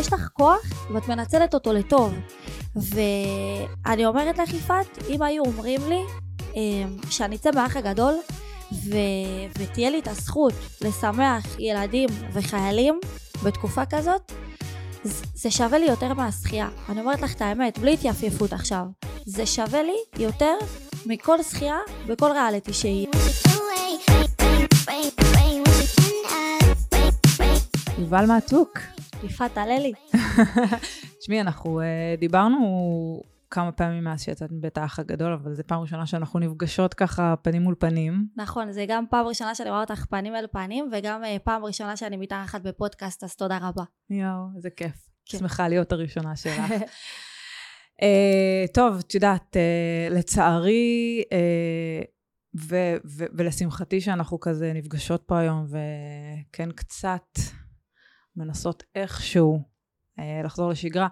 יש 0.00 0.12
לך 0.12 0.28
כוח 0.32 0.60
ואת 0.94 1.08
מנצלת 1.08 1.54
אותו 1.54 1.72
לטוב. 1.72 2.14
ואני 2.76 4.06
אומרת 4.06 4.38
לך, 4.38 4.54
יפעת, 4.54 4.86
אם 5.08 5.22
היו 5.22 5.42
אומרים 5.44 5.80
לי 5.88 6.02
אמ, 6.54 6.96
שאני 7.10 7.36
אצא 7.36 7.50
מהאח 7.54 7.76
הגדול 7.76 8.14
ו... 8.72 8.96
ותהיה 9.58 9.90
לי 9.90 9.98
את 9.98 10.08
הזכות 10.08 10.52
לשמח 10.80 11.46
ילדים 11.58 12.08
וחיילים 12.32 13.00
בתקופה 13.44 13.86
כזאת, 13.86 14.32
זה 15.34 15.50
שווה 15.50 15.78
לי 15.78 15.86
יותר 15.86 16.14
מהשחייה. 16.14 16.68
אני 16.88 17.00
אומרת 17.00 17.22
לך 17.22 17.34
את 17.34 17.42
האמת, 17.42 17.78
בלי 17.78 17.94
התייפייפות 17.94 18.52
עכשיו. 18.52 18.84
זה 19.26 19.46
שווה 19.46 19.82
לי 19.82 19.96
יותר 20.18 20.54
מכל 21.06 21.42
שחייה 21.42 21.78
בכל 22.06 22.30
ריאליטי 22.32 22.72
שיהיה. 22.72 23.08
יובל 27.98 28.26
מעתוק. 28.26 28.78
יפעת, 29.24 29.54
תעלה 29.54 29.78
לי. 29.78 29.92
תשמעי, 31.20 31.40
אנחנו 31.40 31.80
uh, 31.80 32.20
דיברנו 32.20 33.22
כמה 33.50 33.72
פעמים 33.72 34.04
מאז 34.04 34.22
שיצאת 34.22 34.52
מבית 34.52 34.78
האח 34.78 34.98
הגדול, 34.98 35.32
אבל 35.32 35.54
זו 35.54 35.62
פעם 35.66 35.80
ראשונה 35.80 36.06
שאנחנו 36.06 36.38
נפגשות 36.38 36.94
ככה 36.94 37.34
פנים 37.42 37.62
מול 37.62 37.74
פנים. 37.78 38.26
נכון, 38.36 38.72
זה 38.72 38.84
גם 38.88 39.04
פעם 39.10 39.26
ראשונה 39.26 39.54
שאני 39.54 39.70
רואה 39.70 39.80
אותך 39.80 40.04
פנים 40.10 40.36
אל 40.36 40.46
פנים, 40.52 40.90
וגם 40.92 41.24
uh, 41.24 41.26
פעם 41.44 41.64
ראשונה 41.64 41.96
שאני 41.96 42.16
מתארחת 42.16 42.62
בפודקאסט, 42.62 43.24
אז 43.24 43.36
תודה 43.36 43.58
רבה. 43.62 43.84
יואו, 44.10 44.46
איזה 44.56 44.70
כיף. 44.70 45.08
כן. 45.26 45.38
שמחה 45.38 45.68
להיות 45.68 45.92
הראשונה 45.92 46.36
שלך. 46.36 46.70
uh, 48.00 48.72
טוב, 48.74 48.98
את 49.06 49.14
יודעת, 49.14 49.56
uh, 49.56 50.14
לצערי, 50.14 51.22
uh, 51.24 52.06
ו- 52.60 52.96
ו- 53.04 53.30
ולשמחתי 53.32 54.00
שאנחנו 54.00 54.40
כזה 54.40 54.72
נפגשות 54.72 55.22
פה 55.26 55.38
היום, 55.38 55.66
וכן 55.66 56.72
קצת 56.72 57.38
מנסות 58.36 58.82
איכשהו 58.94 59.62
אה, 60.18 60.42
לחזור 60.44 60.70
לשגרה. 60.70 61.08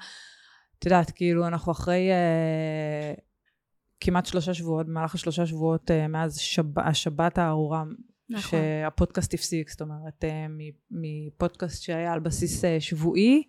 את 0.78 0.84
יודעת, 0.84 1.11
כאילו, 1.11 1.47
אנחנו 1.47 1.72
אחרי 1.72 2.11
אה, 2.11 3.14
כמעט 4.00 4.27
שלושה 4.27 4.55
שבועות, 4.55 4.86
במהלך 4.86 5.14
השלושה 5.14 5.46
שבועות 5.46 5.91
אה, 5.91 6.08
מאז 6.08 6.39
שב, 6.39 6.78
השבת 6.78 7.39
הארורה, 7.39 7.84
נכון. 8.30 8.61
שהפודקאסט 8.61 9.34
הפסיק, 9.34 9.70
זאת 9.70 9.80
אומרת, 9.80 10.24
אה, 10.24 10.46
מפודקאסט 10.91 11.83
שהיה 11.83 12.12
על 12.12 12.20
בסיס 12.20 12.64
אה, 12.64 12.80
שבועי, 12.80 13.42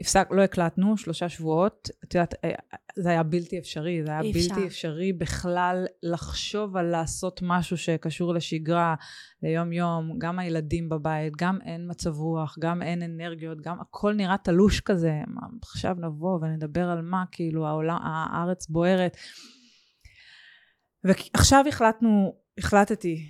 הפסק, 0.00 0.28
לא 0.30 0.42
הקלטנו 0.42 0.96
שלושה 0.96 1.28
שבועות, 1.28 1.88
את 2.04 2.14
יודעת, 2.14 2.34
אה, 2.44 2.50
זה 2.96 3.10
היה 3.10 3.22
בלתי 3.22 3.58
אפשרי, 3.58 4.02
זה 4.04 4.10
היה 4.10 4.20
אפשר. 4.20 4.54
בלתי 4.54 4.66
אפשרי 4.66 5.12
בכלל 5.12 5.86
לחשוב 6.02 6.76
על 6.76 6.86
לעשות 6.86 7.40
משהו 7.42 7.76
שקשור 7.76 8.34
לשגרה, 8.34 8.94
ליום 9.42 9.72
יום, 9.72 10.18
גם 10.18 10.38
הילדים 10.38 10.88
בבית, 10.88 11.32
גם 11.36 11.58
אין 11.64 11.90
מצב 11.90 12.16
רוח, 12.16 12.56
גם 12.60 12.82
אין 12.82 13.02
אנרגיות, 13.02 13.60
גם 13.60 13.80
הכל 13.80 14.14
נראה 14.14 14.36
תלוש 14.38 14.80
כזה, 14.80 15.12
עכשיו 15.62 15.96
נבוא 15.98 16.38
ונדבר 16.42 16.88
על 16.90 17.02
מה, 17.02 17.24
כאילו 17.32 17.66
העולם, 17.66 17.98
הארץ 18.02 18.66
בוערת. 18.66 19.16
ועכשיו 21.04 21.64
החלטנו, 21.68 22.34
החלטתי 22.58 23.28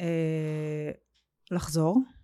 אה, 0.00 0.90
לחזור. 1.50 2.17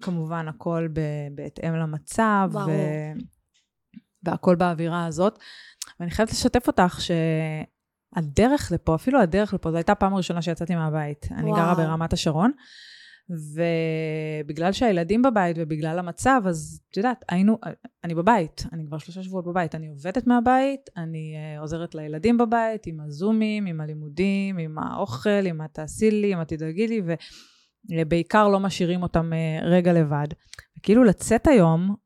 כמובן 0.00 0.48
הכל 0.48 0.88
בהתאם 1.34 1.74
למצב, 1.74 2.50
ברור. 2.52 2.66
ו... 2.66 2.72
והכל 4.22 4.56
באווירה 4.56 5.06
הזאת. 5.06 5.38
ואני 6.00 6.10
חייבת 6.10 6.32
לשתף 6.32 6.66
אותך 6.66 6.98
שהדרך 7.00 8.72
לפה, 8.72 8.94
אפילו 8.94 9.20
הדרך 9.20 9.54
לפה, 9.54 9.70
זו 9.70 9.76
הייתה 9.76 9.92
הפעם 9.92 10.14
הראשונה 10.14 10.42
שיצאתי 10.42 10.74
מהבית. 10.74 11.26
וואו. 11.30 11.40
אני 11.40 11.50
גרה 11.50 11.74
ברמת 11.74 12.12
השרון, 12.12 12.52
ובגלל 13.30 14.72
שהילדים 14.72 15.22
בבית 15.22 15.56
ובגלל 15.60 15.98
המצב, 15.98 16.42
אז 16.46 16.80
את 16.90 16.96
יודעת, 16.96 17.24
היינו, 17.28 17.58
אני 18.04 18.14
בבית, 18.14 18.66
אני 18.72 18.86
כבר 18.86 18.98
שלושה 18.98 19.22
שבועות 19.22 19.44
בבית, 19.46 19.74
אני 19.74 19.88
עובדת 19.88 20.26
מהבית, 20.26 20.80
אני 20.96 21.34
uh, 21.56 21.60
עוזרת 21.60 21.94
לילדים 21.94 22.38
בבית, 22.38 22.86
עם 22.86 23.00
הזומים, 23.00 23.66
עם 23.66 23.80
הלימודים, 23.80 24.58
עם 24.58 24.78
האוכל, 24.78 25.46
עם 25.46 25.60
התעשי 25.60 26.10
לי, 26.10 26.32
עם 26.32 26.40
התדאגי 26.40 26.86
לי, 26.86 27.02
ו... 27.06 27.14
בעיקר 27.84 28.48
לא 28.48 28.60
משאירים 28.60 29.02
אותם 29.02 29.32
אה, 29.32 29.58
רגע 29.62 29.92
לבד. 29.92 30.26
כאילו 30.82 31.04
לצאת 31.04 31.46
היום, 31.46 31.96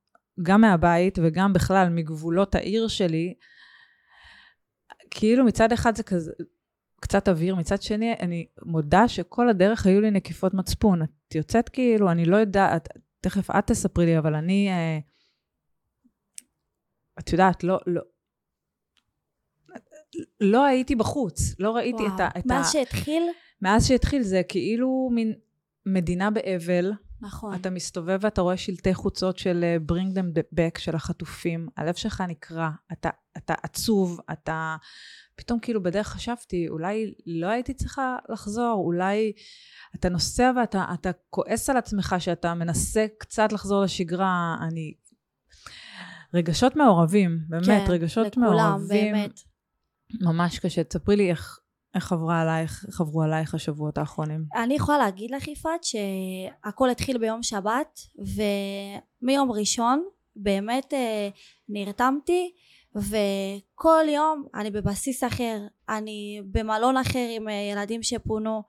גם 0.42 0.60
מהבית 0.60 1.18
וגם 1.22 1.52
בכלל 1.52 1.88
מגבולות 1.88 2.54
העיר 2.54 2.88
שלי, 2.88 3.34
כאילו 5.10 5.44
מצד 5.44 5.72
אחד 5.72 5.96
זה 5.96 6.02
כזה, 6.02 6.32
קצת 7.00 7.28
אוויר, 7.28 7.54
מצד 7.54 7.82
שני, 7.82 8.12
אני 8.20 8.46
מודה 8.62 9.08
שכל 9.08 9.48
הדרך 9.48 9.86
היו 9.86 10.00
לי 10.00 10.10
נקיפות 10.10 10.54
מצפון. 10.54 11.02
את 11.02 11.34
יוצאת 11.34 11.68
כאילו, 11.68 12.10
אני 12.10 12.24
לא 12.24 12.36
יודעת, 12.36 12.88
תכף 13.20 13.50
את 13.50 13.66
תספרי 13.66 14.06
לי, 14.06 14.18
אבל 14.18 14.34
אני, 14.34 14.68
אה, 14.70 14.98
את 17.18 17.32
יודעת, 17.32 17.64
לא, 17.64 17.78
לא, 17.86 18.02
לא 20.40 20.64
הייתי 20.64 20.94
בחוץ, 20.94 21.40
לא 21.58 21.70
ראיתי 21.76 22.02
וואו, 22.02 22.14
את 22.14 22.20
ה... 22.20 22.28
מאז 22.46 22.72
שהתחיל? 22.72 23.22
מאז 23.62 23.88
שהתחיל 23.88 24.22
זה 24.22 24.42
כאילו 24.48 25.10
מין 25.12 25.34
מדינה 25.86 26.30
באבל. 26.30 26.92
נכון. 27.20 27.54
אתה 27.54 27.70
מסתובב 27.70 28.18
ואתה 28.20 28.40
רואה 28.40 28.56
שלטי 28.56 28.94
חוצות 28.94 29.38
של 29.38 29.64
uh, 29.64 29.92
bring 29.92 30.16
them 30.16 30.38
back 30.54 30.80
של 30.80 30.94
החטופים, 30.94 31.68
הלב 31.76 31.94
שלך 31.94 32.20
נקרע, 32.28 32.70
אתה, 32.92 33.10
אתה 33.36 33.54
עצוב, 33.62 34.20
אתה... 34.32 34.76
פתאום 35.36 35.58
כאילו 35.60 35.82
בדרך 35.82 36.08
חשבתי, 36.08 36.68
אולי 36.68 37.14
לא 37.26 37.46
הייתי 37.46 37.74
צריכה 37.74 38.16
לחזור, 38.28 38.82
אולי 38.84 39.32
אתה 39.94 40.08
נוסע 40.08 40.52
ואתה 40.56 40.84
אתה 40.94 41.10
כועס 41.30 41.70
על 41.70 41.76
עצמך 41.76 42.16
שאתה 42.18 42.54
מנסה 42.54 43.06
קצת 43.18 43.52
לחזור 43.52 43.82
לשגרה, 43.82 44.56
אני... 44.60 44.94
רגשות 46.34 46.76
מעורבים, 46.76 47.38
באמת, 47.48 47.66
כן, 47.66 47.84
רגשות 47.88 48.26
לכולם, 48.26 48.46
מעורבים. 48.50 49.14
באמת. 49.14 49.40
ממש 50.20 50.58
קשה. 50.58 50.84
תספרי 50.84 51.16
לי 51.16 51.30
איך, 51.30 51.58
איך 51.94 52.12
עברה 52.12 52.40
עלייך, 52.40 53.00
עברו 53.00 53.22
עלייך 53.22 53.54
השבועות 53.54 53.98
האחרונים? 53.98 54.44
אני 54.56 54.74
יכולה 54.74 54.98
להגיד 54.98 55.30
לך 55.30 55.48
יפעת 55.48 55.84
שהכל 55.84 56.90
התחיל 56.90 57.18
ביום 57.18 57.42
שבת 57.42 58.00
ומיום 59.22 59.52
ראשון 59.52 60.04
באמת 60.36 60.94
אה, 60.94 61.28
נרתמתי 61.68 62.52
וכל 62.96 64.04
יום 64.08 64.44
אני 64.54 64.70
בבסיס 64.70 65.24
אחר, 65.24 65.58
אני 65.88 66.42
במלון 66.50 66.96
אחר 66.96 67.26
עם 67.30 67.48
אה, 67.48 67.68
ילדים 67.72 68.02
שפונו 68.02 68.62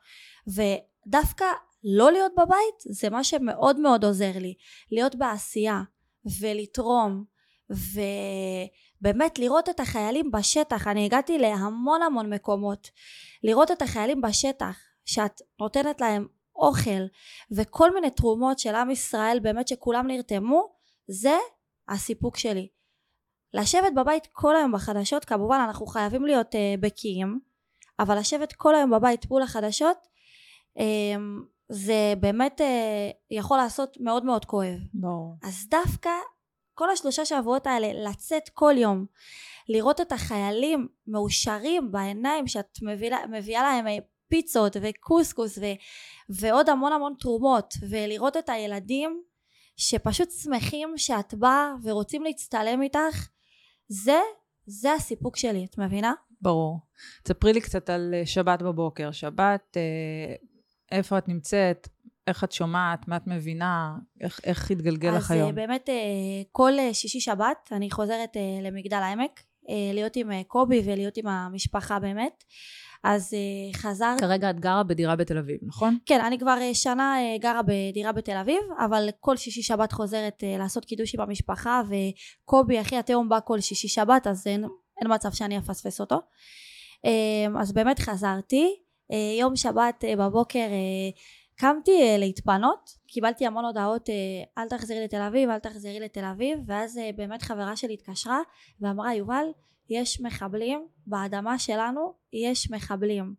ודווקא 0.47 1.45
לא 1.83 2.11
להיות 2.11 2.31
בבית 2.37 2.79
זה 2.79 3.09
מה 3.09 3.23
שמאוד 3.23 3.79
מאוד 3.79 4.05
עוזר 4.05 4.31
לי, 4.35 4.53
להיות 4.91 5.15
בעשייה 5.15 5.81
ולתרום 6.39 7.23
ו... 7.71 7.99
באמת 9.05 9.39
לראות 9.39 9.69
את 9.69 9.79
החיילים 9.79 10.31
בשטח, 10.31 10.87
אני 10.87 11.05
הגעתי 11.05 11.37
להמון 11.37 12.01
המון 12.01 12.33
מקומות, 12.33 12.89
לראות 13.43 13.71
את 13.71 13.81
החיילים 13.81 14.21
בשטח, 14.21 14.77
שאת 15.05 15.41
נותנת 15.59 16.01
להם 16.01 16.27
אוכל 16.55 17.05
וכל 17.51 17.93
מיני 17.93 18.09
תרומות 18.09 18.59
של 18.59 18.75
עם 18.75 18.91
ישראל 18.91 19.39
באמת 19.41 19.67
שכולם 19.67 20.07
נרתמו, 20.07 20.69
זה 21.07 21.37
הסיפוק 21.89 22.37
שלי. 22.37 22.67
לשבת 23.53 23.93
בבית 23.95 24.27
כל 24.31 24.55
היום 24.55 24.71
בחדשות, 24.71 25.25
כמובן 25.25 25.59
אנחנו 25.67 25.85
חייבים 25.85 26.25
להיות 26.25 26.55
uh, 26.55 26.57
בקיאים, 26.79 27.39
אבל 27.99 28.17
לשבת 28.17 28.53
כל 28.53 28.75
היום 28.75 28.91
בבית 28.91 29.29
מול 29.29 29.41
החדשות, 29.41 29.97
uh, 30.77 30.81
זה 31.69 32.13
באמת 32.19 32.61
uh, 32.61 33.13
יכול 33.31 33.57
לעשות 33.57 33.97
מאוד 33.99 34.25
מאוד 34.25 34.45
כואב. 34.45 34.79
ברור. 34.93 35.35
אז 35.43 35.67
דווקא 35.69 36.09
כל 36.75 36.89
השלושה 36.89 37.25
שבועות 37.25 37.67
האלה 37.67 38.09
לצאת 38.09 38.49
כל 38.49 38.73
יום 38.77 39.05
לראות 39.69 40.01
את 40.01 40.11
החיילים 40.11 40.87
מאושרים 41.07 41.91
בעיניים 41.91 42.47
שאת 42.47 42.77
מביאה, 42.81 43.27
מביאה 43.27 43.63
להם 43.63 43.87
אה, 43.87 43.97
פיצות 44.27 44.77
וקוסקוס 44.81 45.57
ו, 45.57 45.65
ועוד 46.29 46.69
המון 46.69 46.93
המון 46.93 47.13
תרומות 47.19 47.73
ולראות 47.89 48.37
את 48.37 48.49
הילדים 48.49 49.21
שפשוט 49.77 50.29
שמחים 50.31 50.93
שאת 50.97 51.33
באה 51.33 51.73
ורוצים 51.83 52.23
להצטלם 52.23 52.81
איתך 52.81 53.27
זה 53.87 54.19
זה 54.65 54.93
הסיפוק 54.93 55.37
שלי 55.37 55.65
את 55.65 55.77
מבינה? 55.77 56.13
ברור. 56.41 56.79
תספרי 57.23 57.53
לי 57.53 57.61
קצת 57.61 57.89
על 57.89 58.13
אה, 58.13 58.25
שבת 58.25 58.61
בבוקר 58.61 59.11
שבת 59.11 59.77
אה, 59.77 60.35
איפה 60.91 61.17
את 61.17 61.27
נמצאת 61.27 61.87
איך 62.27 62.43
את 62.43 62.51
שומעת, 62.51 63.07
מה 63.07 63.17
את 63.17 63.27
מבינה, 63.27 63.95
איך, 64.21 64.39
איך 64.43 64.71
התגלגל 64.71 65.11
לך 65.17 65.31
היום? 65.31 65.49
אז 65.49 65.55
באמת 65.55 65.89
אה, 65.89 65.95
כל 66.51 66.71
אה, 66.79 66.93
שישי 66.93 67.19
שבת 67.19 67.69
אני 67.71 67.91
חוזרת 67.91 68.37
אה, 68.37 68.61
למגדל 68.61 68.97
העמק, 68.97 69.43
להיות 69.93 70.15
עם 70.15 70.43
קובי 70.43 70.81
ולהיות 70.85 71.17
עם 71.17 71.27
המשפחה 71.27 71.99
באמת. 71.99 72.43
אז 73.03 73.33
חזר... 73.75 74.15
כרגע 74.19 74.49
את 74.49 74.59
גרה 74.59 74.83
בדירה 74.83 75.15
בתל 75.15 75.37
אביב, 75.37 75.57
נכון? 75.61 75.97
כן, 76.05 76.21
אני 76.21 76.39
כבר 76.39 76.57
שנה 76.73 77.15
גרה 77.39 77.61
בדירה 77.61 78.11
בתל 78.11 78.37
אביב, 78.37 78.61
אבל 78.85 79.09
כל 79.19 79.37
שישי 79.37 79.61
שבת 79.61 79.91
חוזרת 79.91 80.43
לעשות 80.59 80.85
קידוש 80.85 81.15
עם 81.15 81.21
המשפחה, 81.21 81.81
וקובי, 81.89 82.81
אחי 82.81 82.97
התאום, 82.97 83.29
בא 83.29 83.39
כל 83.45 83.59
שישי 83.59 83.87
שבת, 83.87 84.27
אז 84.27 84.47
אין, 84.47 84.65
אין 85.01 85.13
מצב 85.13 85.31
שאני 85.31 85.57
אפספס 85.57 86.01
אותו. 86.01 86.19
אז 87.59 87.73
באמת 87.73 87.99
חזרתי. 87.99 88.75
יום 89.39 89.55
שבת 89.55 90.03
בבוקר 90.17 90.67
קמתי 91.57 92.01
אה, 92.01 92.17
להתפנות, 92.17 92.89
קיבלתי 93.07 93.45
המון 93.45 93.65
הודעות 93.65 94.09
אה, 94.09 94.63
אל 94.63 94.69
תחזרי 94.69 95.03
לתל 95.03 95.21
אביב, 95.21 95.49
אל 95.49 95.59
תחזרי 95.59 95.99
לתל 95.99 96.25
אביב, 96.25 96.59
ואז 96.67 96.97
אה, 96.97 97.09
באמת 97.15 97.41
חברה 97.41 97.75
שלי 97.75 97.93
התקשרה 97.93 98.39
ואמרה 98.81 99.15
יובל, 99.15 99.45
יש 99.89 100.21
מחבלים, 100.21 100.87
באדמה 101.07 101.59
שלנו 101.59 102.13
יש 102.33 102.71
מחבלים. 102.71 103.33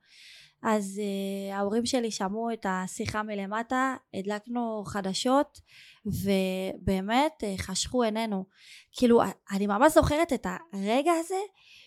אז 0.62 1.00
uh, 1.00 1.54
ההורים 1.54 1.86
שלי 1.86 2.10
שמעו 2.10 2.52
את 2.52 2.66
השיחה 2.68 3.22
מלמטה, 3.22 3.94
הדלקנו 4.14 4.82
חדשות 4.86 5.60
ובאמת 6.06 7.32
uh, 7.42 7.62
חשכו 7.62 8.02
עינינו. 8.02 8.44
כאילו 8.92 9.22
אני 9.50 9.66
ממש 9.66 9.92
זוכרת 9.92 10.32
את 10.32 10.46
הרגע 10.72 11.12
הזה 11.20 11.40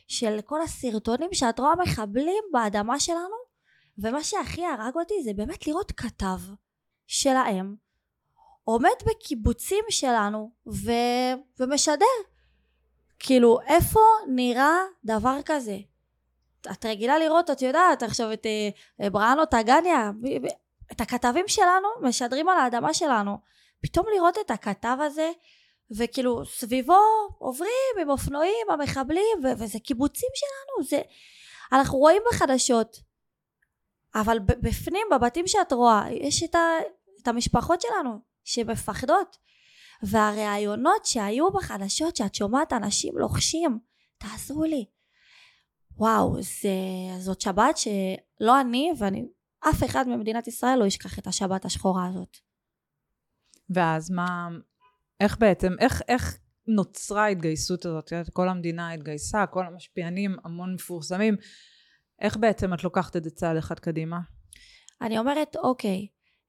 של 0.07 0.39
כל 0.45 0.61
הסרטונים 0.61 1.29
שאת 1.33 1.59
רואה 1.59 1.75
מחבלים 1.75 2.43
באדמה 2.51 2.99
שלנו 2.99 3.48
ומה 4.01 4.23
שהכי 4.23 4.65
הרג 4.65 4.95
אותי 4.95 5.23
זה 5.23 5.33
באמת 5.33 5.67
לראות 5.67 5.91
כתב 5.91 6.39
שלהם 7.07 7.75
עומד 8.63 8.95
בקיבוצים 9.05 9.85
שלנו 9.89 10.51
ו... 10.67 10.91
ומשדר 11.59 12.05
כאילו 13.19 13.59
איפה 13.67 13.99
נראה 14.27 14.77
דבר 15.05 15.37
כזה? 15.45 15.77
את 16.71 16.85
רגילה 16.85 17.19
לראות 17.19 17.49
את 17.49 17.61
יודעת 17.61 18.03
עכשיו 18.03 18.33
את 18.33 18.45
אה, 19.01 19.09
בראנו 19.09 19.45
טגניה 19.45 20.11
את 20.91 21.01
הכתבים 21.01 21.47
שלנו 21.47 21.87
משדרים 22.01 22.49
על 22.49 22.59
האדמה 22.59 22.93
שלנו. 22.93 23.37
פתאום 23.81 24.05
לראות 24.15 24.37
את 24.45 24.51
הכתב 24.51 24.97
הזה 25.01 25.31
וכאילו 25.97 26.45
סביבו 26.45 27.01
עוברים 27.37 27.95
עם 28.01 28.09
אופנועים 28.09 28.67
המחבלים 28.69 29.37
ו- 29.43 29.63
וזה 29.63 29.79
קיבוצים 29.79 30.29
שלנו 30.35 30.87
זה 30.87 31.01
אנחנו 31.71 31.97
רואים 31.97 32.21
בחדשות 32.31 32.97
אבל 34.15 34.39
בפנים 34.39 35.07
בבתים 35.11 35.47
שאת 35.47 35.73
רואה 35.73 36.05
יש 36.11 36.43
את, 36.43 36.55
ה- 36.55 36.79
את 37.21 37.27
המשפחות 37.27 37.81
שלנו 37.81 38.19
שמפחדות. 38.43 39.37
והראיונות 40.03 41.05
שהיו 41.05 41.51
בחדשות 41.51 42.15
שאת 42.15 42.35
שומעת 42.35 42.73
אנשים 42.73 43.17
לוחשים 43.17 43.79
תעזרו 44.17 44.63
לי. 44.63 44.85
וואו 45.97 46.41
זה, 46.41 46.69
זאת 47.19 47.41
שבת 47.41 47.77
שלא 47.77 48.61
אני 48.61 48.91
ואני 48.97 49.25
אף 49.69 49.83
אחד 49.83 50.07
ממדינת 50.07 50.47
ישראל 50.47 50.79
לא 50.79 50.85
ישכח 50.85 51.19
את 51.19 51.27
השבת 51.27 51.65
השחורה 51.65 52.07
הזאת. 52.07 52.37
ואז 53.69 54.11
מה 54.11 54.47
איך 55.19 55.37
בעצם 55.37 55.73
איך 55.79 56.01
איך 56.07 56.37
נוצרה 56.67 57.23
ההתגייסות 57.23 57.85
הזאת? 57.85 58.09
כל 58.33 58.49
המדינה 58.49 58.91
התגייסה 58.91 59.45
כל 59.45 59.65
המשפיענים 59.65 60.35
המון 60.43 60.73
מפורסמים 60.73 61.35
איך 62.21 62.37
בעצם 62.37 62.73
את 62.73 62.83
לוקחת 62.83 63.15
את 63.15 63.23
זה 63.23 63.29
צעד 63.29 63.57
אחד 63.57 63.79
קדימה? 63.79 64.19
אני 65.01 65.19
אומרת 65.19 65.55
אוקיי 65.55 66.07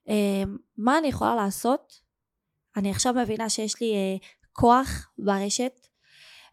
אה, 0.08 0.42
מה 0.78 0.98
אני 0.98 1.08
יכולה 1.08 1.34
לעשות 1.34 1.92
אני 2.76 2.90
עכשיו 2.90 3.14
מבינה 3.14 3.50
שיש 3.50 3.80
לי 3.80 3.94
אה, 3.94 4.16
כוח 4.52 5.12
ברשת 5.18 5.86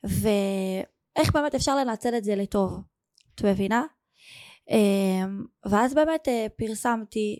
ואיך 0.03 1.31
באמת 1.33 1.55
אפשר 1.55 1.75
לנצל 1.75 2.17
את 2.17 2.23
זה 2.23 2.35
לטוב 2.35 2.81
את 3.35 3.41
מבינה? 3.45 3.83
אה, 4.71 5.27
ואז 5.71 5.93
באמת 5.93 6.27
אה, 6.27 6.47
פרסמתי 6.57 7.39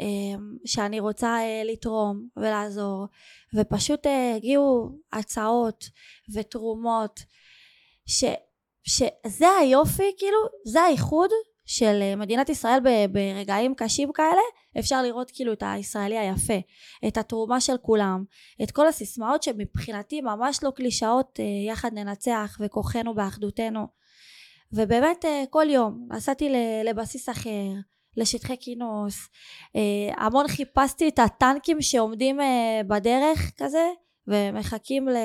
אה, 0.00 0.40
שאני 0.64 1.00
רוצה 1.00 1.36
אה, 1.38 1.62
לתרום 1.64 2.28
ולעזור 2.36 3.06
ופשוט 3.54 4.06
אה, 4.06 4.34
הגיעו 4.36 4.98
הצעות 5.12 5.84
ותרומות 6.34 7.20
ש, 8.06 8.24
שזה 8.84 9.48
היופי 9.60 10.12
כאילו 10.18 10.38
זה 10.64 10.80
האיחוד 10.80 11.30
של 11.70 11.98
אה, 12.02 12.16
מדינת 12.16 12.48
ישראל 12.48 12.78
ברגעים 13.12 13.74
קשים 13.74 14.12
כאלה 14.12 14.40
אפשר 14.78 15.02
לראות 15.02 15.30
כאילו 15.30 15.52
את 15.52 15.62
הישראלי 15.66 16.18
היפה 16.18 16.58
את 17.08 17.16
התרומה 17.16 17.60
של 17.60 17.76
כולם 17.82 18.24
את 18.62 18.70
כל 18.70 18.86
הסיסמאות 18.88 19.42
שמבחינתי 19.42 20.20
ממש 20.20 20.58
לא 20.62 20.70
קלישאות 20.70 21.40
אה, 21.40 21.44
יחד 21.72 21.94
ננצח 21.94 22.58
וכוחנו 22.60 23.14
באחדותנו 23.14 23.86
ובאמת 24.72 25.24
אה, 25.24 25.44
כל 25.50 25.66
יום 25.70 26.06
נסעתי 26.10 26.48
לבסיס 26.84 27.28
אחר 27.28 27.68
לשטחי 28.16 28.56
כינוס 28.60 29.28
המון 30.16 30.48
חיפשתי 30.48 31.08
את 31.08 31.18
הטנקים 31.18 31.82
שעומדים 31.82 32.38
בדרך 32.88 33.50
כזה 33.56 33.88
ומחכים 34.26 35.08
ל, 35.08 35.16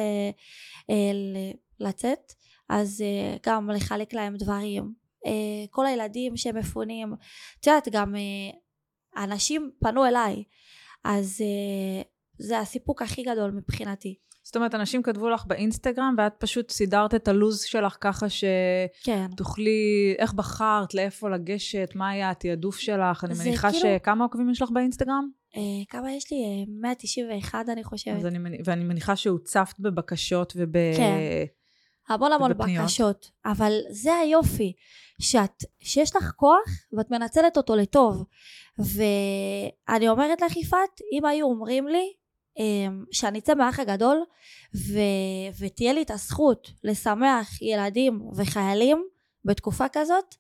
לצאת 1.80 2.34
אז 2.70 3.04
גם 3.46 3.70
לחלק 3.70 4.14
להם 4.14 4.36
דברים 4.36 4.94
אה, 5.26 5.66
כל 5.70 5.86
הילדים 5.86 6.38
שמפונים 6.38 7.14
את 7.60 7.68
יודעת 7.68 7.88
גם 7.92 8.16
אה, 8.16 9.24
אנשים 9.24 9.72
פנו 9.80 10.06
אליי 10.06 10.44
אז 11.04 11.42
אה, 11.42 12.02
זה 12.38 12.60
הסיפוק 12.60 13.02
הכי 13.02 13.24
גדול 13.24 13.52
מבחינתי 13.52 14.16
זאת 14.46 14.56
אומרת, 14.56 14.76
אנשים 14.76 15.04
כתבו 15.04 15.30
לך 15.30 15.46
באינסטגרם, 15.46 16.16
ואת 16.18 16.34
פשוט 16.40 16.72
סידרת 16.72 17.16
את 17.16 17.28
הלו"ז 17.28 17.62
שלך 17.62 17.98
ככה 18.02 18.26
שתוכלי, 18.30 20.14
כן. 20.18 20.24
איך 20.24 20.34
בחרת, 20.34 20.94
לאיפה 20.94 21.30
לגשת, 21.30 21.90
מה 21.96 22.10
היה 22.10 22.30
התעדוף 22.30 22.78
שלך? 22.78 23.24
אני 23.24 23.34
מניחה 23.40 23.72
כאילו... 23.72 23.84
שכמה 24.00 24.24
עוקבים 24.24 24.50
יש 24.50 24.62
לך 24.62 24.70
באינסטגרם? 24.72 25.30
אה, 25.56 25.62
כמה 25.90 26.14
יש 26.14 26.32
לי? 26.32 26.66
191 26.82 27.70
אני 27.70 27.84
חושבת. 27.84 28.26
אני, 28.26 28.58
ואני 28.66 28.84
מניחה 28.84 29.16
שהוצפת 29.16 29.80
בבקשות 29.80 30.54
וב... 30.56 30.74
כן. 30.98 31.18
המון 32.10 32.31
המון 32.31 32.52
בקשות, 32.57 33.31
אבל 33.46 33.80
זה 33.90 34.16
היופי, 34.16 34.74
שאת, 35.19 35.63
שיש 35.80 36.16
לך 36.16 36.31
כוח 36.36 36.69
ואת 36.94 37.12
מנצלת 37.12 37.57
אותו 37.57 37.75
לטוב. 37.75 38.24
ואני 38.80 40.10
אומרת 40.10 40.42
לך 40.42 40.57
יפעת, 40.57 41.02
אם 41.12 41.25
היו 41.25 41.46
אומרים 41.46 41.88
לי 41.88 42.13
אמ, 42.57 43.06
שאני 43.12 43.40
אצא 43.40 43.54
מהאח 43.56 43.80
הגדול 43.80 44.24
ו... 44.75 45.00
ותהיה 45.60 45.94
לי 45.94 46.02
את 46.02 46.12
הזכות 46.12 46.72
לשמח 46.84 47.62
ילדים 47.62 48.22
וחיילים 48.36 49.06
בתקופה 49.46 49.86
כזאת, 49.92 50.36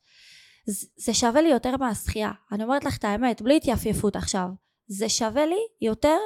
זה 0.97 1.13
שווה 1.13 1.41
לי 1.41 1.49
יותר 1.49 1.77
מהשחייה. 1.77 2.31
אני 2.51 2.63
אומרת 2.63 2.85
לך 2.85 2.97
את 2.97 3.03
האמת, 3.03 3.41
בלי 3.41 3.57
התייפייפות 3.57 4.15
עכשיו. 4.15 4.47
זה 4.87 5.09
שווה 5.09 5.45
לי 5.45 5.59
יותר 5.81 6.17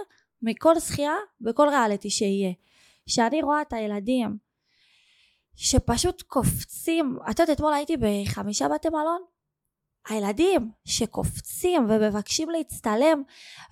מכל 0.41 0.79
שחייה 0.79 1.13
בכל 1.41 1.67
ריאליטי 1.69 2.09
שיהיה. 2.09 2.51
כשאני 3.05 3.41
רואה 3.41 3.61
את 3.61 3.73
הילדים 3.73 4.37
שפשוט 5.61 6.21
קופצים, 6.21 7.17
את 7.31 7.39
יודעת 7.39 7.55
אתמול 7.55 7.73
הייתי 7.73 7.97
בחמישה 7.97 8.67
בתי 8.67 8.89
מלון 8.89 9.21
הילדים 10.09 10.71
שקופצים 10.85 11.85
ומבקשים 11.89 12.49
להצטלם 12.49 13.23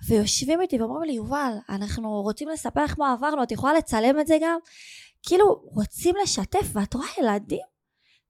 ויושבים 0.08 0.60
איתי 0.60 0.80
ואומרים 0.80 1.02
לי 1.02 1.12
יובל 1.12 1.52
אנחנו 1.68 2.22
רוצים 2.22 2.48
לספר 2.48 2.84
לך 2.84 2.94
מה 2.98 3.12
עברנו 3.12 3.42
את 3.42 3.52
יכולה 3.52 3.72
לצלם 3.74 4.20
את 4.20 4.26
זה 4.26 4.38
גם? 4.42 4.58
כאילו 5.22 5.46
רוצים 5.64 6.14
לשתף 6.22 6.66
ואת 6.72 6.94
רואה 6.94 7.08
ילדים? 7.18 7.66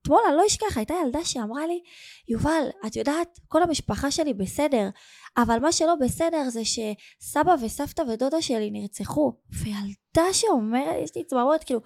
אתמול 0.02 0.20
אני 0.28 0.36
לא 0.36 0.46
אשכח 0.46 0.76
הייתה 0.76 0.94
ילדה 1.04 1.24
שאמרה 1.24 1.66
לי 1.66 1.80
יובל 2.28 2.68
את 2.86 2.96
יודעת 2.96 3.38
כל 3.48 3.62
המשפחה 3.62 4.10
שלי 4.10 4.34
בסדר 4.34 4.88
אבל 5.36 5.58
מה 5.58 5.72
שלא 5.72 5.94
בסדר 6.00 6.48
זה 6.48 6.62
שסבא 6.64 7.54
וסבתא 7.62 8.02
ודודה 8.02 8.42
שלי 8.42 8.70
נרצחו 8.70 9.32
וילדה 9.52 10.07
שאומרת 10.32 10.96
יש 11.04 11.16
לי 11.16 11.24
צמרות 11.24 11.64
כאילו 11.64 11.80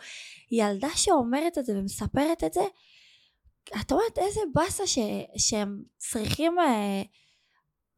ילדה 0.51 0.89
שאומרת 0.95 1.59
את 1.59 1.65
זה 1.65 1.79
ומספרת 1.79 2.45
את 2.45 2.53
זה 2.53 2.61
את 3.81 3.93
אומרת 3.93 4.19
איזה 4.19 4.41
באסה 4.55 4.87
ש, 4.87 4.99
שהם 5.37 5.83
צריכים 5.97 6.59
אה, 6.59 7.03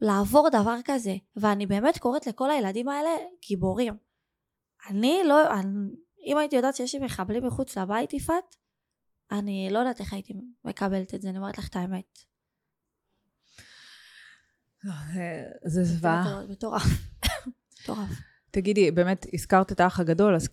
לעבור 0.01 0.49
דבר 0.51 0.77
כזה 0.85 1.17
ואני 1.37 1.67
באמת 1.67 1.99
קוראת 1.99 2.27
לכל 2.27 2.51
הילדים 2.51 2.89
האלה 2.89 3.11
גיבורים 3.49 3.95
אני 4.91 5.21
לא 5.25 5.61
אני, 5.61 5.91
אם 6.27 6.39
הייתי 6.39 6.57
יודעת 6.57 6.77
שיש 6.77 6.95
לי 6.95 7.05
מחבלים 7.05 7.47
מחוץ 7.47 7.79
לבית 7.79 8.13
יפעת 8.13 8.57
אני 9.33 9.69
לא 9.71 9.79
יודעת 9.79 10.01
איך 10.01 10.13
הייתי 10.13 10.35
מקבלת 10.65 11.15
את 11.15 11.23
זה 11.23 11.29
אני 11.29 11.39
אומרת 11.39 11.59
לך 11.59 11.69
את 11.69 11.77
האמת 11.77 12.19
לא, 14.85 14.93
זה 15.65 15.85
זוועה. 15.85 16.47
מטורף. 16.49 16.83
מטורף. 17.83 18.34
תגידי, 18.55 18.91
באמת 18.91 19.27
הזכרת 19.33 19.73
את 19.73 19.81
האח 19.81 20.01
הגדול, 20.01 20.35
אז 20.35 20.49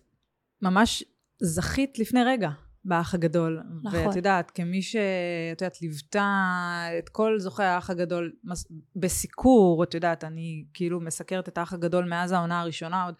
ממש 0.62 1.04
זכית 1.42 1.98
לפני 1.98 2.24
רגע 2.24 2.50
באח 2.84 3.14
הגדול. 3.14 3.62
נכון. 3.82 4.06
ואת 4.06 4.16
יודעת, 4.16 4.50
כמי 4.50 4.82
שאת 4.82 5.60
יודעת, 5.60 5.82
ליוותה 5.82 6.48
את 6.98 7.08
כל 7.08 7.38
זוכי 7.38 7.62
האח 7.62 7.90
הגדול 7.90 8.32
בסיקור, 8.96 9.84
את 9.84 9.94
יודעת, 9.94 10.24
אני 10.24 10.64
כאילו 10.74 11.00
מסקרת 11.00 11.48
את 11.48 11.58
האח 11.58 11.72
הגדול 11.72 12.04
מאז 12.08 12.32
העונה 12.32 12.60
הראשונה 12.60 13.04
עוד. 13.04 13.14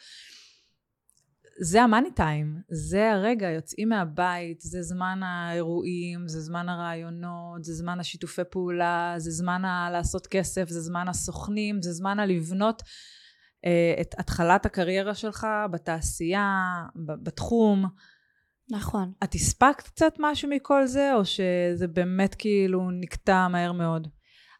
זה 1.60 1.82
המאני 1.82 2.10
טיים, 2.10 2.60
זה 2.68 3.12
הרגע, 3.12 3.50
יוצאים 3.50 3.88
מהבית, 3.88 4.60
זה 4.60 4.82
זמן 4.82 5.20
האירועים, 5.22 6.28
זה 6.28 6.40
זמן 6.40 6.68
הרעיונות, 6.68 7.64
זה 7.64 7.74
זמן 7.74 8.00
השיתופי 8.00 8.42
פעולה, 8.50 9.14
זה 9.16 9.30
זמן 9.30 9.64
ה- 9.64 9.90
לעשות 9.92 10.26
כסף, 10.26 10.68
זה 10.68 10.80
זמן 10.80 11.08
הסוכנים, 11.08 11.82
זה 11.82 11.92
זמן 11.92 12.18
הלבנות 12.18 12.82
את 14.00 14.14
התחלת 14.18 14.66
הקריירה 14.66 15.14
שלך 15.14 15.46
בתעשייה, 15.70 16.62
בתחום. 16.96 17.84
נכון. 18.70 19.12
את 19.24 19.34
הספקת 19.34 19.82
קצת 19.82 20.14
משהו 20.18 20.48
מכל 20.48 20.86
זה, 20.86 21.14
או 21.14 21.24
שזה 21.24 21.88
באמת 21.88 22.34
כאילו 22.34 22.90
נקטע 22.90 23.48
מהר 23.48 23.72
מאוד? 23.72 24.08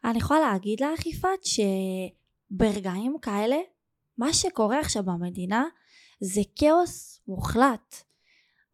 אני 0.05 0.17
יכולה 0.17 0.39
להגיד 0.39 0.81
לך, 0.81 1.05
יפעת, 1.05 1.39
ברגעים 2.51 3.15
כאלה, 3.21 3.57
מה 4.17 4.33
שקורה 4.33 4.79
עכשיו 4.79 5.03
במדינה 5.03 5.65
זה 6.21 6.41
כאוס 6.55 7.21
מוחלט. 7.27 7.95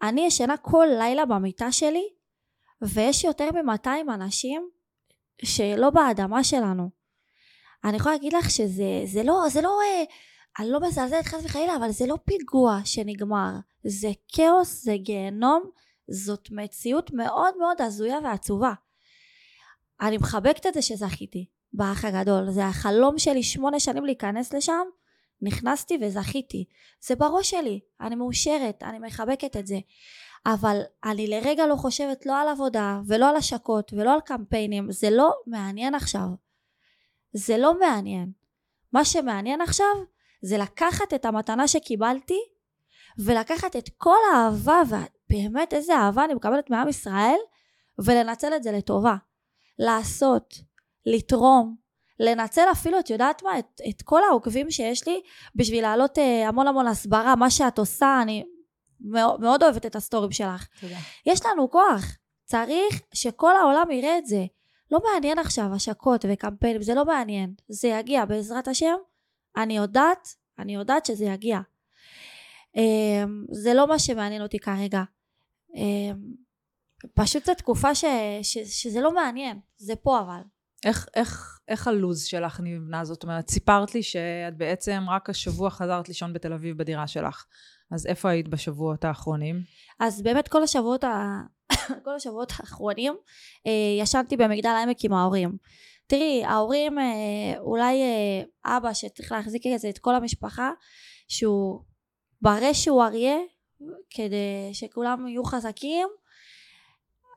אני 0.02 0.22
ישנה 0.22 0.58
כל 0.58 0.88
לילה 1.00 1.26
במיטה 1.26 1.72
שלי, 1.72 2.04
ויש 2.82 3.24
יותר 3.24 3.50
מ-200 3.52 4.14
אנשים 4.14 4.70
שלא 5.46 5.90
באדמה 5.90 6.44
שלנו. 6.44 6.99
אני 7.84 7.98
יכולה 7.98 8.16
להגיד 8.16 8.34
לך 8.34 8.50
שזה 8.50 9.02
זה 9.06 9.24
לא, 9.24 9.44
זה 9.50 9.62
לא, 9.62 9.80
אה, 9.84 10.04
אני 10.60 10.70
לא 10.70 10.80
מזלזלת 10.80 11.26
חס 11.26 11.46
וחלילה, 11.46 11.76
אבל 11.76 11.92
זה 11.92 12.06
לא 12.08 12.18
פיגוע 12.26 12.80
שנגמר. 12.86 13.52
זה 13.84 14.10
כאוס, 14.28 14.84
זה 14.84 14.98
גיהנום, 14.98 15.64
זאת 16.10 16.48
מציאות 16.52 17.12
מאוד 17.14 17.58
מאוד 17.58 17.82
הזויה 17.82 18.18
ועצובה. 18.24 18.74
אני 20.02 20.18
מחבקת 20.18 20.68
את 20.68 20.74
זה 20.74 20.82
שזכיתי 20.82 21.46
באח 21.74 22.06
הגדול. 22.06 22.52
זה 22.52 22.66
החלום 22.66 23.20
שלי 23.20 23.44
שמונה 23.44 23.80
שנים 23.80 24.06
להיכנס 24.06 24.54
לשם, 24.54 24.88
נכנסתי 25.42 25.98
וזכיתי. 26.02 26.66
זה 27.02 27.16
בראש 27.16 27.50
שלי, 27.50 27.80
אני 28.02 28.16
מאושרת, 28.16 28.84
אני 28.84 29.00
מחבקת 29.00 29.58
את 29.58 29.68
זה. 29.68 29.80
אבל 30.46 30.82
אני 31.04 31.28
לרגע 31.28 31.68
לא 31.68 31.76
חושבת 31.76 32.26
לא 32.26 32.42
על 32.42 32.48
עבודה 32.48 33.02
ולא 33.08 33.30
על 33.30 33.36
השקות 33.36 33.94
ולא 33.94 34.14
על 34.14 34.20
קמפיינים, 34.22 34.92
זה 34.92 35.10
לא 35.10 35.32
מעניין 35.48 35.96
עכשיו. 35.96 36.28
זה 37.34 37.58
לא 37.58 37.80
מעניין. 37.80 38.32
מה 38.94 39.06
שמעניין 39.06 39.62
עכשיו 39.62 39.96
זה 40.42 40.58
לקחת 40.58 41.14
את 41.14 41.26
המתנה 41.26 41.68
שקיבלתי 41.68 42.40
ולקחת 43.18 43.76
את 43.76 43.90
כל 43.98 44.18
האהבה, 44.34 44.82
ובאמת 44.88 45.74
איזה 45.74 45.96
אהבה 45.96 46.26
אני 46.26 46.34
מקבלת 46.34 46.70
מעם 46.70 46.88
ישראל, 46.88 47.38
ולנצל 48.00 48.56
את 48.56 48.64
זה 48.64 48.72
לטובה. 48.72 49.16
לעשות, 49.80 50.56
לתרום, 51.06 51.76
לנצל 52.20 52.72
אפילו, 52.72 53.00
את 53.00 53.10
יודעת 53.10 53.44
מה, 53.44 53.60
את, 53.60 53.82
את 53.90 54.02
כל 54.02 54.22
העוקבים 54.24 54.72
שיש 54.72 55.08
לי 55.08 55.22
בשביל 55.56 55.82
להעלות 55.82 56.18
אה, 56.18 56.48
המון 56.48 56.68
המון 56.68 56.88
הסברה, 56.88 57.36
מה 57.36 57.50
שאת 57.50 57.80
עושה, 57.80 58.20
אני 58.22 58.46
מאוד, 59.02 59.42
מאוד 59.42 59.64
אוהבת 59.64 59.86
את 59.86 59.96
הסטורים 59.96 60.32
שלך. 60.32 60.68
תודה. 60.82 60.96
יש 61.26 61.46
לנו 61.46 61.70
כוח, 61.70 62.18
צריך 62.46 63.02
שכל 63.14 63.56
העולם 63.56 63.92
יראה 63.92 64.18
את 64.18 64.26
זה. 64.26 64.46
לא 64.92 65.00
מעניין 65.14 65.40
עכשיו 65.40 65.74
השקות 65.76 66.26
וקמפיינים, 66.30 66.82
זה 66.82 66.94
לא 66.94 67.06
מעניין. 67.06 67.54
זה 67.68 67.88
יגיע 67.88 68.26
בעזרת 68.26 68.68
השם, 68.68 68.96
אני 69.58 69.78
יודעת, 69.78 70.36
אני 70.60 70.76
יודעת 70.76 71.06
שזה 71.06 71.26
יגיע. 71.26 71.60
אמ, 72.76 73.46
זה 73.52 73.74
לא 73.74 73.88
מה 73.88 74.00
שמעניין 74.00 74.42
אותי 74.42 74.60
כרגע. 74.60 75.04
אמ, 75.76 76.34
פשוט 77.14 77.46
זו 77.46 77.54
תקופה 77.54 77.96
ש, 77.96 78.06
ש, 78.42 78.58
שזה 78.58 79.02
לא 79.02 79.14
מעניין, 79.14 79.60
זה 79.78 79.96
פה 79.96 80.20
אבל. 80.20 80.42
איך, 80.86 81.08
איך, 81.16 81.60
איך 81.68 81.88
הלו"ז 81.88 82.24
שלך 82.24 82.60
נבנה? 82.64 83.06
זאת 83.06 83.24
אומרת, 83.24 83.50
סיפרת 83.50 83.96
לי 83.96 84.04
שאת 84.04 84.58
בעצם 84.58 85.04
רק 85.10 85.30
השבוע 85.30 85.70
חזרת 85.70 86.08
לישון 86.08 86.34
בתל 86.34 86.54
אביב 86.54 86.78
בדירה 86.78 87.08
שלך. 87.08 87.46
אז 87.92 88.06
איפה 88.06 88.30
היית 88.30 88.48
בשבועות 88.48 89.06
האחרונים? 89.06 89.62
אז 90.00 90.22
באמת 90.22 90.48
כל 90.48 90.64
השבועות, 90.64 91.04
ה... 91.04 91.42
כל 92.06 92.16
השבועות 92.16 92.52
האחרונים 92.60 93.14
אה, 93.68 94.02
ישנתי 94.02 94.38
במגדל 94.38 94.70
העמק 94.70 94.98
עם 95.04 95.14
ההורים. 95.14 95.58
תראי, 96.08 96.44
ההורים, 96.46 97.00
אה, 97.00 97.60
אולי 97.60 98.02
אה, 98.02 98.78
אבא 98.78 98.94
שצריך 98.94 99.32
להחזיק 99.32 99.68
את 99.76 99.80
זה, 99.80 99.90
את 99.90 99.98
כל 99.98 100.16
המשפחה, 100.16 100.72
שהוא 101.28 101.80
ברי 102.42 102.74
שהוא 102.74 103.04
אריה, 103.04 103.38
כדי 104.10 104.70
שכולם 104.74 105.28
יהיו 105.28 105.44
חזקים, 105.44 106.08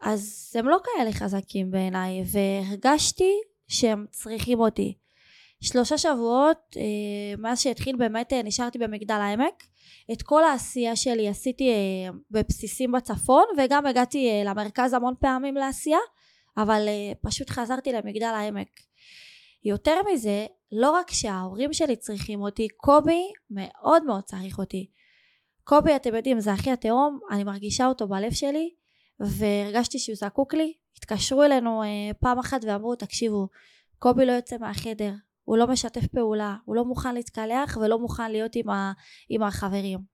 אז 0.02 0.52
הם 0.59 0.68
לא 0.68 0.78
כאלה 0.85 1.12
חזקים 1.12 1.71
בעיניי, 1.71 2.23
והרגשתי 2.32 3.32
שהם 3.68 4.06
צריכים 4.11 4.61
אותי. 4.61 4.99
שלושה 5.62 5.99
שבועות, 5.99 6.76
אה, 6.76 7.37
מאז 7.38 7.61
שהתחיל 7.61 7.97
באמת 7.97 8.33
אה, 8.33 8.42
נשארתי 8.42 8.78
במגדל 8.78 9.14
העמק. 9.14 9.64
את 10.12 10.23
כל 10.23 10.45
העשייה 10.45 10.97
שלי 10.97 11.28
עשיתי 11.28 11.71
אה, 11.71 12.11
בבסיסים 12.31 12.92
בצפון, 12.92 13.45
וגם 13.59 13.87
הגעתי 13.87 14.42
למרכז 14.45 14.92
המון 14.92 15.14
פעמים 15.21 15.54
לעשייה, 15.54 15.99
אבל 16.57 16.88
פשוט 17.23 17.50
חזרתי 17.50 17.92
למגדל 17.92 18.25
העמק. 18.25 18.69
יותר 19.64 19.97
מזה, 20.12 20.47
לא 20.73 20.90
רק 20.90 21.11
שההורים 21.11 21.73
שלי 21.73 21.97
צריכים 21.97 22.40
אותי, 22.40 22.69
קובי 22.76 23.23
מאוד 23.50 24.04
מאוד 24.04 24.23
צריך 24.23 24.59
אותי. 24.59 24.90
קובי, 25.64 25.97
אתם 25.97 26.14
יודעים, 26.14 26.40
זה 26.40 26.54
אחי 26.54 26.71
התהום, 26.71 27.19
אני 27.31 27.45
מרגישה 27.45 27.87
אותו 27.87 28.09
בלב 28.09 28.33
שלי, 28.33 28.71
והרגשתי 29.21 29.99
שהוא 29.99 30.16
זקוק 30.16 30.54
לי. 30.54 30.73
התקשרו 30.99 31.42
אלינו 31.42 31.83
פעם 32.21 32.38
אחת 32.38 32.64
ואמרו, 32.64 32.97
תקשיבו, 32.97 33.49
קובי 33.99 34.26
לא 34.26 34.33
יוצא 34.33 34.57
מהחדר, 34.59 35.12
הוא 35.44 35.56
לא 35.56 35.66
משתף 35.66 36.06
פעולה, 36.06 36.56
הוא 36.64 36.76
לא 36.76 36.84
מוכן 36.84 37.14
להתקלח 37.14 37.78
ולא 37.80 37.99
מוכן 37.99 38.30
להיות 38.30 38.56
עם, 38.56 38.70
ה, 38.70 38.92
עם 39.28 39.42
החברים. 39.42 40.12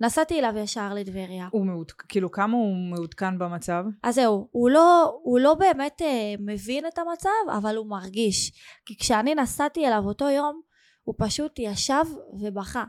נסעתי 0.00 0.38
אליו 0.38 0.52
ישר 0.56 0.94
לטבריה. 0.94 1.48
הוא 1.52 1.66
מעודכן, 1.66 2.04
כאילו 2.08 2.30
כמה 2.30 2.56
הוא 2.56 2.76
מעודכן 2.90 3.38
במצב? 3.38 3.84
אז 4.02 4.14
זהו, 4.14 4.48
הוא 4.50 4.70
לא, 4.70 5.18
הוא 5.22 5.40
לא 5.40 5.54
באמת 5.54 6.02
אה, 6.02 6.34
מבין 6.38 6.86
את 6.86 6.98
המצב, 6.98 7.58
אבל 7.58 7.76
הוא 7.76 7.90
מרגיש. 7.90 8.52
כי 8.86 8.96
כשאני 8.96 9.34
נסעתי 9.34 9.86
אליו 9.86 10.02
אותו 10.04 10.30
יום, 10.30 10.60
הוא 11.02 11.14
פשוט 11.18 11.58
ישב 11.58 12.04
ובכה. 12.40 12.84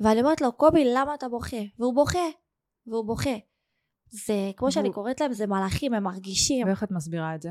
ואני 0.00 0.20
אומרת 0.20 0.40
לו, 0.40 0.52
קובי, 0.52 0.84
למה 0.94 1.14
אתה 1.14 1.28
בוכה? 1.28 1.62
והוא 1.78 1.94
בוכה, 1.94 2.28
והוא 2.86 3.06
בוכה. 3.06 3.36
זה, 4.08 4.50
כמו 4.56 4.72
שאני 4.72 4.92
קוראת 4.92 5.20
להם, 5.20 5.32
זה 5.32 5.46
מלאכים, 5.46 5.94
הם 5.94 6.02
מרגישים. 6.02 6.66
ואיך 6.66 6.82
את 6.82 6.90
מסבירה 6.90 7.34
את 7.34 7.42
זה? 7.42 7.50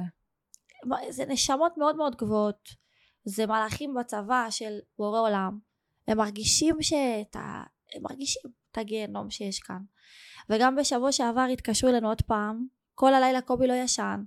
זה 1.09 1.25
נשמות 1.25 1.77
מאוד 1.77 1.95
מאוד 1.95 2.15
גבוהות. 2.15 2.82
זה 3.25 3.45
מלאכים 3.45 3.93
בצבא 3.93 4.47
של 4.49 4.79
בורא 4.97 5.19
עולם. 5.19 5.59
הם 6.07 6.17
מרגישים 6.17 6.75
שאת 6.81 7.35
ה... 7.35 7.63
הם 7.95 8.03
מרגישים 8.03 8.41
את 8.71 8.77
הגיהנום 8.77 9.29
שיש 9.29 9.59
כאן. 9.59 9.81
וגם 10.49 10.75
בשבוע 10.75 11.11
שעבר 11.11 11.45
התקשרו 11.53 11.89
אלינו 11.89 12.07
עוד 12.07 12.21
פעם, 12.21 12.65
כל 12.95 13.13
הלילה 13.13 13.41
קובי 13.41 13.67
לא 13.67 13.73
ישן. 13.73 14.23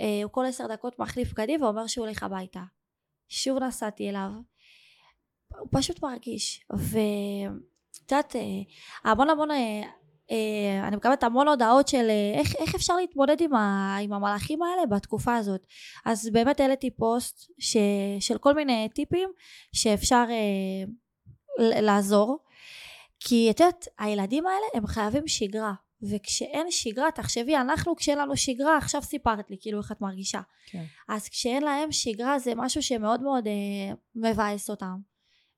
אה, 0.00 0.20
הוא 0.24 0.32
כל 0.32 0.44
עשר 0.48 0.66
דקות 0.66 0.98
מחליף 0.98 1.32
בגדים 1.32 1.62
ואומר 1.62 1.86
שהוא 1.86 2.06
הולך 2.06 2.22
הביתה. 2.22 2.62
שוב 3.28 3.58
נסעתי 3.58 4.08
אליו. 4.08 4.30
הוא 5.48 5.68
פשוט 5.72 6.02
מרגיש. 6.02 6.64
ואת 6.70 8.10
יודעת, 8.10 8.36
אה, 8.36 8.40
המון 9.10 9.30
המון 9.30 9.50
אה, 9.50 9.82
אני 10.82 10.96
מקבלת 10.96 11.22
המון 11.22 11.48
הודעות 11.48 11.88
של 11.88 12.06
אה, 12.10 12.40
איך, 12.40 12.54
איך 12.58 12.74
אפשר 12.74 12.96
להתמודד 12.96 13.40
עם, 13.40 13.54
ה, 13.54 13.96
עם 14.02 14.12
המלאכים 14.12 14.62
האלה 14.62 14.86
בתקופה 14.86 15.36
הזאת. 15.36 15.66
אז 16.04 16.30
באמת 16.32 16.60
העליתי 16.60 16.90
פוסט 16.90 17.50
ש, 17.58 17.76
של 18.20 18.38
כל 18.38 18.54
מיני 18.54 18.88
טיפים 18.94 19.30
שאפשר 19.72 20.24
אה, 20.30 20.84
לעזור. 21.80 22.38
כי 23.20 23.50
את 23.50 23.60
יודעת, 23.60 23.88
הילדים 23.98 24.46
האלה 24.46 24.66
הם 24.74 24.86
חייבים 24.86 25.28
שגרה. 25.28 25.72
וכשאין 26.02 26.70
שגרה, 26.70 27.10
תחשבי, 27.10 27.56
אנחנו 27.56 27.96
כשאין 27.96 28.18
לנו 28.18 28.36
שגרה, 28.36 28.76
עכשיו 28.76 29.02
סיפרת 29.02 29.50
לי 29.50 29.56
כאילו 29.60 29.78
איך 29.78 29.92
את 29.92 30.00
מרגישה. 30.00 30.40
כן. 30.66 30.84
אז 31.08 31.28
כשאין 31.28 31.62
להם 31.62 31.92
שגרה 31.92 32.38
זה 32.38 32.54
משהו 32.56 32.82
שמאוד 32.82 33.22
מאוד 33.22 33.46
אה, 33.46 33.94
מבאס 34.14 34.70
אותם. 34.70 34.96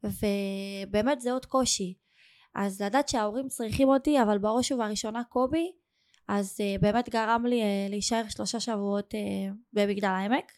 ובאמת 0.05 1.21
זה 1.21 1.33
עוד 1.33 1.47
קושי. 1.47 1.95
אז 2.55 2.83
לדעת 2.83 3.09
שההורים 3.09 3.49
צריכים 3.49 3.89
אותי 3.89 4.23
אבל 4.23 4.39
בראש 4.39 4.73
ובראשונה 4.73 5.25
קובי 5.25 5.73
אז 6.29 6.59
uh, 6.61 6.83
באמת 6.83 7.09
גרם 7.09 7.47
לי 7.47 7.61
uh, 7.61 7.91
להישאר 7.91 8.23
שלושה 8.29 8.61
שבועות 8.61 9.15
uh, 9.15 9.55
במגדל 9.73 10.09
העמק. 10.09 10.53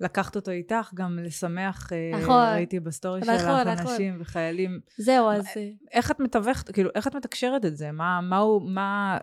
לקחת 0.00 0.36
אותו 0.36 0.50
איתך 0.50 0.90
גם 0.94 1.18
לשמח, 1.22 1.88
נכון, 2.20 2.44
ראיתי 2.54 2.80
ב 2.80 2.87
story 2.87 3.20
נכון, 3.20 3.38
שלך 3.38 3.44
נכון. 3.44 3.68
אנשים 3.68 4.18
וחיילים. 4.20 4.80
זהו, 4.98 5.30
אז... 5.30 5.46
איך 5.92 6.10
את 6.10 6.20
מתווכת, 6.20 6.70
כאילו, 6.70 6.90
איך 6.94 7.06
את 7.06 7.14
מתקשרת 7.14 7.64
את 7.64 7.76
זה? 7.76 7.92
מה, 7.92 8.20
מה 8.20 8.38
הוא, 8.38 8.62
מה, 8.70 9.18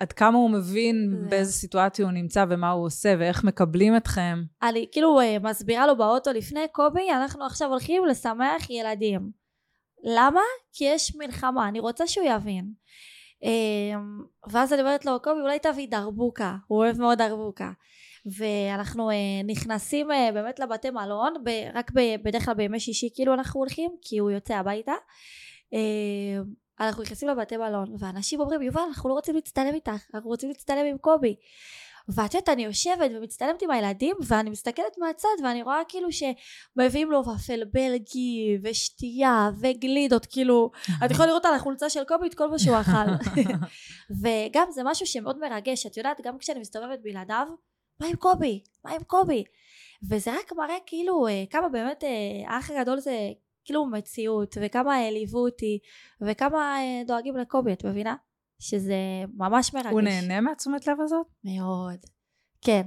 עד 0.00 0.12
כמה 0.12 0.38
הוא 0.38 0.50
מבין 0.50 1.10
זה... 1.10 1.28
באיזה 1.28 1.52
סיטואציה 1.52 2.04
הוא 2.04 2.12
נמצא 2.12 2.44
ומה 2.50 2.70
הוא 2.70 2.86
עושה 2.86 3.14
ואיך 3.18 3.44
מקבלים 3.44 3.96
אתכם? 3.96 4.42
אני 4.62 4.86
כאילו 4.92 5.18
מסבירה 5.42 5.86
לו 5.86 5.96
באוטו 5.96 6.32
לפני, 6.32 6.68
קובי, 6.72 7.10
אנחנו 7.10 7.46
עכשיו 7.46 7.68
הולכים 7.68 8.04
לשמח 8.04 8.70
ילדים. 8.70 9.43
למה? 10.04 10.40
כי 10.72 10.84
יש 10.84 11.16
מלחמה, 11.16 11.68
אני 11.68 11.80
רוצה 11.80 12.06
שהוא 12.06 12.26
יבין. 12.26 12.72
אמ, 13.42 14.24
ואז 14.50 14.72
אני 14.72 14.82
אומרת 14.82 15.04
לו, 15.04 15.22
קובי, 15.22 15.40
אולי 15.40 15.58
תביא 15.58 15.88
דרבוקה, 15.88 16.56
הוא 16.66 16.78
אוהב 16.78 16.98
מאוד 16.98 17.18
דרבוקה. 17.18 17.70
ואנחנו 18.38 19.10
אה, 19.10 19.16
נכנסים 19.46 20.12
אה, 20.12 20.30
באמת 20.32 20.58
לבתי 20.58 20.90
מלון, 20.90 21.34
רק 21.74 21.90
בדרך 22.24 22.44
כלל 22.44 22.54
בימי 22.54 22.80
שישי 22.80 23.08
כאילו 23.14 23.34
אנחנו 23.34 23.60
הולכים, 23.60 23.90
כי 24.02 24.18
הוא 24.18 24.30
יוצא 24.30 24.54
הביתה. 24.54 24.92
אמ, 25.72 26.44
אנחנו 26.80 27.02
נכנסים 27.02 27.28
לבתי 27.28 27.56
מלון, 27.56 27.94
ואנשים 27.98 28.40
אומרים, 28.40 28.62
יובל, 28.62 28.80
אנחנו 28.88 29.08
לא 29.08 29.14
רוצים 29.14 29.34
להצטלם 29.34 29.74
איתך, 29.74 30.04
אנחנו 30.14 30.30
רוצים 30.30 30.48
להצטלם 30.48 30.86
עם 30.86 30.98
קובי. 30.98 31.36
ואת 32.08 32.34
יודעת, 32.34 32.48
אני 32.48 32.64
יושבת 32.64 33.10
ומצטלמת 33.14 33.62
עם 33.62 33.70
הילדים, 33.70 34.16
ואני 34.26 34.50
מסתכלת 34.50 34.98
מהצד, 34.98 35.28
ואני 35.44 35.62
רואה 35.62 35.80
כאילו 35.88 36.08
שמביאים 36.12 37.10
לו 37.10 37.22
ופל 37.26 37.64
בלגי, 37.72 38.58
ושתייה, 38.62 39.50
וגלידות, 39.60 40.26
כאילו, 40.26 40.70
את 41.04 41.10
יכולה 41.10 41.28
לראות 41.28 41.44
על 41.44 41.54
החולצה 41.54 41.90
של 41.90 42.04
קובי 42.04 42.26
את 42.26 42.34
כל 42.34 42.50
מה 42.50 42.58
שהוא 42.58 42.80
אכל. 42.80 43.10
וגם 44.22 44.66
זה 44.70 44.82
משהו 44.84 45.06
שמאוד 45.06 45.38
מרגש, 45.38 45.86
את 45.86 45.96
יודעת, 45.96 46.20
גם 46.24 46.38
כשאני 46.38 46.60
מסתובבת 46.60 46.98
בלעדיו, 47.02 47.46
מה 48.00 48.06
עם 48.06 48.16
קובי? 48.16 48.62
מה 48.84 48.92
עם 48.92 49.02
קובי? 49.02 49.44
וזה 50.10 50.32
רק 50.32 50.52
מראה 50.52 50.76
כאילו 50.86 51.26
אה, 51.28 51.44
כמה 51.50 51.68
באמת 51.68 52.04
אה, 52.04 52.54
האח 52.54 52.70
הגדול 52.70 53.00
זה 53.00 53.16
כאילו 53.64 53.86
מציאות, 53.86 54.56
וכמה 54.60 54.94
העליבו 54.94 55.38
אותי, 55.38 55.78
וכמה 56.20 56.76
אה, 56.78 57.02
דואגים 57.06 57.36
לקובי, 57.36 57.72
את 57.72 57.84
מבינה? 57.84 58.14
שזה 58.64 58.94
ממש 59.36 59.74
מרגש. 59.74 59.92
הוא 59.92 60.00
נהנה 60.00 60.40
מהתשומת 60.40 60.86
לב 60.86 61.00
הזאת? 61.00 61.26
מאוד. 61.44 61.98
כן. 62.60 62.82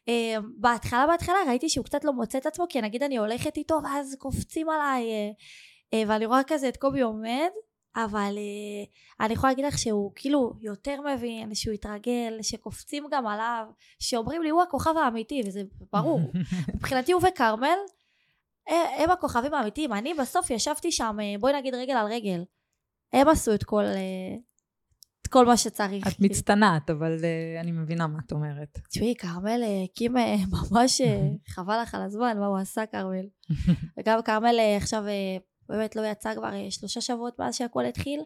Uh, 0.00 0.42
בהתחלה 0.58 1.06
בהתחלה 1.06 1.36
ראיתי 1.48 1.68
שהוא 1.68 1.84
קצת 1.84 2.04
לא 2.04 2.12
מוצא 2.12 2.38
את 2.38 2.46
עצמו 2.46 2.64
כי 2.68 2.80
נגיד 2.80 3.02
אני 3.02 3.16
הולכת 3.16 3.56
איתו 3.56 3.80
ואז 3.84 4.16
קופצים 4.18 4.70
עליי 4.70 5.04
uh, 5.04 5.94
uh, 5.94 6.08
ואני 6.08 6.26
רואה 6.26 6.40
כזה 6.46 6.68
את 6.68 6.76
קובי 6.76 7.00
עומד 7.00 7.48
אבל 7.96 8.34
uh, 8.36 9.24
אני 9.24 9.34
יכולה 9.34 9.52
להגיד 9.52 9.64
לך 9.64 9.78
שהוא 9.78 10.12
כאילו 10.14 10.52
יותר 10.60 11.00
מבין 11.00 11.54
שהוא 11.54 11.74
התרגל 11.74 12.38
שקופצים 12.42 13.06
גם 13.10 13.26
עליו 13.26 13.66
שאומרים 13.98 14.42
לי 14.42 14.48
הוא 14.48 14.62
הכוכב 14.62 14.96
האמיתי 14.96 15.42
וזה 15.46 15.62
ברור 15.92 16.20
מבחינתי 16.74 17.12
הוא 17.12 17.22
וכרמל 17.28 17.78
הם 18.98 19.10
הכוכבים 19.10 19.54
האמיתיים 19.54 19.92
אני 19.92 20.14
בסוף 20.14 20.50
ישבתי 20.50 20.92
שם 20.92 21.16
בואי 21.40 21.52
נגיד 21.52 21.74
רגל 21.74 21.94
על 21.94 22.06
רגל 22.06 22.44
הם 23.12 23.28
עשו 23.28 23.54
את 23.54 23.64
כל 23.64 23.84
את 25.26 25.32
כל 25.32 25.46
מה 25.46 25.56
שצריך. 25.56 26.06
את 26.06 26.20
מצטנעת, 26.20 26.90
אבל 26.90 27.16
uh, 27.18 27.60
אני 27.60 27.72
מבינה 27.72 28.06
מה 28.06 28.18
את 28.26 28.32
אומרת. 28.32 28.78
תשמעי, 28.90 29.14
כרמל 29.18 29.60
אה, 29.62 29.84
הקים 29.84 30.16
uh, 30.16 30.20
ממש, 30.72 31.00
uh, 31.00 31.04
חבל 31.54 31.78
לך 31.82 31.94
על 31.94 32.02
הזמן, 32.02 32.36
מה 32.38 32.46
הוא 32.46 32.58
עשה 32.58 32.86
כרמל. 32.86 33.26
וגם 33.98 34.22
כרמל 34.22 34.56
עכשיו 34.76 35.04
באמת 35.68 35.96
לא 35.96 36.06
יצא 36.06 36.34
כבר 36.34 36.50
שלושה 36.70 37.00
שבועות 37.00 37.38
מאז 37.38 37.54
שהכל 37.54 37.84
התחיל. 37.84 38.20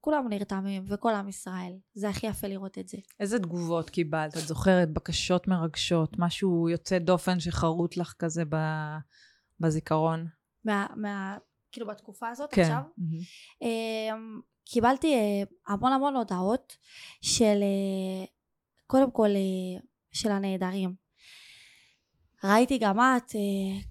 כולם 0.00 0.28
נרתמים, 0.28 0.84
וכל 0.88 1.14
עם 1.14 1.28
ישראל. 1.28 1.72
זה 1.94 2.08
הכי 2.08 2.26
יפה 2.26 2.46
לראות 2.46 2.78
את 2.78 2.88
זה. 2.88 2.98
איזה 3.20 3.38
תגובות 3.38 3.90
קיבלת? 3.90 4.36
את 4.36 4.42
זוכרת 4.46 4.92
בקשות 4.92 5.48
מרגשות? 5.48 6.18
משהו 6.18 6.68
יוצא 6.68 6.98
דופן 6.98 7.40
שחרוט 7.40 7.96
לך 7.96 8.14
כזה 8.18 8.42
ב... 8.48 8.56
בזיכרון? 9.60 10.26
מה, 10.64 10.86
מה, 10.96 11.38
כאילו 11.72 11.86
בתקופה 11.86 12.28
הזאת 12.28 12.50
כן. 12.52 12.62
עכשיו? 12.62 12.82
Mm-hmm. 12.98 13.64
קיבלתי 14.70 15.14
אה, 15.14 15.42
המון 15.66 15.92
המון 15.92 16.16
הודעות 16.16 16.76
של 17.22 17.62
אה, 17.62 18.24
קודם 18.86 19.10
כל 19.10 19.28
אה, 19.28 19.80
של 20.12 20.30
הנעדרים 20.30 20.94
ראיתי 22.44 22.78
גם 22.78 22.98
את, 23.00 23.32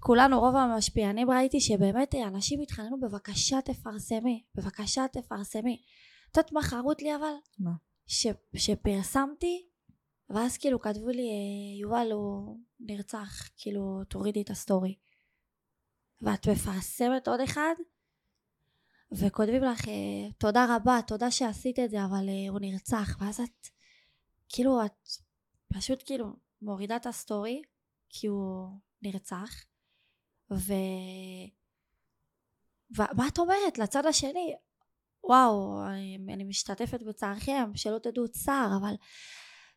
כולנו 0.00 0.40
רוב 0.40 0.56
המשפיענים 0.56 1.30
ראיתי 1.30 1.60
שבאמת 1.60 2.14
אנשים 2.14 2.60
התחננו 2.60 3.00
בבקשה 3.00 3.60
תפרסמי, 3.64 4.44
בבקשה 4.54 5.06
תפרסמי. 5.12 5.82
את 6.30 6.36
יודעת 6.36 6.52
מה 6.52 6.62
חרוט 6.62 7.02
לי 7.02 7.16
אבל? 7.16 7.34
מה? 7.58 7.70
ש, 8.06 8.26
שפרסמתי 8.56 9.66
ואז 10.30 10.58
כאילו 10.58 10.80
כתבו 10.80 11.08
לי 11.08 11.28
יובל 11.80 12.12
הוא 12.12 12.58
נרצח, 12.80 13.48
כאילו 13.56 14.04
תורידי 14.08 14.42
את 14.42 14.50
ה 14.50 14.56
story. 14.56 14.94
ואת 16.22 16.48
מפרסמת 16.48 17.28
עוד 17.28 17.40
אחד 17.40 17.74
וכותבים 19.12 19.62
לך 19.62 19.88
אה, 19.88 20.32
תודה 20.38 20.76
רבה, 20.76 20.98
תודה 21.06 21.30
שעשית 21.30 21.78
את 21.78 21.90
זה, 21.90 22.04
אבל 22.04 22.28
אה, 22.28 22.50
הוא 22.50 22.60
נרצח, 22.60 23.16
ואז 23.20 23.40
את, 23.40 23.68
כאילו 24.48 24.84
את 24.84 25.08
פשוט 25.74 26.02
כאילו 26.06 26.26
מורידה 26.62 26.96
את 26.96 27.06
הסטורי, 27.06 27.62
כי 28.08 28.26
הוא 28.26 28.68
נרצח, 29.02 29.64
ו... 30.50 30.72
ומה 32.90 33.28
את 33.28 33.38
אומרת 33.38 33.78
לצד 33.78 34.06
השני? 34.06 34.54
וואו, 35.24 35.82
אני, 35.86 36.18
אני 36.32 36.44
משתתפת 36.44 37.02
בצערכם, 37.02 37.70
שלא 37.74 37.98
תדעו 37.98 38.28
צער, 38.28 38.70
אבל 38.80 38.94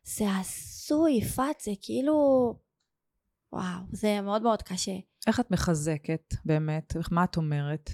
זה 0.04 0.24
הזוי, 0.40 1.12
יפעת, 1.12 1.60
זה 1.60 1.70
כאילו... 1.82 2.14
וואו, 3.52 3.80
זה 3.92 4.20
מאוד 4.20 4.42
מאוד 4.42 4.62
קשה. 4.62 4.96
איך 5.26 5.40
את 5.40 5.50
מחזקת 5.50 6.34
באמת? 6.44 6.92
מה 7.10 7.24
את 7.24 7.36
אומרת? 7.36 7.90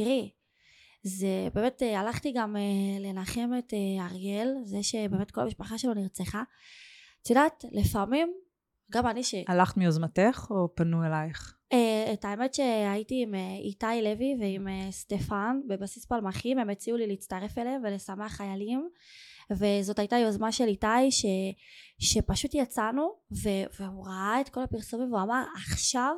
תראי, 0.00 0.30
זה 1.02 1.48
באמת 1.54 1.82
אה, 1.82 2.00
הלכתי 2.00 2.32
גם 2.32 2.56
אה, 2.56 3.00
לנחם 3.00 3.50
את 3.58 3.74
אה, 3.74 4.06
אריאל, 4.06 4.54
זה 4.64 4.82
שבאמת 4.82 5.30
כל 5.30 5.40
המשפחה 5.40 5.78
שלו 5.78 5.94
נרצחה. 5.94 6.42
את 7.22 7.30
יודעת, 7.30 7.64
לפעמים, 7.72 8.32
גם 8.92 9.06
אני 9.06 9.22
ש... 9.22 9.34
הלכת 9.48 9.76
מיוזמתך 9.76 10.46
או 10.50 10.74
פנו 10.74 11.04
אלייך? 11.04 11.56
את 12.12 12.24
האמת 12.24 12.54
שהייתי 12.54 13.22
עם 13.22 13.34
איתי 13.64 14.02
לוי 14.02 14.36
ועם 14.40 14.68
סטפן 14.90 15.60
בבסיס 15.68 16.04
פלמחים, 16.04 16.58
הם 16.58 16.70
הציעו 16.70 16.96
לי 16.96 17.06
להצטרף 17.06 17.58
אליהם 17.58 17.82
ולשמח 17.84 18.32
חיילים. 18.32 18.88
וזאת 19.50 19.98
הייתה 19.98 20.16
יוזמה 20.16 20.52
של 20.52 20.64
איתי 20.64 21.10
ש, 21.10 21.26
שפשוט 21.98 22.54
יצאנו 22.54 23.12
ו, 23.32 23.48
והוא 23.80 24.06
ראה 24.06 24.40
את 24.40 24.48
כל 24.48 24.62
הפרסומים 24.62 25.12
והוא 25.12 25.22
אמר 25.22 25.44
עכשיו 25.56 26.14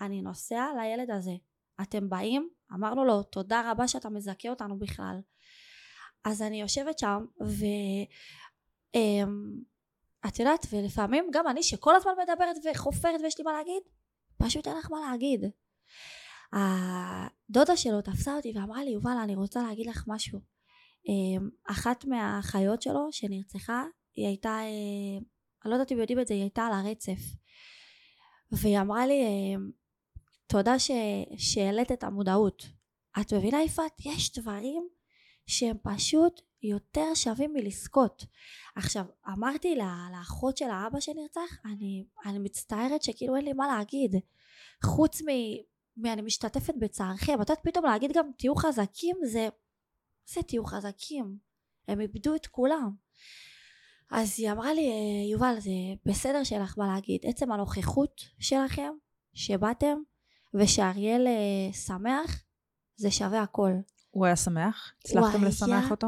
אני 0.00 0.22
נוסע 0.22 0.64
לילד 0.76 1.10
הזה 1.10 1.32
אתם 1.82 2.08
באים 2.08 2.48
אמרנו 2.74 3.04
לו 3.04 3.22
תודה 3.22 3.70
רבה 3.70 3.88
שאתה 3.88 4.08
מזכה 4.08 4.48
אותנו 4.48 4.78
בכלל. 4.78 5.20
אז 6.24 6.42
אני 6.42 6.60
יושבת 6.60 6.98
שם 6.98 7.24
ו... 7.42 7.64
אמ, 8.94 9.60
את 10.28 10.38
יודעת 10.38 10.66
ולפעמים 10.70 11.26
גם 11.32 11.48
אני 11.48 11.62
שכל 11.62 11.96
הזמן 11.96 12.12
מדברת 12.22 12.56
וחופרת 12.64 13.20
ויש 13.22 13.38
לי 13.38 13.44
מה 13.44 13.52
להגיד 13.52 13.82
פשוט 14.36 14.66
אין 14.66 14.76
לך 14.76 14.90
מה 14.90 15.10
להגיד. 15.10 15.44
הדודה 16.52 17.76
שלו 17.76 18.02
תפסה 18.02 18.36
אותי 18.36 18.52
ואמרה 18.54 18.84
לי 18.84 18.90
יובל 18.90 19.16
אני 19.24 19.34
רוצה 19.34 19.62
להגיד 19.62 19.86
לך 19.86 20.04
משהו. 20.06 20.40
אמ, 21.08 21.48
אחת 21.70 22.04
מהאחיות 22.04 22.82
שלו 22.82 23.08
שנרצחה 23.10 23.84
היא 24.14 24.26
הייתה 24.26 24.48
אה, 24.48 25.18
אני 25.64 25.70
לא 25.70 25.74
יודעת 25.74 25.92
אם 25.92 25.98
יודעים 25.98 26.20
את 26.20 26.26
זה 26.26 26.34
היא 26.34 26.42
הייתה 26.42 26.62
על 26.66 26.72
הרצף. 26.72 27.20
והיא 28.52 28.80
אמרה 28.80 29.06
לי 29.06 29.22
אמ, 29.24 29.70
תודה. 30.46 30.74
שהעלית 31.36 31.92
את 31.92 32.04
המודעות. 32.04 32.66
את 33.20 33.32
מבינה 33.32 33.62
יפעת? 33.62 34.00
יש 34.04 34.38
דברים 34.38 34.88
שהם 35.46 35.76
פשוט 35.82 36.40
יותר 36.62 37.14
שווים 37.14 37.52
מלזכות. 37.52 38.26
עכשיו, 38.76 39.04
אמרתי 39.28 39.78
לאחות 40.12 40.56
של 40.56 40.70
האבא 40.70 41.00
שנרצח, 41.00 41.58
אני, 41.64 42.04
אני 42.26 42.38
מצטערת 42.38 43.02
שכאילו 43.02 43.36
אין 43.36 43.44
לי 43.44 43.52
מה 43.52 43.66
להגיד. 43.66 44.16
חוץ 44.84 45.22
מ... 45.22 45.26
אני 46.06 46.22
משתתפת 46.22 46.74
בצערכם. 46.80 47.34
את 47.34 47.38
יודעת, 47.38 47.58
פתאום 47.62 47.84
להגיד 47.84 48.12
גם 48.14 48.30
תהיו 48.38 48.54
חזקים, 48.54 49.16
זה... 49.24 49.48
זה 50.26 50.42
תהיו 50.42 50.64
חזקים. 50.64 51.38
הם 51.88 52.00
איבדו 52.00 52.34
את 52.34 52.46
כולם. 52.46 52.90
אז 54.10 54.34
היא 54.38 54.52
אמרה 54.52 54.74
לי, 54.74 54.90
יובל, 55.32 55.54
זה 55.58 55.70
בסדר 56.06 56.44
שאין 56.44 56.62
לך 56.62 56.78
מה 56.78 56.86
להגיד. 56.86 57.20
עצם 57.24 57.52
הנוכחות 57.52 58.20
שלכם, 58.38 58.92
שבאתם, 59.34 59.98
ושאריאל 60.58 61.26
אה, 61.26 61.72
שמח, 61.72 62.42
זה 62.96 63.10
שווה 63.10 63.42
הכל. 63.42 63.72
הוא 64.10 64.26
היה 64.26 64.36
שמח? 64.36 64.92
הצלחתם 65.04 65.44
לשמח 65.44 65.68
היה, 65.82 65.90
אותו? 65.90 66.06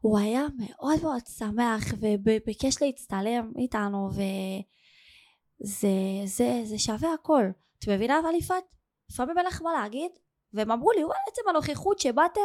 הוא 0.00 0.18
היה 0.18 0.46
מאוד 0.58 1.02
מאוד 1.02 1.26
שמח 1.26 1.84
וביקש 2.00 2.82
להצטלם 2.82 3.52
איתנו 3.58 4.08
וזה 4.10 5.88
זה, 6.24 6.60
זה 6.64 6.78
שווה 6.78 7.12
הכל. 7.14 7.44
את 7.78 7.88
מבינה 7.88 8.20
אבל 8.20 8.34
יפעת? 8.34 8.64
לפעמים 9.10 9.38
אין 9.38 9.46
לך 9.46 9.62
מה 9.62 9.72
להגיד 9.72 10.10
והם 10.52 10.70
אמרו 10.70 10.92
לי 10.92 11.04
וואי 11.04 11.18
עצם 11.28 11.42
הנוכחות 11.48 11.98
שבאתם 11.98 12.40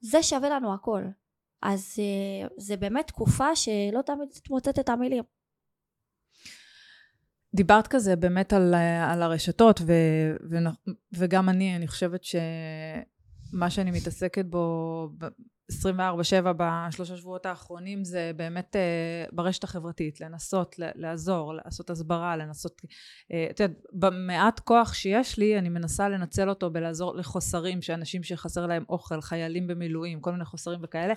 זה 0.00 0.22
שווה 0.22 0.48
לנו 0.48 0.74
הכל. 0.74 1.02
אז 1.62 1.94
אה, 1.98 2.48
זה 2.56 2.76
באמת 2.76 3.06
תקופה 3.06 3.56
שלא 3.56 4.02
תמיד 4.06 4.28
תמוצאת 4.44 4.78
את 4.78 4.88
המילים. 4.88 5.24
דיברת 7.54 7.86
כזה 7.86 8.16
באמת 8.16 8.52
על, 8.52 8.74
על 9.10 9.22
הרשתות, 9.22 9.80
ו, 9.80 9.92
ו, 10.50 10.56
וגם 11.12 11.48
אני, 11.48 11.76
אני 11.76 11.88
חושבת 11.88 12.24
שמה 12.24 13.70
שאני 13.70 13.90
מתעסקת 13.90 14.44
בו 14.44 15.08
24-7 15.72 15.74
בשלושה 16.56 17.16
שבועות 17.16 17.46
האחרונים 17.46 18.04
זה 18.04 18.30
באמת 18.36 18.76
uh, 18.76 19.34
ברשת 19.34 19.64
החברתית, 19.64 20.20
לנסות 20.20 20.74
לעזור, 20.78 21.54
לעשות 21.54 21.90
הסברה, 21.90 22.36
לנסות, 22.36 22.80
uh, 22.82 23.50
את 23.50 23.60
יודעת, 23.60 23.78
במעט 23.92 24.60
כוח 24.60 24.94
שיש 24.94 25.38
לי, 25.38 25.58
אני 25.58 25.68
מנסה 25.68 26.08
לנצל 26.08 26.48
אותו 26.48 26.70
בלעזור 26.70 27.16
לחוסרים, 27.16 27.82
שאנשים 27.82 28.22
שחסר 28.22 28.66
להם 28.66 28.84
אוכל, 28.88 29.20
חיילים 29.20 29.66
במילואים, 29.66 30.20
כל 30.20 30.32
מיני 30.32 30.44
חוסרים 30.44 30.80
וכאלה. 30.82 31.14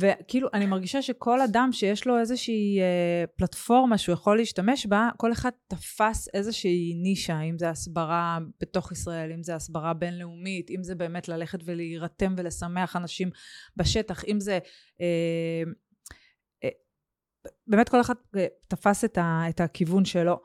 וכאילו, 0.00 0.48
אני 0.54 0.66
מרגישה 0.66 1.02
שכל 1.02 1.40
אדם 1.40 1.68
שיש 1.72 2.06
לו 2.06 2.18
איזושהי 2.18 2.80
אה, 2.80 3.24
פלטפורמה 3.36 3.98
שהוא 3.98 4.12
יכול 4.12 4.36
להשתמש 4.36 4.86
בה, 4.86 5.08
כל 5.16 5.32
אחד 5.32 5.50
תפס 5.68 6.28
איזושהי 6.34 6.94
נישה, 7.02 7.40
אם 7.40 7.58
זה 7.58 7.70
הסברה 7.70 8.38
בתוך 8.60 8.92
ישראל, 8.92 9.32
אם 9.32 9.42
זה 9.42 9.54
הסברה 9.54 9.94
בינלאומית, 9.94 10.70
אם 10.70 10.82
זה 10.82 10.94
באמת 10.94 11.28
ללכת 11.28 11.58
ולהירתם 11.64 12.34
ולשמח 12.36 12.96
אנשים 12.96 13.30
בשטח, 13.76 14.24
אם 14.24 14.40
זה... 14.40 14.58
אה, 15.00 15.62
אה, 16.64 16.68
באמת 17.66 17.88
כל 17.88 18.00
אחד 18.00 18.14
אה, 18.36 18.46
תפס 18.68 19.04
את, 19.04 19.18
ה, 19.18 19.42
את 19.48 19.60
הכיוון 19.60 20.04
שלו. 20.04 20.40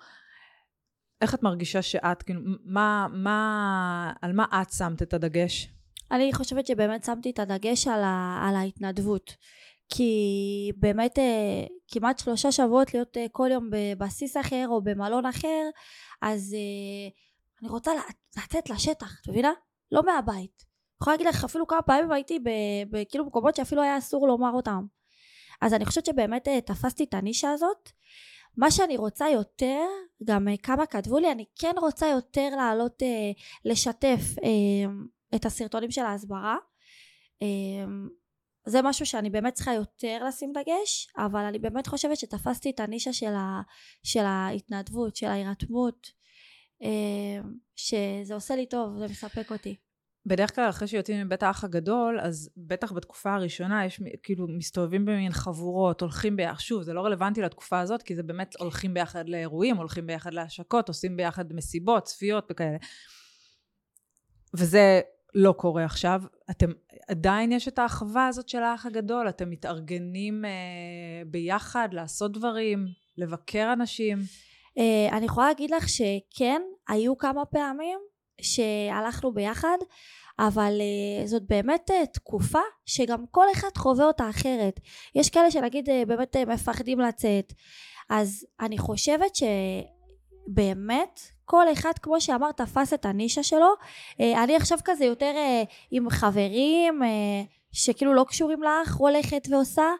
איך 1.22 1.36
את 1.36 1.44
מרגישה 1.44 1.82
שאת, 1.82 2.24
כאילו, 2.24 2.42
מה, 2.66 3.08
מה, 3.14 4.14
על 4.22 4.34
מה 4.34 4.46
את 4.62 4.72
שמת 4.72 5.02
את 5.02 5.14
הדגש? 5.14 5.81
אני 6.12 6.34
חושבת 6.34 6.68
שבאמת 6.68 7.04
שמתי 7.04 7.30
את 7.30 7.40
הדגש 7.40 7.88
על, 7.88 8.04
ה, 8.04 8.40
על 8.48 8.56
ההתנדבות. 8.56 9.36
כי 9.94 10.72
באמת, 10.78 11.20
אה, 11.20 11.66
כמעט 11.88 12.20
שלושה 12.20 12.52
שבועות 12.52 12.94
להיות 12.94 13.18
uh, 13.18 13.20
כל 13.32 13.50
יום 13.52 13.70
בבסיס 13.72 14.38
אחר 14.38 14.66
או 14.68 14.82
במלון 14.84 15.26
אחר, 15.26 15.70
אז 16.22 16.56
uh, 16.56 17.62
אני 17.62 17.70
רוצה 17.70 17.92
לצאת 18.38 18.70
לשטח, 18.70 19.22
את 19.22 19.30
מבינה? 19.30 19.52
לא 19.92 20.04
מהבית. 20.04 20.64
יכולה 21.02 21.16
להגיד 21.16 21.28
לך 21.28 21.44
אפילו 21.44 21.68
כמה 21.68 21.82
פעמים 21.82 22.12
הייתי 22.12 22.40
בכאילו 22.90 23.26
מקומות 23.26 23.56
שאפילו 23.56 23.82
היה 23.82 23.98
אסור 23.98 24.28
לומר 24.28 24.52
אותם. 24.52 24.86
אז 25.62 25.74
אני 25.74 25.86
חושבת 25.86 26.06
שבאמת 26.06 26.48
תפסתי 26.66 27.04
את 27.04 27.14
הנישה 27.14 27.52
הזאת. 27.52 27.90
מה 28.58 28.72
שאני 28.72 28.98
רוצה 28.98 29.30
יותר, 29.30 29.86
גם 30.24 30.48
כמה 30.64 30.86
כתבו 30.86 31.20
לי, 31.20 31.32
אני 31.32 31.46
כן 31.60 31.74
רוצה 31.78 32.08
יותר 32.08 32.50
לעלות, 32.58 33.04
לשתף 33.66 34.22
את 35.36 35.46
הסרטונים 35.46 35.92
של 35.92 36.02
ההסברה. 36.02 36.58
Uh, 37.44 37.48
זה 38.66 38.80
משהו 38.84 39.06
שאני 39.06 39.30
באמת 39.30 39.54
צריכה 39.54 39.74
יותר 39.74 40.24
לשים 40.28 40.54
דגש, 40.54 41.08
אבל 41.18 41.40
אני 41.40 41.60
באמת 41.60 41.88
חושבת 41.88 42.18
שתפסתי 42.18 42.70
את 42.70 42.80
הנישה 42.80 43.14
של, 43.14 43.34
ה, 43.34 43.62
של 44.04 44.24
ההתנדבות, 44.26 45.16
של 45.16 45.28
ההירתמות, 45.28 46.12
אה, 46.84 47.50
שזה 47.76 48.34
עושה 48.34 48.56
לי 48.56 48.66
טוב, 48.66 48.98
זה 49.00 49.06
מספק 49.06 49.52
אותי. 49.52 49.76
בדרך 50.26 50.56
כלל 50.56 50.70
אחרי 50.70 50.88
שיוצאים 50.88 51.26
מבית 51.26 51.44
האח 51.44 51.64
הגדול, 51.64 52.20
אז 52.20 52.50
בטח 52.58 52.92
בתקופה 52.92 53.34
הראשונה 53.34 53.86
יש 53.86 54.02
כאילו 54.24 54.48
מסתובבים 54.48 55.06
במין 55.06 55.32
חבורות, 55.32 56.02
הולכים 56.02 56.36
ביחד, 56.36 56.60
שוב 56.60 56.84
זה 56.84 56.94
לא 56.94 57.02
רלוונטי 57.02 57.42
לתקופה 57.42 57.80
הזאת, 57.80 58.02
כי 58.04 58.16
זה 58.16 58.24
באמת 58.24 58.56
הולכים 58.60 58.94
ביחד 58.94 59.30
לאירועים, 59.30 59.78
הולכים 59.78 60.08
ביחד 60.08 60.34
להשקות, 60.34 60.88
עושים 60.88 61.18
ביחד 61.18 61.54
מסיבות, 61.54 62.04
צפיות 62.04 62.48
וכאלה. 62.52 62.78
וזה 64.54 65.02
לא 65.36 65.52
קורה 65.52 65.86
עכשיו. 65.86 66.22
אתם, 66.50 66.72
עדיין 67.08 67.52
יש 67.52 67.68
את 67.68 67.80
האחווה 67.80 68.28
הזאת 68.28 68.50
של 68.50 68.64
האח 68.64 68.86
הגדול, 68.86 69.30
אתם 69.30 69.50
מתארגנים 69.50 70.46
אה, 70.46 70.50
ביחד 71.28 71.90
לעשות 71.92 72.32
דברים, 72.32 72.86
לבקר 73.18 73.74
אנשים. 73.74 74.18
אה, 74.78 75.18
אני 75.18 75.26
יכולה 75.26 75.48
להגיד 75.48 75.72
לך 75.72 75.90
שכן, 75.90 76.62
היו 76.88 77.18
כמה 77.18 77.46
פעמים 77.46 78.00
שהלכנו 78.42 79.34
ביחד, 79.34 79.78
אבל 80.40 80.74
uh, 80.80 81.28
זאת 81.28 81.44
באמת 81.44 81.90
uh, 81.90 82.06
תקופה 82.14 82.60
שגם 82.86 83.26
כל 83.32 83.46
אחד 83.52 83.78
חווה 83.78 84.06
אותה 84.06 84.30
אחרת. 84.30 84.80
יש 85.16 85.30
כאלה 85.30 85.52
שנגיד 85.52 85.90
uh, 85.90 85.92
באמת 86.08 86.36
uh, 86.36 86.50
מפחדים 86.50 87.00
לצאת. 87.00 87.54
אז 88.10 88.46
אני 88.60 88.78
חושבת 88.78 89.32
שבאמת 89.36 91.20
כל 91.52 91.72
אחד 91.74 91.92
כמו 92.02 92.22
שאמרת 92.22 92.62
תפס 92.62 92.94
את 92.94 93.06
הנישה 93.06 93.44
שלו 93.44 93.74
אה, 94.20 94.44
אני 94.44 94.56
עכשיו 94.56 94.78
כזה 94.84 95.06
יותר 95.06 95.34
אה, 95.36 95.64
עם 95.92 96.10
חברים 96.10 97.04
אה, 97.04 97.08
שכאילו 97.72 98.14
לא 98.14 98.26
קשורים 98.28 98.64
לך 98.64 98.96
הולכת 98.96 99.48
ועושה 99.50 99.92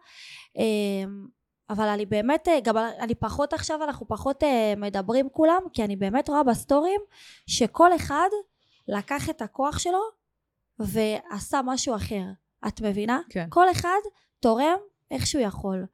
אבל 1.70 1.88
אני 1.88 2.06
באמת 2.06 2.48
גם 2.64 2.78
אני 2.78 3.16
פחות 3.16 3.54
עכשיו 3.54 3.84
אנחנו 3.84 4.08
פחות 4.08 4.44
מדברים 4.78 5.30
כולם 5.30 5.62
כי 5.74 5.84
אני 5.84 5.96
באמת 5.96 6.30
רואה 6.30 6.44
בסטורים 6.44 7.02
שכל 7.48 7.96
אחד 7.96 8.30
לקח 8.88 9.30
את 9.30 9.42
הכוח 9.42 9.80
שלו 9.80 10.02
ועשה 10.80 11.62
משהו 11.66 11.96
אחר 11.96 12.24
את 12.68 12.82
מבינה? 12.82 13.20
כן. 13.30 13.48
כל 13.50 13.72
אחד 13.72 14.00
תורם 14.40 14.78
איך 15.12 15.28
שהוא 15.28 15.42
יכול 15.42 15.86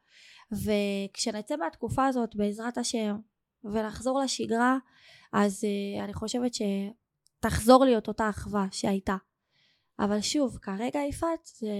וכשנצא 0.51 1.55
מהתקופה 1.55 2.05
הזאת 2.05 2.35
בעזרת 2.35 2.77
השם 2.77 3.17
ונחזור 3.63 4.19
לשגרה 4.19 4.77
אז 5.33 5.63
uh, 5.63 6.03
אני 6.03 6.13
חושבת 6.13 6.51
שתחזור 6.53 7.85
להיות 7.85 8.07
אותה 8.07 8.29
אחווה 8.29 8.65
שהייתה. 8.71 9.15
אבל 9.99 10.21
שוב, 10.21 10.57
כרגע 10.61 10.99
יפעת 11.09 11.49
זה, 11.59 11.73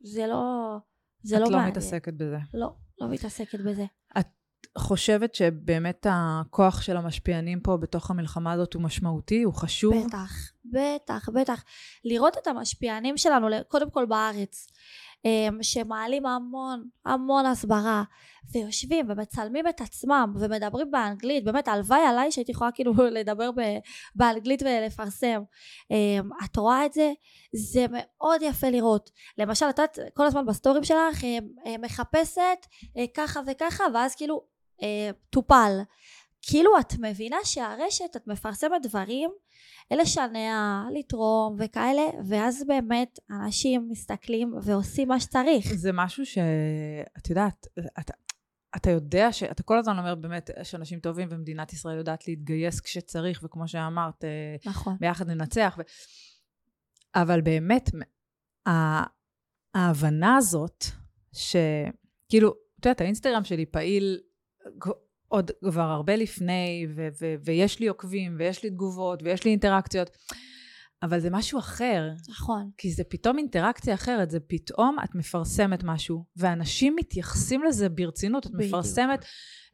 זה 0.00 0.26
לא, 0.26 0.76
זה 1.22 1.36
את 1.36 1.40
לא 1.40 1.50
לא. 1.50 1.66
מתעסקת 1.66 2.14
בזה. 2.14 2.38
לא, 2.54 2.74
לא 3.00 3.08
מתעסקת 3.08 3.60
בזה. 3.60 3.84
את 4.18 4.26
חושבת 4.78 5.34
שבאמת 5.34 6.06
הכוח 6.10 6.82
של 6.82 6.96
המשפיענים 6.96 7.60
פה 7.60 7.76
בתוך 7.76 8.10
המלחמה 8.10 8.52
הזאת 8.52 8.74
הוא 8.74 8.82
משמעותי? 8.82 9.42
הוא 9.42 9.54
חשוב? 9.54 10.06
בטח, 10.06 10.32
בטח, 10.64 11.28
בטח. 11.28 11.64
לראות 12.04 12.38
את 12.38 12.46
המשפיענים 12.46 13.16
שלנו, 13.16 13.48
קודם 13.68 13.90
כל 13.90 14.06
בארץ. 14.06 14.66
אמ, 15.24 15.58
שמעלים 15.62 16.26
המון 16.26 16.84
המון 17.04 17.46
הסברה 17.46 18.02
ויושבים 18.52 19.06
ומצלמים 19.08 19.68
את 19.68 19.80
עצמם 19.80 20.34
ומדברים 20.40 20.90
באנגלית 20.90 21.44
באמת 21.44 21.68
הלוואי 21.68 22.00
עליי 22.00 22.32
שהייתי 22.32 22.52
יכולה 22.52 22.72
כאילו 22.72 22.92
לדבר 23.16 23.50
באנגלית 24.14 24.62
ולפרסם. 24.62 25.42
אמ, 25.90 26.30
את 26.44 26.56
רואה 26.56 26.86
את 26.86 26.92
זה? 26.92 27.12
זה 27.52 27.86
מאוד 27.90 28.42
יפה 28.42 28.70
לראות. 28.70 29.10
למשל 29.38 29.66
את 29.70 29.78
יודעת 29.78 29.98
כל 30.14 30.26
הזמן 30.26 30.46
בסטורים 30.46 30.84
שלך 30.84 31.24
אמ, 31.24 31.80
מחפשת 31.80 32.66
אה, 32.96 33.04
ככה 33.14 33.40
וככה 33.46 33.84
ואז 33.94 34.14
כאילו 34.14 34.42
אה, 34.82 35.10
טופל 35.30 35.72
כאילו 36.42 36.70
את 36.80 36.92
מבינה 36.98 37.36
שהרשת 37.44 38.16
את 38.16 38.26
מפרסמת 38.26 38.82
דברים 38.82 39.30
לשנע, 39.90 40.82
לתרום 40.98 41.56
וכאלה, 41.58 42.02
ואז 42.28 42.64
באמת 42.66 43.18
אנשים 43.30 43.88
מסתכלים 43.90 44.54
ועושים 44.62 45.08
מה 45.08 45.20
שצריך. 45.20 45.74
זה 45.74 45.90
משהו 45.92 46.26
שאת 46.26 47.30
יודעת, 47.30 47.66
אתה, 48.00 48.12
אתה 48.76 48.90
יודע 48.90 49.32
שאתה 49.32 49.62
כל 49.62 49.78
הזמן 49.78 49.98
אומר 49.98 50.14
באמת 50.14 50.50
שאנשים 50.62 51.00
טובים 51.00 51.28
ומדינת 51.30 51.72
ישראל 51.72 51.98
יודעת 51.98 52.28
להתגייס 52.28 52.80
כשצריך, 52.80 53.40
וכמו 53.44 53.68
שאמרת, 53.68 54.24
אה, 54.24 54.56
נכון. 54.66 54.96
ביחד 55.00 55.30
ננצח. 55.30 55.78
ו... 55.78 55.82
אבל 57.14 57.40
באמת, 57.40 57.90
ההבנה 59.74 60.36
הזאת, 60.36 60.84
שכאילו, 61.32 62.50
את 62.80 62.86
יודעת, 62.86 63.00
האינסטגרם 63.00 63.44
שלי 63.44 63.66
פעיל 63.66 64.20
עוד 65.28 65.50
כבר 65.64 65.82
הרבה 65.82 66.16
לפני, 66.16 66.86
ו- 66.96 67.08
ו- 67.20 67.34
ויש 67.44 67.80
לי 67.80 67.88
עוקבים, 67.88 68.36
ויש 68.38 68.62
לי 68.62 68.70
תגובות, 68.70 69.22
ויש 69.22 69.44
לי 69.44 69.50
אינטראקציות, 69.50 70.10
אבל 71.02 71.20
זה 71.20 71.30
משהו 71.30 71.58
אחר. 71.58 72.10
נכון. 72.28 72.70
כי 72.78 72.90
זה 72.90 73.04
פתאום 73.04 73.38
אינטראקציה 73.38 73.94
אחרת, 73.94 74.30
זה 74.30 74.40
פתאום 74.40 74.96
את 75.04 75.14
מפרסמת 75.14 75.84
משהו, 75.84 76.24
ואנשים 76.36 76.96
מתייחסים 76.96 77.62
לזה 77.62 77.88
ברצינות. 77.88 78.46
את 78.46 78.50
בדיוק. 78.50 78.68
מפרסמת, 78.68 79.24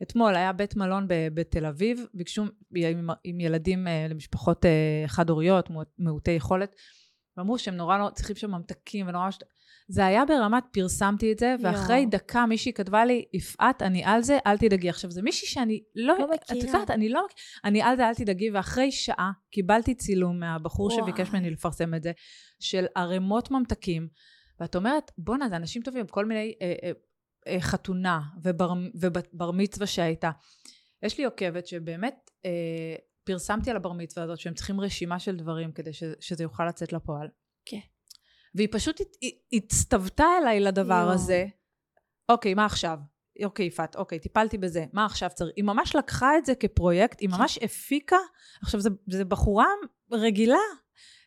אתמול 0.03 0.35
היה 0.35 0.53
בית 0.53 0.77
מלון 0.77 1.07
בתל 1.09 1.67
אביב, 1.67 2.07
ביקשו 2.15 2.45
עם, 2.75 3.09
עם 3.25 3.41
ילדים 3.41 3.89
אה, 3.89 4.07
למשפחות 4.11 4.65
אה, 4.67 5.05
חד-הוריות, 5.07 5.69
מעוטי 5.99 6.31
יכולת, 6.31 6.77
ואמרו 7.37 7.59
שהם 7.59 7.77
נורא 7.77 7.99
לא 7.99 8.11
צריכים 8.15 8.37
שם 8.37 8.51
ממתקים 8.51 9.09
ונורא... 9.09 9.29
זה 9.89 10.07
היה 10.07 10.25
ברמת, 10.25 10.65
פרסמתי 10.73 11.33
את 11.33 11.39
זה, 11.39 11.55
ואחרי 11.63 11.99
יו. 11.99 12.11
דקה 12.11 12.47
מישהי 12.47 12.73
כתבה 12.73 13.05
לי, 13.05 13.25
יפעת, 13.33 13.83
אני 13.83 14.05
על 14.05 14.23
זה, 14.23 14.39
אל 14.47 14.59
תדאגי. 14.59 14.89
עכשיו, 14.89 15.11
זה 15.11 15.23
מישהי 15.23 15.49
שאני 15.49 15.83
לא... 15.95 16.19
לא 16.19 16.25
מכירה. 16.25 16.61
את 16.61 16.65
יודעת, 16.65 16.91
אני 16.91 17.09
לא... 17.09 17.27
אני 17.65 17.83
על 17.83 17.97
זה, 17.97 18.09
אל 18.09 18.15
תדאגי, 18.15 18.51
ואחרי 18.51 18.93
שעה 18.93 19.33
קיבלתי 19.51 19.95
צילום 19.95 20.41
מהבחור 20.41 20.87
וואי. 20.87 21.03
שביקש 21.03 21.29
ממני 21.29 21.51
לפרסם 21.51 21.95
את 21.95 22.03
זה, 22.03 22.13
של 22.61 22.87
ערימות 22.97 23.51
ממתקים, 23.51 24.09
ואת 24.61 24.77
אומרת, 24.77 25.11
בואנה, 25.19 25.49
זה 25.49 25.57
אנשים 25.57 25.83
טובים, 25.83 26.07
כל 26.07 26.25
מיני... 26.25 26.55
אה, 26.63 26.75
אה, 26.83 26.91
אה, 27.47 27.61
חתונה 27.61 28.21
ובר, 28.43 28.73
ובר 29.01 29.51
מצווה 29.51 29.87
שהייתה. 29.87 30.31
יש 31.03 31.19
לי 31.19 31.25
עוקבת 31.25 31.67
שבאמת 31.67 32.31
אה, 32.47 32.97
פרסמתי 33.25 33.71
על 33.71 33.77
הבר 33.77 33.93
מצווה 33.93 34.25
הזאת 34.25 34.39
שהם 34.39 34.55
צריכים 34.55 34.81
רשימה 34.81 35.19
של 35.19 35.37
דברים 35.37 35.73
כדי 35.73 35.93
ש, 35.93 36.03
שזה 36.21 36.43
יוכל 36.43 36.67
לצאת 36.67 36.93
לפועל. 36.93 37.29
כן. 37.65 37.81
והיא 38.55 38.69
פשוט 38.73 39.01
הצטוותה 39.53 40.27
אליי 40.43 40.61
לדבר 40.61 41.05
יו. 41.07 41.13
הזה. 41.13 41.47
אוקיי, 42.29 42.55
מה 42.55 42.65
עכשיו? 42.65 42.99
אוקיי, 43.45 43.67
יפעת, 43.67 43.97
אוקיי, 43.97 44.19
טיפלתי 44.19 44.59
בזה, 44.59 44.85
מה 44.93 45.07
עכשיו 45.07 45.31
צריך? 45.35 45.53
היא 45.57 45.65
ממש 45.65 45.97
לקחה 45.97 46.39
את 46.39 46.47
זה 46.47 46.55
כפרויקט, 46.55 47.21
היא 47.21 47.29
ממש 47.29 47.59
הפיקה, 47.63 48.17
עכשיו 48.63 48.81
זה 49.11 49.25
בחורה 49.25 49.67
רגילה, 50.13 50.59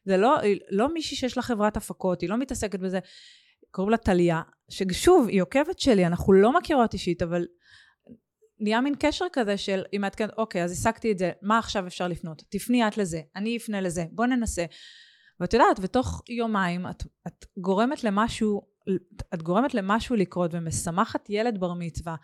זה 0.06 0.18
לא, 0.18 0.38
לא 0.70 0.94
מישהי 0.94 1.18
שיש 1.18 1.38
לה 1.38 1.44
חברת 1.44 1.78
הפקות, 1.78 2.22
היא 2.22 2.30
לא 2.30 2.38
מתעסקת 2.38 2.80
בזה, 2.80 3.00
קוראים 3.72 3.92
לה 3.92 3.98
טליה, 3.98 4.42
ששוב, 4.70 5.28
היא 5.28 5.42
עוקבת 5.42 5.80
שלי, 5.80 6.08
אנחנו 6.08 6.34
לא 6.34 6.58
מכירות 6.58 6.94
אישית, 6.94 7.22
אבל 7.22 7.46
נהיה 8.60 8.82
מין 8.82 8.96
קשר 9.00 9.26
כזה 9.34 9.58
של, 9.58 9.84
היא 9.92 10.00
מעדכנת, 10.00 10.30
אוקיי, 10.38 10.64
אז 10.64 10.72
השגתי 10.72 11.12
את 11.12 11.18
זה, 11.18 11.32
מה 11.42 11.60
עכשיו 11.60 11.88
אפשר 11.88 12.08
לפנות? 12.08 12.44
תפני 12.50 12.88
את 12.88 12.98
לזה, 12.98 13.22
אני 13.36 13.58
אפנה 13.58 13.82
לזה, 13.82 14.06
בוא 14.12 14.26
ננסה. 14.26 14.66
ואת 15.40 15.54
יודעת, 15.54 15.80
ותוך 15.82 16.22
יומיים 16.30 16.88
את, 16.88 17.04
את 17.28 17.46
גורמת 17.58 18.04
למשהו, 18.04 18.62
את 19.34 19.42
גורמת 19.42 19.74
למשהו 19.74 20.16
לקרות 20.16 20.52
ומשמחת 20.54 21.30
ילד 21.30 21.60
בר 21.60 21.74
מצווה. 21.74 22.16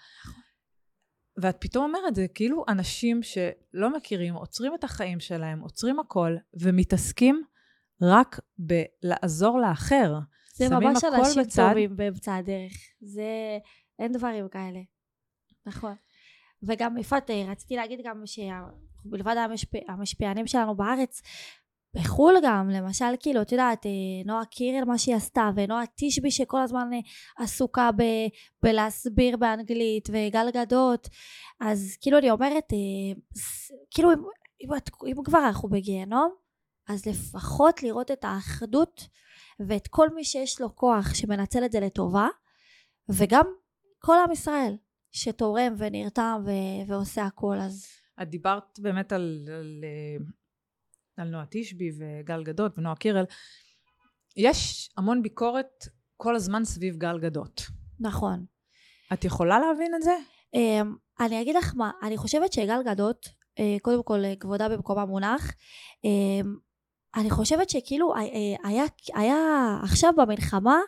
ואת 1.38 1.58
פתאום 1.60 1.84
אומרת, 1.84 2.16
זה 2.16 2.28
כאילו 2.28 2.66
אנשים 2.68 3.24
שלא 3.24 3.98
מכירים, 3.98 4.34
עוצרים 4.34 4.76
את 4.76 4.84
החיים 4.84 5.20
שלהם, 5.20 5.60
עוצרים 5.60 6.00
הכל, 6.00 6.36
ומתעסקים 6.54 7.44
רק 8.02 8.40
בלעזור 8.58 9.60
לאחר. 9.60 10.20
זה 10.56 10.70
ממש 10.70 11.04
אנשים 11.04 11.44
בצד. 11.44 11.70
טובים 11.70 11.96
באמצע 11.96 12.36
הדרך. 12.36 12.74
זה, 13.02 13.58
אין 14.00 14.12
דברים 14.12 14.50
כאלה. 14.50 14.80
נכון. 15.66 15.96
וגם 16.68 16.98
יפעת, 16.98 17.30
רציתי 17.48 17.76
להגיד 17.76 18.00
גם 18.04 18.24
שמלבד 18.26 19.36
המשפיע, 19.38 19.82
המשפיענים 19.88 20.48
שלנו 20.48 20.76
בארץ, 20.76 21.22
בחו"ל 21.96 22.36
גם, 22.44 22.70
למשל, 22.70 23.06
כאילו, 23.20 23.42
את 23.42 23.52
יודעת, 23.52 23.86
אה, 23.86 23.92
נועה 24.26 24.46
קירל, 24.46 24.84
מה 24.86 24.98
שהיא 24.98 25.16
עשתה, 25.16 25.50
ונועה 25.56 25.84
תשבי 25.96 26.32
שכל 26.32 26.62
הזמן 26.62 26.90
אה, 26.94 27.00
עסוקה 27.44 27.90
ב, 27.98 28.04
בלהסביר 28.64 29.38
באנגלית, 29.38 30.10
וגל 30.10 30.52
גדות, 30.54 31.08
אז 31.62 31.98
כאילו 32.02 32.18
אני 32.18 32.32
אומרת, 32.32 32.74
אה, 32.74 33.22
כאילו, 33.92 34.14
אם, 34.14 34.18
אם, 34.62 34.70
אם 35.08 35.24
כבר 35.24 35.40
אנחנו 35.40 35.70
בגיהנום, 35.70 36.36
אז 36.90 37.06
לפחות 37.06 37.84
לראות 37.84 38.12
את 38.12 38.24
האחדות 38.24 39.08
ואת 39.68 39.88
כל 39.88 40.10
מי 40.16 40.24
שיש 40.24 40.62
לו 40.62 40.76
כוח 40.76 41.14
שמנצל 41.14 41.66
את 41.66 41.72
זה 41.72 41.80
לטובה, 41.80 42.28
וגם 43.10 43.46
כל 44.00 44.16
עם 44.26 44.32
ישראל 44.32 44.78
שתורם 45.14 45.74
ונרתם 45.78 46.44
ו- 46.46 46.92
ועושה 46.92 47.26
הכל, 47.26 47.58
אז... 47.60 47.88
את 48.22 48.30
דיברת 48.30 48.80
באמת 48.80 49.12
על, 49.12 49.50
על, 49.60 49.84
על 51.18 51.28
נועה 51.30 51.46
תשבי 51.50 51.90
וגל 52.00 52.44
גדות 52.44 52.78
ונועה 52.78 52.96
קירל. 52.96 53.26
יש 54.38 54.90
המון 54.98 55.22
ביקורת 55.22 55.88
כל 56.18 56.36
הזמן 56.36 56.66
סביב 56.66 56.98
גל 56.98 57.20
גדות. 57.20 57.62
נכון. 58.00 58.46
את 59.14 59.26
יכולה 59.26 59.60
להבין 59.60 59.96
את 59.96 60.02
זה? 60.02 60.18
אמ, 60.54 60.96
אני 61.20 61.42
אגיד 61.42 61.56
לך 61.56 61.74
מה, 61.76 61.92
אני 62.04 62.18
חושבת 62.18 62.54
שגל 62.54 62.84
גדות, 62.86 63.30
אה, 63.60 63.76
קודם 63.82 64.04
כל 64.04 64.26
אה, 64.26 64.34
כבודה 64.40 64.70
במקומה 64.70 65.06
מונח, 65.06 65.52
אמ, 66.04 66.56
אני 67.16 67.30
חושבת 67.30 67.70
שכאילו 67.70 68.16
אה, 68.16 68.22
היה, 68.64 68.84
היה 69.14 69.38
עכשיו 69.84 70.14
במלחמה 70.18 70.80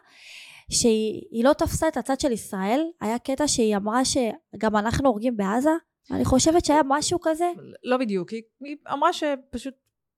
שהיא 0.71 1.43
לא 1.43 1.53
תפסה 1.53 1.87
את 1.87 1.97
הצד 1.97 2.19
של 2.19 2.31
ישראל, 2.31 2.81
היה 3.01 3.19
קטע 3.19 3.47
שהיא 3.47 3.75
אמרה 3.75 4.01
שגם 4.05 4.75
אנחנו 4.75 5.09
הורגים 5.09 5.37
בעזה, 5.37 5.69
אני 6.11 6.25
חושבת 6.25 6.65
שהיה 6.65 6.81
משהו 6.85 7.19
כזה. 7.21 7.45
לא 7.83 7.97
בדיוק, 7.97 8.29
היא, 8.29 8.41
היא 8.63 8.75
אמרה 8.93 9.13
שפשוט 9.13 9.73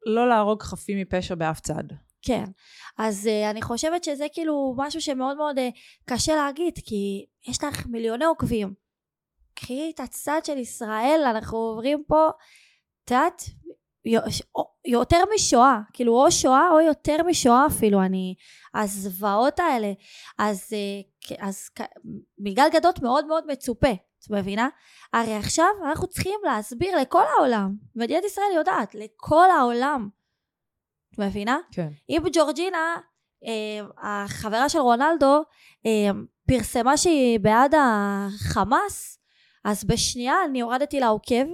לא 0.06 0.30
להרוג 0.30 0.64
חפים 0.64 0.98
מפשע 0.98 1.36
באף 1.36 1.60
צד. 1.60 1.84
כן, 2.22 2.44
אז 2.98 3.26
uh, 3.28 3.52
אני 3.52 3.62
חושבת 3.62 4.04
שזה 4.04 4.26
כאילו 4.34 4.74
משהו 4.78 5.02
שמאוד 5.02 5.38
מאוד 5.38 5.58
uh, 5.58 5.62
קשה 6.06 6.36
להגיד, 6.36 6.74
כי 6.86 7.26
יש 7.48 7.64
לך 7.64 7.86
מיליוני 7.86 8.26
עוקבים. 8.26 8.74
קחי 9.54 9.92
את 9.96 10.00
הצד 10.00 10.42
של 10.44 10.58
ישראל, 10.58 11.22
אנחנו 11.30 11.58
עוברים 11.58 12.04
פה, 12.08 12.30
את 13.06 13.12
יודעת, 13.12 13.44
יותר 14.86 15.18
משואה, 15.36 15.80
כאילו 15.94 16.24
או 16.24 16.32
שואה 16.32 16.70
או 16.72 16.80
יותר 16.80 17.18
משואה 17.28 17.66
אפילו, 17.68 18.02
אני, 18.02 18.36
הזוועות 18.74 19.60
האלה, 19.60 19.92
אז, 20.38 20.74
אה, 20.74 21.38
אז 21.48 21.70
מגל 22.40 22.68
גדות 22.74 23.02
מאוד 23.02 23.26
מאוד 23.26 23.44
מצופה, 23.48 23.92
את 23.92 24.32
מבינה? 24.32 24.70
הרי 25.14 25.36
עכשיו 25.36 25.68
אנחנו 25.86 26.08
צריכים 26.08 26.40
להסביר 26.44 26.98
לכל 27.02 27.24
העולם, 27.38 27.76
מדינת 27.96 28.24
ישראל 28.26 28.52
יודעת, 28.56 28.96
לכל 28.96 29.50
העולם, 29.58 30.10
את 31.14 31.20
מבינה? 31.20 31.58
כן. 31.72 31.90
אם 32.10 32.22
ג'ורג'ינה, 32.34 32.96
אה, 33.46 33.86
החברה 33.98 34.70
של 34.70 34.80
רונלדו, 34.80 35.44
אה, 35.86 36.10
פרסמה 36.48 36.98
שהיא 36.98 37.40
בעד 37.40 37.76
החמאס, 37.78 39.20
אז 39.64 39.84
בשנייה 39.84 40.36
אני 40.50 40.62
הורדתי 40.62 41.00
לה 41.00 41.08
עוקב, 41.08 41.46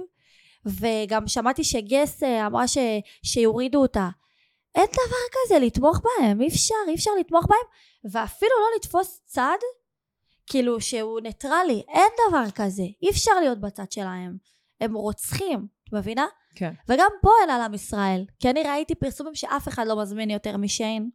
וגם 0.66 1.28
שמעתי 1.28 1.64
שגס 1.64 2.22
אה, 2.22 2.46
אמרה 2.46 2.68
ש, 2.68 2.78
שיורידו 3.22 3.82
אותה. 3.82 4.08
אין 4.74 4.86
דבר 4.86 5.26
כזה 5.32 5.58
לתמוך 5.58 6.00
בהם, 6.04 6.40
אי 6.40 6.48
אפשר, 6.48 6.74
אי 6.88 6.94
אפשר 6.94 7.10
לתמוך 7.20 7.46
בהם, 7.46 8.12
ואפילו 8.12 8.50
לא 8.50 8.76
לתפוס 8.76 9.20
צד, 9.24 9.58
כאילו 10.46 10.80
שהוא 10.80 11.20
ניטרלי, 11.20 11.82
אין 11.88 12.08
דבר 12.28 12.50
כזה, 12.54 12.82
אי 13.02 13.10
אפשר 13.10 13.32
להיות 13.40 13.60
בצד 13.60 13.92
שלהם. 13.92 14.36
הם 14.80 14.94
רוצחים, 14.94 15.66
את 15.84 15.92
מבינה? 15.92 16.26
כן. 16.54 16.72
וגם 16.88 17.10
פה 17.22 17.30
אין 17.42 17.50
על 17.50 17.60
עם 17.60 17.74
ישראל, 17.74 18.24
כי 18.40 18.50
אני 18.50 18.62
ראיתי 18.62 18.94
פרסומים 18.94 19.34
שאף 19.34 19.68
אחד 19.68 19.86
לא 19.86 20.02
מזמין 20.02 20.30
יותר 20.30 20.56
משיין, 20.56 21.10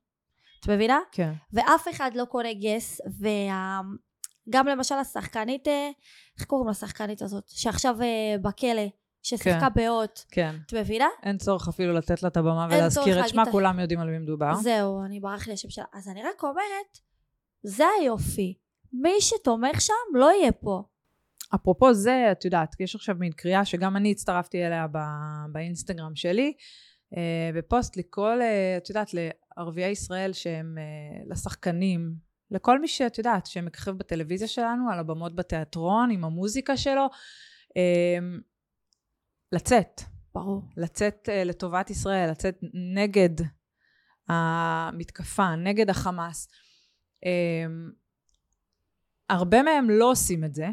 את 0.60 0.70
מבינה? 0.70 1.00
כן. 1.12 1.34
ואף 1.54 1.88
אחד 1.88 2.12
לא 2.16 2.26
קונה 2.26 2.54
גס, 2.54 3.02
וגם 3.20 4.68
למשל 4.68 4.96
השחקנית, 4.96 5.68
אה, 5.68 5.90
איך 6.38 6.46
קוראים 6.46 6.70
לשחקנית 6.70 7.22
הזאת? 7.22 7.44
שעכשיו 7.48 8.02
אה, 8.02 8.36
בכלא, 8.42 8.88
ששיחקה 9.24 9.60
כן. 9.60 9.74
באות. 9.76 10.26
כן. 10.32 10.56
את 10.66 10.74
מבינה? 10.74 11.08
אין 11.24 11.38
צורך 11.38 11.68
אפילו 11.68 11.94
לתת 11.94 12.24
לה 12.24 12.30
את 12.30 12.38
הבמה 12.38 12.68
ולהזכיר 12.72 13.20
את 13.20 13.30
שמה, 13.30 13.52
כולם 13.52 13.80
יודעים 13.80 14.00
על 14.00 14.10
מי 14.10 14.18
מדובר. 14.18 14.56
זהו, 14.56 15.04
אני 15.06 15.20
ברח 15.20 15.48
לי 15.48 15.54
השם 15.54 15.70
שלה. 15.70 15.86
אז 15.94 16.08
אני 16.08 16.24
רק 16.24 16.44
אומרת, 16.44 17.00
זה 17.64 17.84
היופי. 18.02 18.54
מי 18.94 19.22
שתומך 19.22 19.82
שם 19.82 19.94
לא 20.14 20.32
יהיה 20.32 20.52
פה. 20.52 20.84
אפרופו 21.56 21.94
זה, 21.94 22.28
את 22.32 22.46
יודעת, 22.46 22.76
יש 22.80 22.96
עכשיו 22.96 23.16
מין 23.20 23.32
קריאה 23.32 23.66
שגם 23.66 23.98
אני 23.98 24.12
הצטרפתי 24.12 24.66
אליה 24.66 24.86
באינסטגרם 25.52 26.16
שלי, 26.16 26.54
אה, 27.18 27.50
בפוסט 27.56 27.98
לקרוא, 27.98 28.34
את 28.78 28.90
יודעת, 28.90 29.12
לערביי 29.14 29.92
ישראל 29.92 30.34
שהם 30.34 30.78
אה, 30.78 31.24
לשחקנים, 31.30 32.14
לכל 32.52 32.80
מי 32.80 32.88
שאת 32.88 33.18
יודעת, 33.18 33.46
שמככב 33.46 33.92
בטלוויזיה 33.92 34.48
שלנו, 34.48 34.92
על 34.92 35.00
הבמות 35.00 35.36
בתיאטרון, 35.36 36.12
עם 36.12 36.26
המוזיקה 36.26 36.78
שלו, 36.78 37.08
אה, 37.78 38.18
לצאת. 39.52 40.02
ברור. 40.34 40.62
לצאת 40.78 41.30
uh, 41.30 41.48
לטובת 41.48 41.90
ישראל, 41.90 42.32
לצאת 42.32 42.58
נגד 42.96 43.30
המתקפה, 44.28 45.56
נגד 45.56 45.90
החמאס. 45.90 46.48
Um, 47.26 47.94
הרבה 49.30 49.64
מהם 49.64 49.90
לא 49.90 50.12
עושים 50.12 50.44
את 50.44 50.54
זה, 50.54 50.68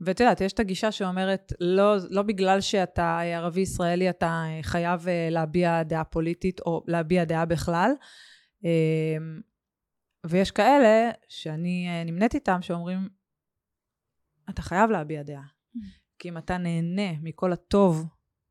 ואת 0.00 0.20
יודעת, 0.20 0.40
יש 0.40 0.52
את 0.52 0.60
הגישה 0.60 0.92
שאומרת, 0.92 1.52
לא, 1.60 1.94
לא 2.10 2.22
בגלל 2.22 2.60
שאתה 2.60 3.20
ערבי 3.20 3.60
ישראלי 3.60 4.10
אתה 4.10 4.44
חייב 4.62 5.08
אה, 5.08 5.28
להביע 5.30 5.82
דעה 5.82 6.04
פוליטית 6.04 6.60
או 6.60 6.84
להביע 6.86 7.24
דעה 7.24 7.44
בכלל. 7.44 7.90
Um, 8.62 9.42
ויש 10.26 10.50
כאלה 10.50 11.10
שאני 11.28 11.86
אה, 11.88 12.04
נמנית 12.04 12.34
איתם 12.34 12.62
שאומרים, 12.62 13.08
אתה 14.50 14.62
חייב 14.62 14.90
להביע 14.90 15.22
דעה. 15.22 15.61
כי 16.22 16.28
אם 16.28 16.38
אתה 16.38 16.58
נהנה 16.58 17.12
מכל 17.22 17.52
הטוב 17.52 18.06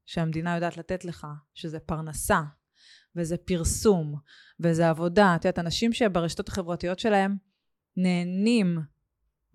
שהמדינה 0.05 0.55
יודעת 0.55 0.77
לתת 0.77 1.05
לך, 1.05 1.27
שזה 1.53 1.79
פרנסה, 1.79 2.41
וזה 3.15 3.37
פרסום, 3.37 4.15
וזה 4.59 4.89
עבודה, 4.89 5.35
את 5.35 5.45
יודעת, 5.45 5.59
אנשים 5.59 5.93
שברשתות 5.93 6.49
החברתיות 6.49 6.99
שלהם 6.99 7.35
נהנים 7.97 8.79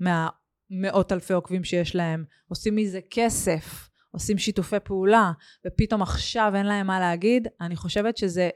מהמאות 0.01 1.13
אלפי 1.13 1.33
עוקבים 1.33 1.65
שיש 1.65 1.95
להם, 1.97 2.25
עושים 2.49 2.77
מזה 2.77 3.01
כסף, 3.11 3.89
עושים 4.11 4.39
שיתופי 4.39 4.81
פעולה, 4.85 5.33
ופתאום 5.67 6.03
עכשיו 6.03 6.53
אין 6.55 6.67
להם 6.67 6.87
מה 6.87 7.01
להגיד, 7.01 7.49
אני 7.61 7.77
חושבת 7.77 8.17
שזה 8.17 8.51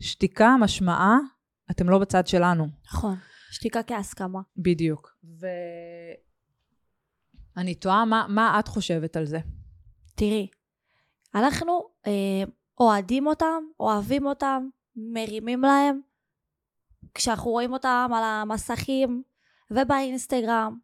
שתיקה 0.00 0.56
משמעה, 0.60 1.18
אתם 1.70 1.88
לא 1.88 1.98
בצד 1.98 2.26
שלנו. 2.26 2.68
נכון, 2.92 3.16
שתיקה 3.50 3.82
כהסכמה. 3.82 4.40
בדיוק. 4.56 5.16
ו... 5.40 5.46
אני 7.56 7.74
תוהה 7.74 8.04
מה, 8.04 8.26
מה 8.28 8.60
את 8.60 8.68
חושבת 8.68 9.16
על 9.16 9.26
זה. 9.26 9.38
תראי, 10.14 10.48
אנחנו 11.34 11.88
אה, 12.06 12.12
אוהדים 12.80 13.26
אותם, 13.26 13.64
אוהבים 13.80 14.26
אותם, 14.26 14.68
מרימים 14.96 15.62
להם, 15.62 16.00
כשאנחנו 17.14 17.50
רואים 17.50 17.72
אותם 17.72 18.10
על 18.14 18.22
המסכים 18.24 19.22
ובאינסטגרם. 19.70 20.78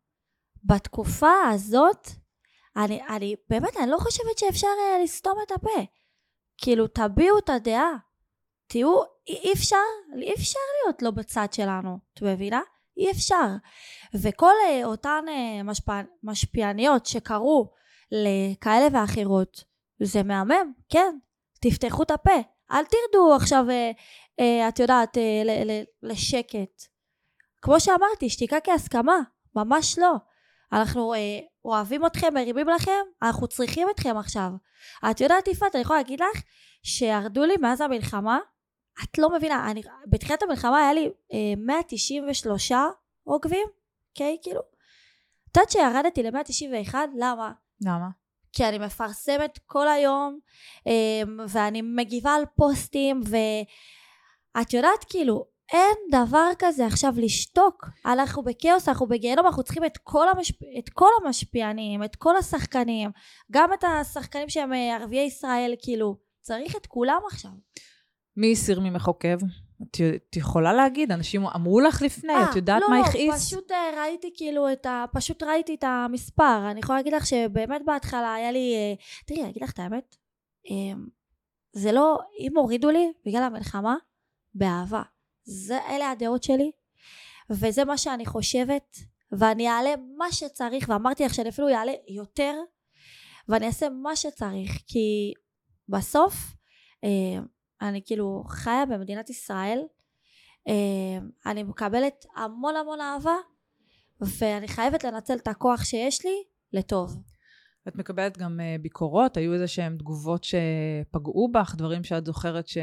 בתקופה 0.64 1.32
הזאת, 1.52 2.08
אני, 2.76 3.06
אני 3.08 3.34
באמת, 3.48 3.76
אני 3.76 3.90
לא 3.90 3.98
חושבת 3.98 4.38
שאפשר 4.38 4.66
אה, 4.66 5.02
לסתום 5.04 5.38
את 5.46 5.52
הפה. 5.52 5.84
כאילו, 6.58 6.86
תביעו 6.86 7.38
את 7.38 7.50
הדעה. 7.50 7.96
תהיו, 8.66 9.02
אי 9.26 9.52
אפשר, 9.52 9.76
אי 10.16 10.34
אפשר 10.34 10.58
להיות 10.82 11.02
לא 11.02 11.10
בצד 11.10 11.52
שלנו, 11.52 11.98
את 12.14 12.22
מבינה? 12.22 12.60
אי 13.00 13.10
אפשר. 13.10 13.46
וכל 14.14 14.52
uh, 14.68 14.84
אותן 14.84 15.24
uh, 15.28 15.62
משפע, 15.62 16.00
משפיעניות 16.22 17.06
שקראו 17.06 17.72
לכאלה 18.12 18.86
ואחרות, 18.92 19.64
זה 20.02 20.22
מהמם, 20.22 20.72
כן, 20.88 21.18
תפתחו 21.60 22.02
את 22.02 22.10
הפה. 22.10 22.40
אל 22.72 22.84
תרדו 22.84 23.34
עכשיו, 23.34 23.64
uh, 23.68 24.68
את 24.68 24.78
יודעת, 24.78 25.18
לשקט. 26.02 26.82
כמו 27.62 27.80
שאמרתי, 27.80 28.30
שתיקה 28.30 28.56
כהסכמה, 28.64 29.18
ממש 29.56 29.98
לא. 29.98 30.14
אנחנו 30.72 31.14
uh, 31.14 31.18
אוהבים 31.64 32.06
אתכם, 32.06 32.34
מרימים 32.34 32.68
לכם, 32.68 33.00
אנחנו 33.22 33.48
צריכים 33.48 33.88
אתכם 33.90 34.16
עכשיו. 34.16 34.50
את 35.10 35.20
יודעת, 35.20 35.48
יפעת, 35.48 35.74
אני 35.74 35.82
יכולה 35.82 35.98
להגיד 35.98 36.20
לך 36.20 36.42
שירדו 36.82 37.44
לי 37.44 37.56
מאז 37.56 37.80
המלחמה 37.80 38.38
את 39.04 39.18
לא 39.18 39.30
מבינה, 39.30 39.70
אני, 39.70 39.82
בתחילת 40.06 40.42
המלחמה 40.42 40.78
היה 40.78 40.92
לי 40.92 41.10
אה, 41.32 41.54
193 41.56 42.72
עוקבים, 43.24 43.66
אוקיי? 44.10 44.38
כאילו. 44.42 44.60
את 45.50 45.56
יודעת 45.56 45.70
שירדתי 45.70 46.22
ל-191? 46.22 46.94
למה? 47.16 47.52
למה? 47.80 48.08
כי 48.52 48.64
אני 48.68 48.78
מפרסמת 48.78 49.58
כל 49.66 49.88
היום, 49.88 50.38
אה, 50.86 51.22
ואני 51.48 51.82
מגיבה 51.82 52.34
על 52.34 52.44
פוסטים, 52.56 53.20
ואת 53.26 54.72
יודעת, 54.72 55.04
כאילו, 55.08 55.44
אין 55.72 55.96
דבר 56.10 56.50
כזה 56.58 56.86
עכשיו 56.86 57.14
לשתוק. 57.16 57.86
אנחנו 58.06 58.42
בכאוס, 58.42 58.88
אנחנו 58.88 59.06
בגיהנום, 59.06 59.46
אנחנו 59.46 59.62
צריכים 59.62 59.84
את 59.84 59.98
כל, 60.02 60.28
המשפ... 60.28 60.62
את 60.78 60.88
כל 60.92 61.10
המשפיענים, 61.22 62.04
את 62.04 62.16
כל 62.16 62.36
השחקנים, 62.36 63.10
גם 63.50 63.72
את 63.72 63.84
השחקנים 63.84 64.48
שהם 64.48 64.72
אה, 64.72 64.96
ערביי 64.96 65.26
ישראל, 65.26 65.74
כאילו, 65.82 66.16
צריך 66.40 66.76
את 66.76 66.86
כולם 66.86 67.20
עכשיו. 67.26 67.50
מי 68.36 68.52
הסיר 68.52 68.80
ממך 68.80 69.06
עוקב? 69.06 69.38
את, 69.82 69.96
את 70.16 70.36
יכולה 70.36 70.72
להגיד, 70.72 71.12
אנשים 71.12 71.46
אמרו 71.46 71.80
לך 71.80 72.02
לפני, 72.02 72.32
아, 72.32 72.50
את 72.50 72.56
יודעת 72.56 72.82
לא, 72.82 72.90
מה 72.90 72.98
לא, 72.98 73.04
הכעיס? 73.04 73.46
פשוט 73.46 73.70
אה, 73.70 74.02
ראיתי 74.02 74.30
כאילו 74.34 74.72
את 74.72 74.86
ה... 74.86 75.04
פשוט 75.12 75.42
ראיתי 75.42 75.74
את 75.74 75.84
המספר. 75.84 76.70
אני 76.70 76.80
יכולה 76.80 76.98
להגיד 76.98 77.12
לך 77.12 77.26
שבאמת 77.26 77.82
בהתחלה 77.86 78.34
היה 78.34 78.52
לי... 78.52 78.74
אה, 78.74 78.94
תראי, 79.26 79.40
אני 79.40 79.50
אגיד 79.50 79.62
לך 79.62 79.72
את 79.72 79.78
האמת, 79.78 80.16
אה, 80.70 81.00
זה 81.72 81.92
לא... 81.92 82.18
אם 82.40 82.56
הורידו 82.56 82.90
לי 82.90 83.12
בגלל 83.26 83.42
המלחמה, 83.42 83.96
באהבה. 84.54 85.02
זה, 85.44 85.78
אלה 85.88 86.10
הדעות 86.10 86.42
שלי, 86.42 86.70
וזה 87.50 87.84
מה 87.84 87.98
שאני 87.98 88.26
חושבת, 88.26 88.96
ואני 89.32 89.68
אעלה 89.68 89.94
מה 90.16 90.32
שצריך, 90.32 90.88
ואמרתי 90.88 91.24
לך 91.24 91.34
שאני 91.34 91.48
אפילו 91.48 91.68
אעלה 91.68 91.92
יותר, 92.08 92.54
ואני 93.48 93.66
אעשה 93.66 93.88
מה 93.88 94.16
שצריך, 94.16 94.72
כי 94.86 95.32
בסוף 95.88 96.34
אה, 97.04 97.40
אני 97.82 98.02
כאילו 98.04 98.44
חיה 98.48 98.86
במדינת 98.86 99.30
ישראל, 99.30 99.80
אה, 100.68 101.18
אני 101.46 101.62
מקבלת 101.62 102.26
המון 102.36 102.76
המון 102.76 103.00
אהבה, 103.00 103.36
ואני 104.20 104.68
חייבת 104.68 105.04
לנצל 105.04 105.36
את 105.36 105.48
הכוח 105.48 105.84
שיש 105.84 106.24
לי 106.24 106.44
לטוב. 106.72 107.22
את 107.88 107.96
מקבלת 107.96 108.38
גם 108.38 108.60
uh, 108.60 108.82
ביקורות? 108.82 109.36
היו 109.36 109.54
איזה 109.54 109.68
שהן 109.68 109.98
תגובות 109.98 110.44
שפגעו 110.44 111.50
בך? 111.52 111.74
דברים 111.78 112.04
שאת 112.04 112.26
זוכרת 112.26 112.68
ש... 112.68 112.78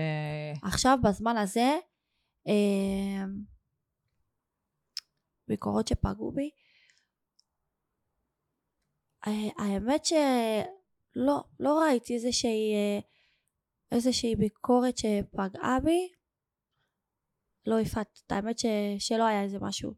עכשיו, 0.64 0.98
בזמן 1.04 1.38
הזה, 1.38 1.78
אה, 2.48 3.26
ביקורות 5.48 5.88
שפגעו 5.88 6.32
בי, 6.32 6.50
אה, 9.28 9.50
האמת 9.58 10.06
שלא, 10.06 11.44
לא 11.60 11.80
ראיתי 11.80 12.14
איזושהי, 12.14 12.74
אה, 12.76 13.00
איזושהי 13.92 14.36
ביקורת 14.36 14.98
שפגעה 14.98 15.80
בי. 15.84 16.10
לא 17.66 17.80
יפעת, 17.80 18.20
האמת 18.30 18.60
ש, 18.60 18.66
שלא 19.00 19.24
היה 19.24 19.44
איזה 19.44 19.58
משהו. 19.62 19.94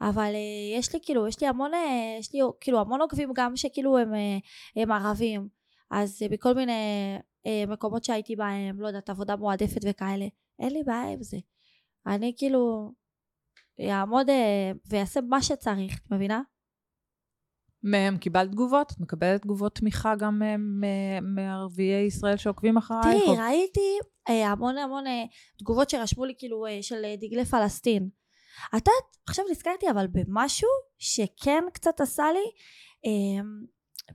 אבל 0.00 0.32
uh, 0.32 0.78
יש 0.78 0.94
לי 0.94 1.00
כאילו, 1.02 1.28
יש 1.28 1.40
לי 1.40 1.46
המון, 1.46 1.74
uh, 1.74 2.18
יש 2.18 2.34
לי 2.34 2.40
כאילו 2.60 2.80
המון 2.80 3.00
עוקבים 3.00 3.30
גם 3.34 3.56
שכאילו 3.56 3.98
הם, 3.98 4.12
uh, 4.12 4.80
הם 4.82 4.92
ערבים. 4.92 5.48
אז 5.90 6.22
בכל 6.30 6.54
מיני 6.54 6.72
מקומות 7.68 8.04
שהייתי 8.04 8.36
בהם, 8.36 8.80
לא 8.80 8.86
יודעת, 8.86 9.10
עבודה 9.10 9.36
מועדפת 9.36 9.80
וכאלה, 9.84 10.26
אין 10.58 10.72
לי 10.72 10.82
בעיה 10.82 11.12
עם 11.12 11.22
זה. 11.22 11.36
אני 12.06 12.32
כאילו 12.36 12.92
אעמוד 13.80 14.28
uh, 14.28 14.32
ואעשה 14.86 15.20
מה 15.20 15.42
שצריך, 15.42 16.00
את 16.06 16.10
מבינה? 16.10 16.42
מהם 17.84 18.16
קיבלת 18.18 18.50
תגובות? 18.50 18.92
את 18.92 19.00
מקבלת 19.00 19.42
תגובות 19.42 19.74
תמיכה 19.74 20.14
גם 20.14 20.42
מערביי 21.22 22.06
ישראל 22.06 22.36
שעוקבים 22.36 22.76
אחרייך? 22.76 23.24
תראי, 23.24 23.36
ראיתי 23.38 23.98
uh, 24.28 24.32
המון 24.32 24.78
המון 24.78 25.06
uh, 25.06 25.58
תגובות 25.58 25.90
שרשמו 25.90 26.24
לי 26.24 26.34
כאילו 26.38 26.64
של 26.80 27.02
דגלי 27.20 27.44
פלסטין. 27.44 28.08
את 28.68 28.72
יודעת, 28.72 29.16
עכשיו 29.28 29.44
נזכרתי 29.50 29.90
אבל 29.90 30.06
במשהו 30.06 30.68
שכן 30.98 31.64
קצת 31.72 32.00
עשה 32.00 32.24
לי, 32.32 32.50
אה, 33.06 33.42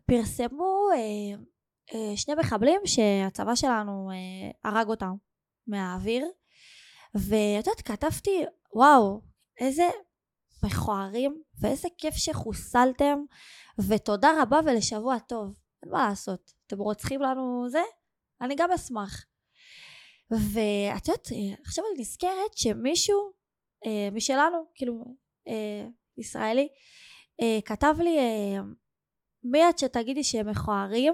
פרסמו 0.06 0.90
אה, 0.94 1.42
אה, 1.94 2.18
שני 2.18 2.36
מחבלים 2.36 2.82
שהצבא 2.86 3.56
שלנו 3.56 4.10
אה, 4.12 4.72
הרג 4.72 4.88
אותם 4.88 5.14
מהאוויר, 5.68 6.26
ואת 7.16 7.68
יודעת, 7.68 7.82
כתבתי, 7.86 8.46
וואו, 8.74 9.22
איזה 9.60 9.84
מכוערים, 10.64 11.42
ואיזה 11.62 11.88
כיף 11.98 12.16
שחוסלתם, 12.16 13.20
ותודה 13.88 14.32
רבה 14.42 14.60
ולשבוע 14.66 15.20
טוב. 15.20 15.54
אין 15.84 15.92
מה 15.92 16.10
לעשות, 16.10 16.52
אתם 16.68 16.78
רוצחים 16.80 17.22
לנו 17.22 17.66
זה? 17.70 17.82
אני 18.42 18.56
גם 18.56 18.72
אשמח. 18.72 19.26
ואת 20.32 21.08
יודעת, 21.08 21.28
עכשיו 21.66 21.84
אני 21.92 22.02
נזכרת 22.02 22.58
שמישהו 22.58 23.32
אה, 23.86 24.10
משלנו, 24.12 24.66
כאילו 24.76 25.16
אה, 25.48 25.88
ישראלי, 26.18 26.68
אה, 27.42 27.60
כתב 27.66 27.96
לי 28.00 28.20
אה, 28.20 28.62
מי 29.44 29.70
את 29.70 29.80
שתגידי 29.80 30.24
שהם 30.24 30.50
מכוערים, 30.50 31.14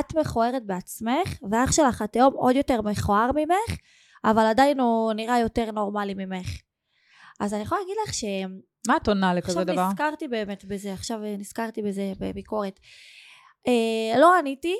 את 0.00 0.14
מכוערת 0.14 0.66
בעצמך, 0.66 1.38
ואח 1.50 1.72
שלך 1.72 2.02
התהום 2.02 2.34
עוד 2.34 2.56
יותר 2.56 2.82
מכוער 2.82 3.30
ממך, 3.34 3.78
אבל 4.24 4.46
עדיין 4.46 4.80
הוא 4.80 5.12
נראה 5.12 5.40
יותר 5.40 5.70
נורמלי 5.70 6.14
ממך. 6.14 6.48
אז 7.40 7.54
אני 7.54 7.62
יכולה 7.62 7.80
להגיד 7.80 7.96
לך 8.04 8.14
ש... 8.14 8.24
מה 8.88 8.96
את 8.96 9.08
עונה 9.08 9.34
לכזה 9.34 9.64
דבר? 9.64 9.72
עכשיו 9.72 9.88
נזכרתי 9.88 10.28
באמת 10.28 10.64
בזה, 10.64 10.92
עכשיו 10.92 11.18
נזכרתי 11.38 11.82
בזה 11.82 12.12
בביקורת. 12.20 12.80
אה, 13.66 14.20
לא 14.20 14.38
עניתי, 14.38 14.76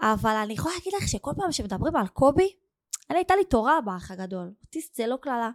אבל 0.00 0.30
אני 0.30 0.52
יכולה 0.52 0.74
להגיד 0.74 0.92
לך 1.00 1.08
שכל 1.08 1.30
פעם 1.36 1.52
שמדברים 1.52 1.96
על 1.96 2.06
קובי, 2.06 2.52
אני 3.10 3.18
הייתה 3.18 3.36
לי 3.36 3.44
תורה 3.44 3.80
באח 3.80 4.10
הגדול, 4.10 4.52
אוטיסט 4.64 4.94
זה 4.94 5.06
לא 5.06 5.16
קללה, 5.20 5.50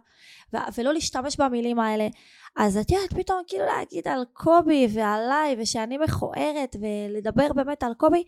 ולא 0.52 0.92
להשתמש 0.92 1.36
במילים 1.36 1.78
האלה. 1.78 2.08
אז 2.56 2.76
את 2.76 2.90
יודעת, 2.90 3.12
פתאום 3.12 3.42
כאילו 3.46 3.64
להגיד 3.64 4.08
על 4.08 4.24
קובי 4.32 4.88
ועליי, 4.94 5.56
ושאני 5.58 5.98
מכוערת, 5.98 6.76
ולדבר 6.80 7.52
באמת 7.52 7.82
על 7.82 7.94
קובי, 7.94 8.24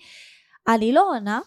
אני 0.69 0.93
לא 0.93 1.11
עונה, 1.11 1.41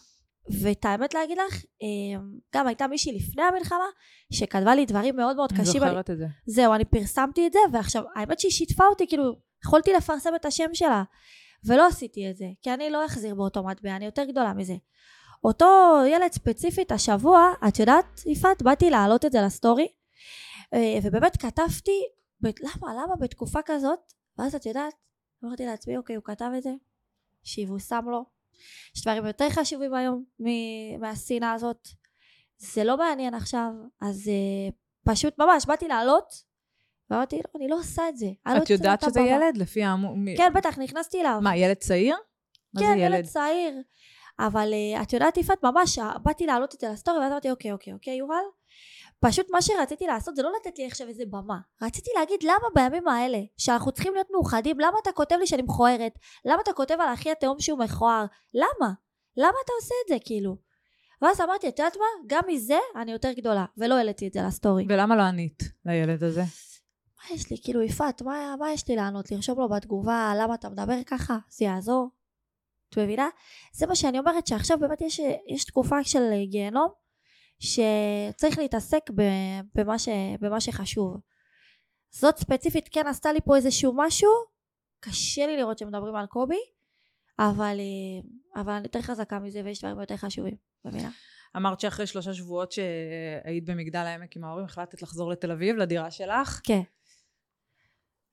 ואת 0.62 0.86
האמת 0.86 1.14
להגיד 1.14 1.38
לך, 1.38 1.64
אמ, 1.82 2.40
גם 2.56 2.68
הייתה 2.68 2.88
מישהי 2.88 3.12
לפני 3.12 3.44
המלחמה, 3.44 3.86
שכתבה 4.34 4.76
לי 4.76 4.86
דברים 4.86 5.16
מאוד 5.16 5.36
מאוד 5.36 5.52
קשים. 5.52 5.84
אני 5.84 5.90
זוכרת 5.90 6.10
אני... 6.10 6.16
את 6.16 6.20
זה. 6.20 6.26
זהו, 6.46 6.74
אני 6.74 6.86
פרסמתי 6.86 7.48
את 7.48 7.54
זה, 7.54 7.60
ועכשיו, 7.74 8.04
האמת 8.16 8.40
שהיא 8.40 8.52
שיתפה 8.52 8.84
אותי, 8.86 9.08
כאילו, 9.08 9.36
יכולתי 9.66 9.94
לפרסם 9.94 10.36
את 10.36 10.46
השם 10.46 10.70
שלה, 10.74 11.04
ולא 11.66 11.88
עשיתי 11.88 12.30
את 12.30 12.38
זה, 12.38 12.46
כי 12.62 12.74
אני 12.74 12.90
לא 12.90 13.06
אחזיר 13.06 13.36
באותו 13.36 13.64
מטבע, 13.64 13.96
אני 13.96 14.06
יותר 14.06 14.24
גדולה 14.24 14.54
מזה. 14.54 14.76
אותו 15.44 16.00
ילד 16.08 16.32
ספציפית 16.32 16.92
השבוע, 16.92 17.54
את 17.68 17.80
יודעת, 17.80 18.22
יפעת, 18.26 18.62
באתי 18.62 18.90
להעלות 18.90 19.26
את 19.26 19.32
זה 19.32 19.42
לסטורי, 19.42 19.88
אה, 20.74 21.00
ובאמת 21.04 21.38
כתבתי, 21.38 22.02
למה, 22.44 22.94
למה 22.94 23.16
בתקופה 23.20 23.60
כזאת, 23.66 24.00
ואז 24.38 24.56
את 24.56 24.66
יודעת, 24.66 24.94
אמרתי 25.46 25.66
לעצמי, 25.66 25.98
אוקיי, 25.98 26.16
הוא 26.16 26.24
כתב 26.24 26.50
את 26.58 26.64
זה, 26.64 26.74
שיבושם 27.44 28.06
לו. 28.12 28.41
יש 28.96 29.02
דברים 29.02 29.26
יותר 29.26 29.50
חשובים 29.50 29.94
היום 29.94 30.24
מהשנאה 31.00 31.54
הזאת. 31.54 31.88
זה 32.58 32.84
לא 32.84 32.98
מעניין 32.98 33.34
עכשיו, 33.34 33.72
אז 34.02 34.28
uh, 34.28 35.12
פשוט 35.12 35.40
ממש 35.40 35.66
באתי 35.66 35.88
לעלות, 35.88 36.34
ואמרתי, 37.10 37.36
לא, 37.36 37.42
אני 37.56 37.68
לא 37.68 37.76
עושה 37.80 38.10
את 38.10 38.18
זה. 38.18 38.28
את 38.58 38.70
יודעת 38.70 39.02
שזה 39.02 39.20
ילד? 39.22 39.58
לפי 39.58 39.84
ה... 39.84 39.96
כן, 40.38 40.54
בטח, 40.56 40.78
נכנסתי 40.78 41.22
אליו. 41.22 41.40
מה, 41.42 41.58
ילד 41.58 41.78
צעיר? 41.78 42.16
כן, 42.80 42.96
ילד 42.98 43.26
צעיר. 43.26 43.82
אבל 44.40 44.74
uh, 44.74 45.02
את 45.02 45.14
יודעת 45.14 45.38
יפעת 45.38 45.64
ממש 45.64 46.00
באתי 46.24 46.46
להעלות 46.46 46.76
את 46.76 46.80
זה 46.80 46.90
לסטורי 46.90 47.20
ואז 47.20 47.32
אמרתי 47.32 47.52
אוקיי 47.52 47.72
אוקיי 47.72 47.94
אוקיי 47.94 48.14
יובל 48.14 48.36
פשוט 49.26 49.48
מה 49.52 49.62
שרציתי 49.62 50.08
לעשות 50.08 50.36
זה 50.36 50.44
לא 50.44 50.52
לתת 50.60 50.78
לי 50.78 50.88
עכשיו 50.88 51.08
איזה 51.08 51.24
במה. 51.30 51.60
רציתי 51.82 52.10
להגיד 52.20 52.44
למה 52.44 52.68
בימים 52.76 53.08
האלה 53.08 53.40
שאנחנו 53.58 53.92
צריכים 53.92 54.14
להיות 54.14 54.28
מאוחדים 54.32 54.80
למה 54.80 54.98
אתה 55.02 55.12
כותב 55.12 55.36
לי 55.36 55.48
שאני 55.48 55.62
מכוערת? 55.62 56.14
למה 56.46 56.62
אתה 56.62 56.74
כותב 56.74 56.98
על 57.00 57.14
אחי 57.14 57.32
התהום 57.32 57.60
שהוא 57.60 57.80
מכוער? 57.80 58.26
למה? 58.54 58.92
למה 59.38 59.58
אתה 59.66 59.74
עושה 59.82 59.96
את 60.04 60.10
זה 60.10 60.26
כאילו? 60.26 60.58
ואז 61.22 61.42
אמרתי 61.42 61.70
את 61.70 61.80
יודעת 61.80 61.98
מה? 61.98 62.06
גם 62.28 62.42
מזה 62.48 62.78
אני 62.96 63.12
יותר 63.12 63.32
גדולה. 63.32 63.66
ולא 63.78 63.96
העליתי 63.96 64.28
את 64.28 64.34
זה 64.34 64.42
לסטורי. 64.48 64.86
ולמה 64.90 65.16
לא 65.16 65.22
ענית 65.22 65.64
לילד 65.86 66.24
הזה? 66.24 66.42
מה 66.42 67.36
יש 67.36 67.52
לי? 67.52 67.58
כאילו 67.64 67.82
יפעת 67.82 68.22
מה, 68.22 68.56
מה 68.60 68.72
יש 68.72 68.88
לי 68.88 68.96
לענות? 68.96 69.32
לרשום 69.32 69.60
לו 69.60 69.70
בתגובה 69.70 70.34
למה 70.38 70.54
אתה 70.54 70.70
מדבר 70.70 71.04
ככה? 71.06 71.38
זה 71.50 71.66
יעזור. 71.66 72.10
את 72.90 72.98
מבינה? 72.98 73.30
זה 73.74 73.88
מה 73.88 73.96
שאני 73.96 74.20
אומרת 74.20 74.48
שעכשיו 74.48 74.80
באמת 74.80 75.02
יש, 75.02 75.22
יש 75.48 75.66
תקופה 75.66 76.04
של 76.04 76.32
גיהנום 76.50 76.88
שצריך 77.62 78.58
להתעסק 78.58 79.10
במה, 79.76 80.00
ש, 80.00 80.10
במה 80.40 80.62
שחשוב. 80.62 81.18
זאת 82.12 82.38
ספציפית 82.38 82.90
כן 82.92 83.08
עשתה 83.08 83.34
לי 83.34 83.40
פה 83.46 83.56
איזשהו 83.56 83.94
משהו, 83.96 84.32
קשה 85.00 85.48
לי 85.48 85.58
לראות 85.58 85.78
שמדברים 85.78 86.16
על 86.16 86.26
קובי, 86.26 86.60
אבל, 87.40 87.80
אבל 88.56 88.74
אני 88.74 88.84
יותר 88.84 89.02
חזקה 89.02 89.40
מזה 89.40 89.62
ויש 89.66 89.80
דברים 89.80 90.00
יותר 90.00 90.18
חשובים, 90.18 90.56
מבינה? 90.86 91.10
אמרת 91.58 91.80
שאחרי 91.80 92.08
שלושה 92.08 92.34
שבועות 92.34 92.72
שהיית 92.72 93.66
במגדל 93.66 94.00
העמק 94.00 94.36
עם 94.36 94.44
ההורים, 94.44 94.66
החלטת 94.66 95.02
לחזור 95.02 95.32
לתל 95.32 95.52
אביב, 95.52 95.76
לדירה 95.76 96.12
שלך. 96.12 96.62
כן. 96.64 96.82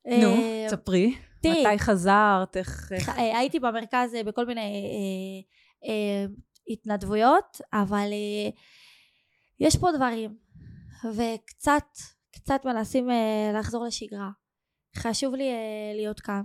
נו, 0.07 0.35
אה, 0.35 0.66
ספרי. 0.68 1.14
תראי, 1.43 1.66
מתי 1.66 1.79
חזרת? 1.79 2.57
איך... 2.57 2.93
אה, 2.93 3.39
הייתי 3.39 3.61
במרכז 3.61 4.14
אה, 4.14 4.24
בכל 4.24 4.47
מיני 4.47 4.61
אה, 4.61 5.89
אה, 5.89 6.26
התנדבויות, 6.68 7.61
אבל 7.72 8.09
אה, 8.12 8.51
יש 9.61 9.76
פה 9.76 9.88
דברים, 9.96 10.36
וקצת, 11.14 11.84
קצת 12.34 12.61
מנסים 12.64 13.11
אה, 13.11 13.52
לחזור 13.54 13.84
לשגרה. 13.84 14.30
חשוב 14.96 15.34
לי 15.34 15.50
אה, 15.50 15.92
להיות 15.96 16.20
כאן. 16.20 16.42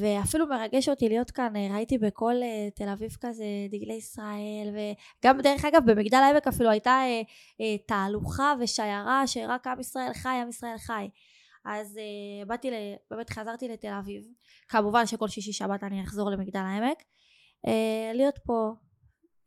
ואפילו 0.00 0.46
מרגש 0.46 0.88
אותי 0.88 1.08
להיות 1.08 1.30
כאן, 1.30 1.56
אה, 1.56 1.74
ראיתי 1.74 1.98
בכל 1.98 2.34
uh, 2.34 2.74
תל 2.74 2.88
אביב 2.88 3.16
כזה 3.20 3.44
דגלי 3.70 3.94
ישראל, 3.94 4.74
וגם 4.74 5.40
דרך 5.40 5.64
אגב 5.64 5.82
במגדל 5.86 6.16
העמק 6.16 6.46
אפילו 6.46 6.70
הייתה 6.70 7.00
uh, 7.00 7.26
uh, 7.26 7.86
תהלוכה 7.86 8.54
ושיירה 8.60 9.26
שרק 9.26 9.66
עם 9.66 9.80
ישראל 9.80 10.12
חי, 10.12 10.28
עם 10.42 10.48
ישראל 10.48 10.78
חי. 10.78 11.08
אז 11.64 11.96
uh, 11.96 12.48
באתי, 12.48 12.70
ל... 12.70 12.74
באמת 13.10 13.30
חזרתי 13.30 13.68
לתל 13.68 13.92
אביב, 13.98 14.24
כמובן 14.68 15.06
שכל 15.06 15.28
שישי 15.28 15.52
שבת 15.52 15.82
אני 15.82 16.02
אחזור 16.02 16.30
למגדל 16.30 16.60
העמק, 16.60 16.98
uh, 17.66 17.70
להיות 18.14 18.38
פה, 18.44 18.72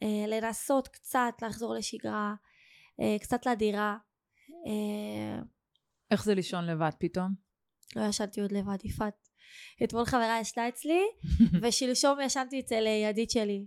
אה, 0.04 0.28
לנסות 0.28 0.88
קצת 0.88 1.34
לחזור 1.42 1.74
לשגרה, 1.74 2.34
קצת 3.22 3.46
לדירה. 3.46 3.98
אה, 4.68 5.42
איך 6.12 6.24
זה 6.24 6.34
לישון 6.34 6.66
לבד 6.66 6.92
פתאום? 7.00 7.34
לא 7.96 8.06
ישנתי 8.06 8.42
עוד 8.42 8.52
לבד, 8.52 8.78
יפעת. 8.84 9.30
אתמול 9.84 10.06
חברה 10.06 10.40
ישנה 10.42 10.70
אצלי, 10.70 11.02
ושלשום 11.62 12.20
ישנתי 12.22 12.60
אצל 12.60 12.84
אה, 12.88 13.10
ידיד 13.10 13.30
שלי. 13.30 13.66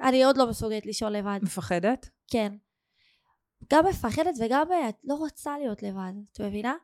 אני 0.00 0.24
עוד 0.24 0.36
לא 0.36 0.48
מסוגלת 0.50 0.86
לישון 0.86 1.12
לבד. 1.12 1.38
מפחדת? 1.42 2.08
כן. 2.30 2.52
גם 3.72 3.86
מפחדת 3.86 4.34
וגם 4.40 4.72
אה, 4.72 4.88
את 4.88 4.96
לא 5.04 5.14
רוצה 5.14 5.58
להיות 5.58 5.82
לבד, 5.82 6.12
את 6.32 6.40
מבינה? 6.40 6.74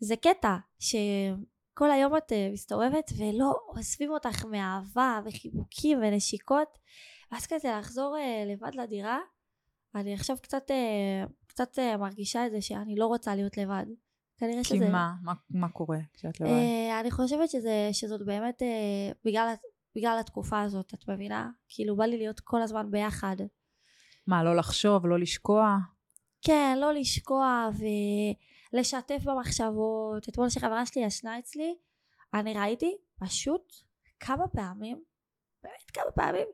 זה 0.00 0.16
קטע 0.16 0.56
שכל 0.78 1.90
היום 1.90 2.16
את 2.16 2.32
אה, 2.32 2.48
מסתובבת 2.52 3.10
ולא 3.18 3.52
אוספים 3.68 4.10
אותך 4.10 4.44
מאהבה 4.44 5.20
וחיבוקים 5.24 5.98
ונשיקות 5.98 6.78
ואז 7.32 7.46
כזה 7.46 7.68
לחזור 7.78 8.16
אה, 8.18 8.44
לבד 8.52 8.74
לדירה 8.74 9.18
אני 9.94 10.14
עכשיו 10.14 10.36
קצת, 10.42 10.70
קצת 11.46 11.78
מרגישה 11.98 12.46
את 12.46 12.50
זה 12.50 12.60
שאני 12.60 12.96
לא 12.96 13.06
רוצה 13.06 13.34
להיות 13.34 13.56
לבד. 13.56 13.86
כנראה 14.36 14.64
שזה... 14.64 14.84
כי 14.84 14.90
מה? 14.90 15.14
מה, 15.22 15.32
מה 15.50 15.68
קורה 15.68 15.98
כשאת 16.12 16.40
לבד? 16.40 16.50
אני 17.00 17.10
חושבת 17.10 17.50
שזה, 17.50 17.88
שזאת 17.92 18.26
באמת 18.26 18.62
בגלל, 19.24 19.54
בגלל 19.96 20.16
התקופה 20.20 20.60
הזאת, 20.62 20.94
את 20.94 21.08
מבינה? 21.08 21.50
כאילו 21.68 21.96
בא 21.96 22.04
לי 22.04 22.18
להיות 22.18 22.40
כל 22.40 22.62
הזמן 22.62 22.90
ביחד. 22.90 23.36
מה, 24.26 24.44
לא 24.44 24.56
לחשוב, 24.56 25.06
לא 25.06 25.18
לשקוע? 25.18 25.76
כן, 26.42 26.78
לא 26.80 26.92
לשקוע 26.92 27.70
ולשתף 28.72 29.22
במחשבות. 29.24 30.28
אתמול 30.28 30.48
שחברה 30.48 30.86
שלי 30.86 31.02
ישנה 31.02 31.38
אצלי, 31.38 31.74
אני 32.34 32.54
ראיתי 32.54 32.96
פשוט 33.18 33.72
כמה 34.20 34.48
פעמים, 34.48 35.02
באמת 35.64 35.90
כמה 35.92 36.10
פעמים, 36.14 36.46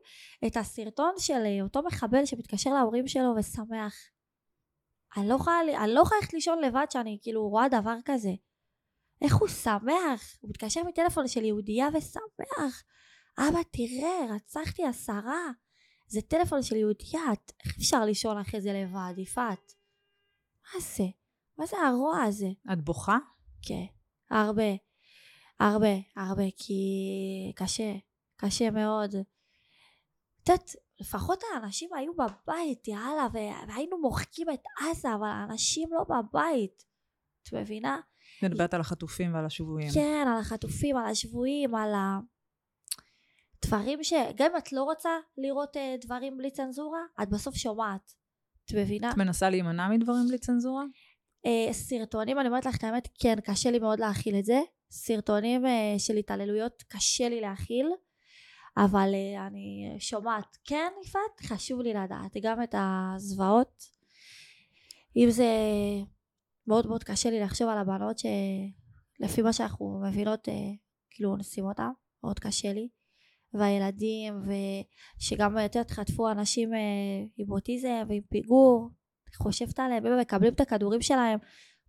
את 0.47 0.57
הסרטון 0.57 1.13
של 1.17 1.43
אותו 1.61 1.81
מחבל 1.83 2.25
שמתקשר 2.25 2.69
להורים 2.73 3.07
שלו 3.07 3.33
ושמח. 3.37 3.95
אני 5.17 5.29
לא 5.29 5.35
יכולה, 5.35 5.83
אני 5.83 5.93
לא 5.93 6.01
יכולה 6.01 6.19
ללכת 6.21 6.33
לישון 6.33 6.61
לבד 6.61 6.85
שאני 6.89 7.17
כאילו 7.21 7.49
רואה 7.49 7.69
דבר 7.69 7.95
כזה. 8.05 8.31
איך 9.21 9.35
הוא 9.35 9.47
שמח? 9.47 10.37
הוא 10.41 10.49
מתקשר 10.49 10.83
מטלפון 10.83 11.27
של 11.27 11.43
יהודייה 11.43 11.87
ושמח. 11.93 12.83
אבא 13.39 13.59
תראה, 13.71 14.35
רצחתי 14.35 14.85
עשרה. 14.85 15.51
זה 16.07 16.21
טלפון 16.21 16.63
של 16.63 16.75
יהודייה, 16.75 17.21
איך 17.65 17.75
אפשר 17.77 18.05
לישון 18.05 18.37
אחרי 18.37 18.61
זה 18.61 18.73
לבד, 18.73 19.13
יפעת? 19.17 19.73
מה 20.73 20.79
זה? 20.79 21.03
מה 21.57 21.65
זה 21.65 21.77
הרוע 21.77 22.23
הזה? 22.23 22.47
את 22.73 22.81
בוכה? 22.83 23.17
כן, 23.67 23.85
הרבה. 24.29 24.71
הרבה, 25.59 25.93
הרבה, 26.15 26.43
כי 26.57 26.73
קשה, 27.55 27.93
קשה 28.39 28.71
מאוד. 28.71 29.15
את 30.43 30.49
יודעת, 30.49 30.75
לפחות 30.99 31.43
האנשים 31.53 31.89
היו 31.93 32.11
בבית, 32.13 32.87
יאללה, 32.87 33.27
והיינו 33.67 34.01
מוחקים 34.01 34.47
את 34.53 34.63
עזה, 34.81 35.15
אבל 35.15 35.27
האנשים 35.27 35.89
לא 35.91 36.03
בבית. 36.03 36.83
את 37.43 37.53
מבינה? 37.53 37.99
מדברת 38.43 38.73
על 38.73 38.81
החטופים 38.81 39.33
ועל 39.33 39.45
השבויים. 39.45 39.89
כן, 39.93 40.25
על 40.27 40.39
החטופים, 40.39 40.97
על 40.97 41.05
השבויים, 41.05 41.75
על 41.75 41.91
הדברים 43.63 44.03
ש... 44.03 44.13
גם 44.35 44.51
אם 44.51 44.57
את 44.57 44.73
לא 44.73 44.83
רוצה 44.83 45.09
לראות 45.37 45.77
אה, 45.77 45.95
דברים 46.01 46.37
בלי 46.37 46.51
צנזורה, 46.51 47.01
את 47.23 47.29
בסוף 47.29 47.55
שומעת. 47.55 48.13
את 48.65 48.73
מבינה? 48.73 49.11
את 49.11 49.17
מנסה 49.17 49.49
להימנע 49.49 49.87
מדברים 49.87 50.27
בלי 50.27 50.37
צנזורה? 50.37 50.83
אה, 51.45 51.73
סרטונים, 51.73 52.39
אני 52.39 52.47
אומרת 52.47 52.65
לך 52.65 52.77
את 52.77 52.83
האמת, 52.83 53.07
כן, 53.21 53.35
קשה 53.45 53.71
לי 53.71 53.79
מאוד 53.79 53.99
להכיל 53.99 54.35
את 54.39 54.45
זה. 54.45 54.61
סרטונים 54.91 55.65
אה, 55.65 55.95
של 55.97 56.15
התעללויות 56.15 56.83
קשה 56.87 57.29
לי 57.29 57.41
להכיל, 57.41 57.87
אבל 58.85 59.09
אה, 59.13 59.47
אני 59.47 59.95
שומעת, 59.99 60.57
כן, 60.65 60.91
יפעת, 61.05 61.39
חשוב 61.41 61.81
לי 61.81 61.93
לדעת 61.93 62.37
גם 62.41 62.63
את 62.63 62.75
הזוועות. 62.77 63.83
אם 65.17 65.27
זה 65.29 65.53
מאוד 66.67 66.87
מאוד 66.87 67.03
קשה 67.03 67.29
לי 67.29 67.39
לחשוב 67.39 67.69
על 67.69 67.77
הבנות 67.77 68.17
שלפי 68.19 69.41
מה 69.41 69.53
שאנחנו 69.53 70.01
מבינות, 70.07 70.49
אה, 70.49 70.53
כאילו 71.09 71.37
נשים 71.37 71.65
אותן, 71.65 71.89
מאוד 72.23 72.39
קשה 72.39 72.73
לי. 72.73 72.89
והילדים 73.53 74.33
ושגם 75.17 75.57
יותר 75.57 75.81
חטפו 75.89 76.31
אנשים 76.31 76.73
אה, 76.73 76.79
עם 77.37 77.51
אוטיזם 77.51 78.03
ועם 78.07 78.21
פיגור 78.29 78.89
חושבת 79.35 79.79
עליהם 79.79 80.05
הם 80.05 80.19
מקבלים 80.19 80.53
את 80.53 80.61
הכדורים 80.61 81.01
שלהם 81.01 81.39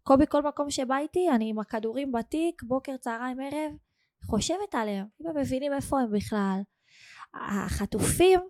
כל 0.02 0.16
בכל 0.16 0.42
מקום 0.42 0.70
שבא 0.70 0.96
איתי 0.98 1.30
אני 1.30 1.50
עם 1.50 1.58
הכדורים 1.58 2.12
בתיק 2.12 2.62
בוקר 2.62 2.96
צהריים 2.96 3.40
ערב 3.40 3.72
חושבת 4.24 4.74
עליהם 4.74 5.06
אם 5.20 5.26
הם 5.26 5.36
מבינים 5.36 5.72
איפה 5.72 6.00
הם 6.00 6.12
בכלל 6.12 6.60
החטופים 7.34 8.40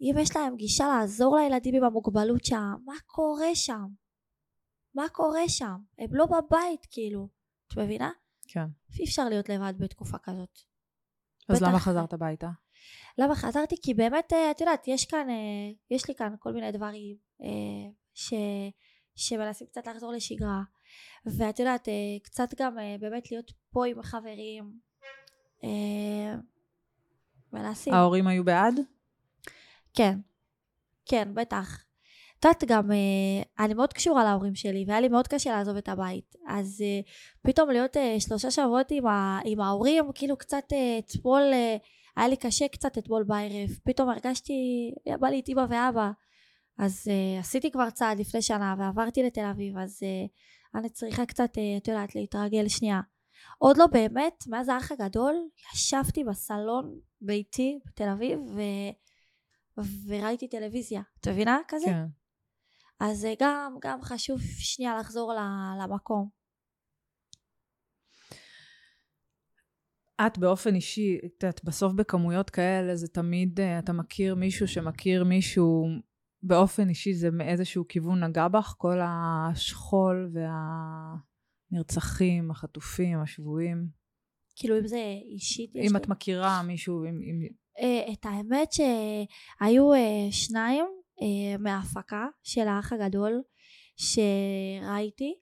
אם 0.00 0.14
יש 0.18 0.36
להם 0.36 0.56
גישה 0.56 0.84
לעזור 0.88 1.36
לילדים 1.36 1.74
עם 1.74 1.84
המוגבלות 1.84 2.44
שם 2.44 2.74
מה 2.84 2.94
קורה 3.06 3.54
שם 3.54 3.86
מה 4.94 5.08
קורה 5.08 5.48
שם 5.48 5.76
הם 5.98 6.08
לא 6.12 6.26
בבית 6.26 6.86
כאילו 6.90 7.28
את 7.66 7.78
מבינה? 7.78 8.10
כן 8.48 8.66
אי 8.98 9.04
אפשר 9.04 9.28
להיות 9.28 9.48
לבד 9.48 9.74
בתקופה 9.78 10.18
כזאת 10.18 10.58
אז 11.48 11.56
בטח... 11.56 11.68
למה 11.68 11.78
חזרת 11.78 12.12
הביתה? 12.12 12.48
למה 13.18 13.34
חזרתי? 13.34 13.76
כי 13.82 13.94
באמת, 13.94 14.32
אה, 14.32 14.50
את 14.50 14.60
יודעת, 14.60 14.88
יש 14.88 15.06
כאן, 15.06 15.30
אה, 15.30 15.70
יש 15.90 16.08
לי 16.08 16.14
כאן 16.14 16.34
כל 16.38 16.52
מיני 16.52 16.72
דברים 16.72 17.16
אה, 17.42 17.90
ש, 18.14 18.34
שמנסים 19.14 19.66
קצת 19.66 19.86
לחזור 19.86 20.12
לשגרה. 20.12 20.62
ואת 21.38 21.58
יודעת, 21.58 21.88
קצת 22.22 22.48
גם 22.58 22.76
באמת 23.00 23.30
להיות 23.30 23.52
פה 23.70 23.86
עם 23.86 23.98
החברים. 23.98 24.78
מנסים. 27.52 27.94
ההורים 27.94 28.26
היו 28.26 28.44
בעד? 28.44 28.74
כן. 29.94 30.18
כן, 31.06 31.28
בטח. 31.34 31.84
את 32.38 32.44
יודעת 32.44 32.64
גם, 32.64 32.90
אני 33.58 33.74
מאוד 33.74 33.92
קשורה 33.92 34.24
להורים 34.24 34.54
שלי, 34.54 34.84
והיה 34.88 35.00
לי 35.00 35.08
מאוד 35.08 35.28
קשה 35.28 35.50
לעזוב 35.50 35.76
את 35.76 35.88
הבית. 35.88 36.34
אז 36.48 36.84
פתאום 37.42 37.70
להיות 37.70 37.96
שלושה 38.18 38.50
שבועות 38.50 38.90
עם, 38.90 39.04
עם 39.44 39.60
ההורים, 39.60 40.04
כאילו 40.14 40.36
קצת 40.36 40.64
אתמול... 40.98 41.42
היה 42.16 42.28
לי 42.28 42.36
קשה 42.36 42.68
קצת 42.68 42.98
אתמול 42.98 43.22
בערב, 43.22 43.70
פתאום 43.84 44.08
הרגשתי, 44.08 44.54
בא 45.20 45.28
לי 45.28 45.40
את 45.40 45.48
אמא 45.48 45.64
ואבא. 45.70 46.10
אז 46.78 47.10
עשיתי 47.38 47.70
כבר 47.70 47.90
צעד 47.90 48.18
לפני 48.18 48.42
שנה 48.42 48.74
ועברתי 48.78 49.22
לתל 49.22 49.44
אביב, 49.44 49.78
אז 49.78 50.00
אני 50.74 50.88
צריכה 50.88 51.26
קצת, 51.26 51.50
את 51.76 51.88
יודעת, 51.88 52.14
להתרגל 52.14 52.68
שנייה. 52.68 53.00
עוד 53.62 53.76
לא 53.76 53.86
באמת, 53.86 54.44
מאז 54.46 54.68
האח 54.68 54.92
הגדול, 54.92 55.34
ישבתי 55.74 56.24
בסלון 56.24 57.00
ביתי 57.20 57.78
בתל 57.86 58.08
אביב 58.08 58.38
ו... 58.40 58.60
וראיתי 60.06 60.48
טלוויזיה. 60.48 61.02
את 61.20 61.28
מבינה 61.28 61.58
כזה? 61.68 61.86
כן. 61.86 62.04
אז 63.00 63.26
גם, 63.40 63.76
גם 63.82 64.02
חשוב 64.02 64.40
שנייה 64.58 64.98
לחזור 64.98 65.32
למקום. 65.82 66.28
את 70.26 70.38
באופן 70.38 70.74
אישי, 70.74 71.18
את 71.18 71.42
יודעת, 71.42 71.64
בסוף 71.64 71.92
בכמויות 71.92 72.50
כאלה 72.50 72.96
זה 72.96 73.08
תמיד, 73.08 73.60
uh, 73.60 73.84
אתה 73.84 73.92
מכיר 73.92 74.34
מישהו 74.34 74.68
שמכיר 74.68 75.24
מישהו, 75.24 75.86
באופן 76.42 76.88
אישי 76.88 77.14
זה 77.14 77.30
מאיזשהו 77.30 77.88
כיוון 77.88 78.24
נגע 78.24 78.48
בך, 78.48 78.74
כל 78.78 78.98
השכול 79.02 80.30
והנרצחים, 81.72 82.50
החטופים, 82.50 83.20
השבויים. 83.20 83.86
כאילו 84.56 84.78
אם 84.78 84.86
זה 84.86 85.16
אישית 85.32 85.76
אם 85.76 85.96
את 85.96 86.06
לי... 86.06 86.10
מכירה 86.10 86.62
מישהו, 86.62 87.04
אם... 87.04 87.20
אם... 87.22 87.48
Uh, 87.78 88.12
את 88.12 88.26
האמת 88.26 88.72
שהיו 88.72 89.92
uh, 89.94 90.32
שניים 90.32 90.86
uh, 91.20 91.58
מההפקה 91.58 92.26
של 92.42 92.68
האח 92.68 92.92
הגדול 92.92 93.42
שראיתי. 93.96 95.34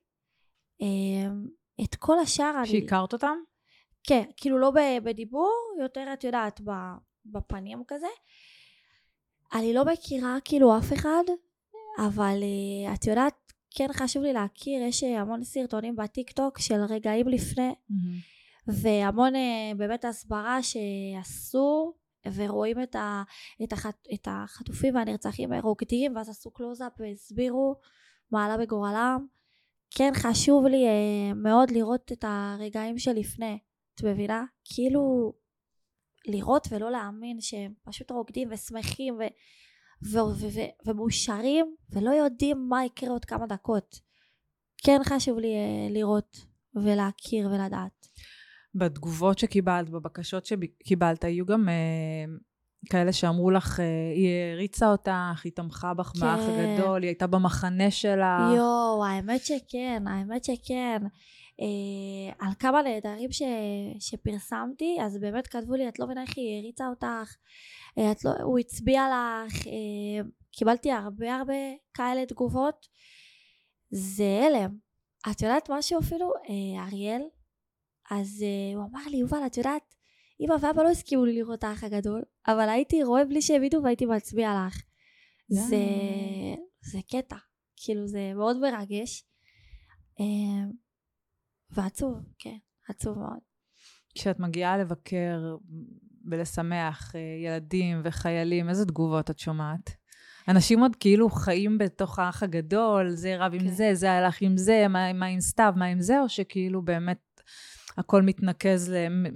את 1.83 1.95
כל 1.95 2.19
השאר 2.19 2.65
שהכרת 2.65 3.13
אותם? 3.13 3.37
כן, 4.03 4.23
כאילו 4.37 4.57
לא 4.57 4.71
בדיבור, 5.03 5.75
יותר 5.81 6.13
את 6.13 6.23
יודעת 6.23 6.61
בפנים 7.25 7.83
כזה. 7.87 8.07
אני 9.53 9.73
לא 9.73 9.85
מכירה 9.85 10.37
כאילו 10.45 10.77
אף 10.77 10.93
אחד, 10.93 11.23
אבל 11.99 12.43
את 12.93 13.05
יודעת, 13.05 13.33
כן 13.75 13.87
חשוב 13.93 14.23
לי 14.23 14.33
להכיר, 14.33 14.81
יש 14.81 15.03
אה, 15.03 15.21
המון 15.21 15.43
סרטונים 15.43 15.95
בטיק 15.95 16.31
טוק 16.31 16.59
של 16.59 16.81
רגעים 16.89 17.27
לפני, 17.27 17.69
mm-hmm. 17.71 18.71
והמון 18.81 19.33
uh, 19.35 19.77
באמת 19.77 20.05
הסברה 20.05 20.59
שעשו, 20.63 21.93
ורואים 22.33 22.83
את, 22.83 22.95
ה, 22.95 23.23
את, 23.63 23.73
החט, 23.73 24.07
את 24.13 24.27
החטופים 24.31 24.95
והנרצחים 24.95 25.53
רוקדים, 25.53 26.15
ואז 26.15 26.29
עשו 26.29 26.51
קלוזאפ 26.51 26.91
והסבירו 26.99 27.75
מה 28.31 28.45
עלה 28.45 28.57
בגורלם. 28.57 29.27
כן 29.95 30.11
חשוב 30.15 30.65
לי 30.65 30.85
uh, 30.87 31.33
מאוד 31.33 31.71
לראות 31.71 32.11
את 32.11 32.25
הרגעים 32.27 32.99
שלפני. 32.99 33.59
את 33.95 34.03
מבינה? 34.03 34.45
כאילו 34.65 35.33
לראות 36.27 36.67
ולא 36.71 36.91
להאמין 36.91 37.41
שהם 37.41 37.73
פשוט 37.83 38.11
רוקדים 38.11 38.47
ושמחים 38.51 39.15
ו- 39.19 39.33
ומאושרים 40.85 41.75
ולא 41.89 42.09
יודעים 42.09 42.69
מה 42.69 42.85
יקרה 42.85 43.09
עוד 43.09 43.25
כמה 43.25 43.47
דקות. 43.47 43.99
כן 44.83 45.01
חשוב 45.05 45.39
לי 45.39 45.47
uh, 45.47 45.93
לראות 45.93 46.37
ולהכיר 46.75 47.47
ולדעת. 47.47 48.07
בתגובות 48.75 49.39
שקיבלת, 49.39 49.89
בבקשות 49.89 50.45
שקיבלת, 50.45 51.23
היו 51.23 51.45
גם 51.45 51.69
uh, 51.69 52.41
כאלה 52.89 53.13
שאמרו 53.13 53.51
לך, 53.51 53.79
אה, 53.79 53.85
היא 54.15 54.53
הריצה 54.53 54.91
אותך, 54.91 55.41
היא 55.43 55.51
תמכה 55.55 55.93
בך 55.93 56.07
כן. 56.07 56.19
באח 56.19 56.39
הגדול, 56.39 57.01
היא 57.01 57.09
הייתה 57.09 57.27
במחנה 57.27 57.91
שלה. 57.91 58.53
יואו, 58.57 59.05
האמת 59.05 59.41
שכן, 59.45 60.03
האמת 60.07 60.43
שכן. 60.43 61.01
אה, 61.61 62.33
על 62.47 62.53
כמה 62.59 62.81
נהדרים 62.81 63.31
ש, 63.31 63.41
שפרסמתי, 63.99 64.97
אז 65.01 65.17
באמת 65.17 65.47
כתבו 65.47 65.73
לי, 65.75 65.87
את 65.87 65.99
לא 65.99 66.05
מבינה 66.05 66.21
איך 66.21 66.37
היא 66.37 66.59
הריצה 66.59 66.87
אותך, 66.87 67.35
אה, 67.97 68.11
לא, 68.25 68.31
הוא 68.43 68.59
הצביע 68.59 69.03
לך, 69.07 69.67
אה, 69.67 70.29
קיבלתי 70.51 70.91
הרבה 70.91 71.35
הרבה 71.35 71.53
כאלה 71.93 72.25
תגובות. 72.25 72.87
זה 73.89 74.41
הלם. 74.47 74.77
את 75.31 75.41
יודעת 75.41 75.69
משהו 75.69 75.99
אפילו? 75.99 76.31
אה, 76.49 76.83
אריאל, 76.83 77.21
אז 78.11 78.45
הוא 78.75 78.83
אמר 78.83 79.01
לי, 79.09 79.17
יובל, 79.17 79.45
את 79.45 79.57
יודעת, 79.57 79.95
אמא 80.39 80.53
ואבא 80.61 80.83
לא 80.83 80.89
הסכימו 80.89 81.25
לי 81.25 81.33
לראות 81.33 81.63
האח 81.63 81.83
הגדול, 81.83 82.21
אבל 82.47 82.69
הייתי 82.69 83.03
רואה 83.03 83.25
בלי 83.25 83.41
שהם 83.41 83.63
ידעו 83.63 83.83
והייתי 83.83 84.05
מצביע 84.05 84.49
לך. 84.67 84.81
זה, 85.49 85.85
זה 86.81 86.99
קטע, 87.11 87.35
כאילו 87.75 88.07
זה 88.07 88.33
מאוד 88.35 88.57
מרגש. 88.57 89.23
ועצוב, 91.69 92.17
כן, 92.39 92.57
עצוב 92.89 93.19
מאוד. 93.19 93.39
כשאת 94.15 94.39
מגיעה 94.39 94.77
לבקר 94.77 95.55
ולשמח 96.29 97.13
ילדים 97.45 98.01
וחיילים, 98.03 98.69
איזה 98.69 98.85
תגובות 98.85 99.29
את 99.29 99.39
שומעת? 99.39 99.95
אנשים 100.47 100.79
עוד 100.79 100.95
כאילו 100.95 101.29
חיים 101.29 101.77
בתוך 101.77 102.19
האח 102.19 102.43
הגדול, 102.43 103.09
זה 103.09 103.35
רב 103.37 103.53
עם 103.53 103.59
כן. 103.59 103.67
זה, 103.67 103.89
זה 103.93 104.11
הלך 104.11 104.41
עם 104.41 104.57
זה, 104.57 104.85
מה, 104.89 105.13
מה 105.13 105.25
עם 105.25 105.39
סתיו, 105.39 105.73
מה 105.75 105.85
עם 105.85 106.01
זה, 106.01 106.21
או 106.21 106.29
שכאילו 106.29 106.81
באמת 106.81 107.41
הכל 107.97 108.21
מתנקז 108.21 108.89
ל- 108.89 109.27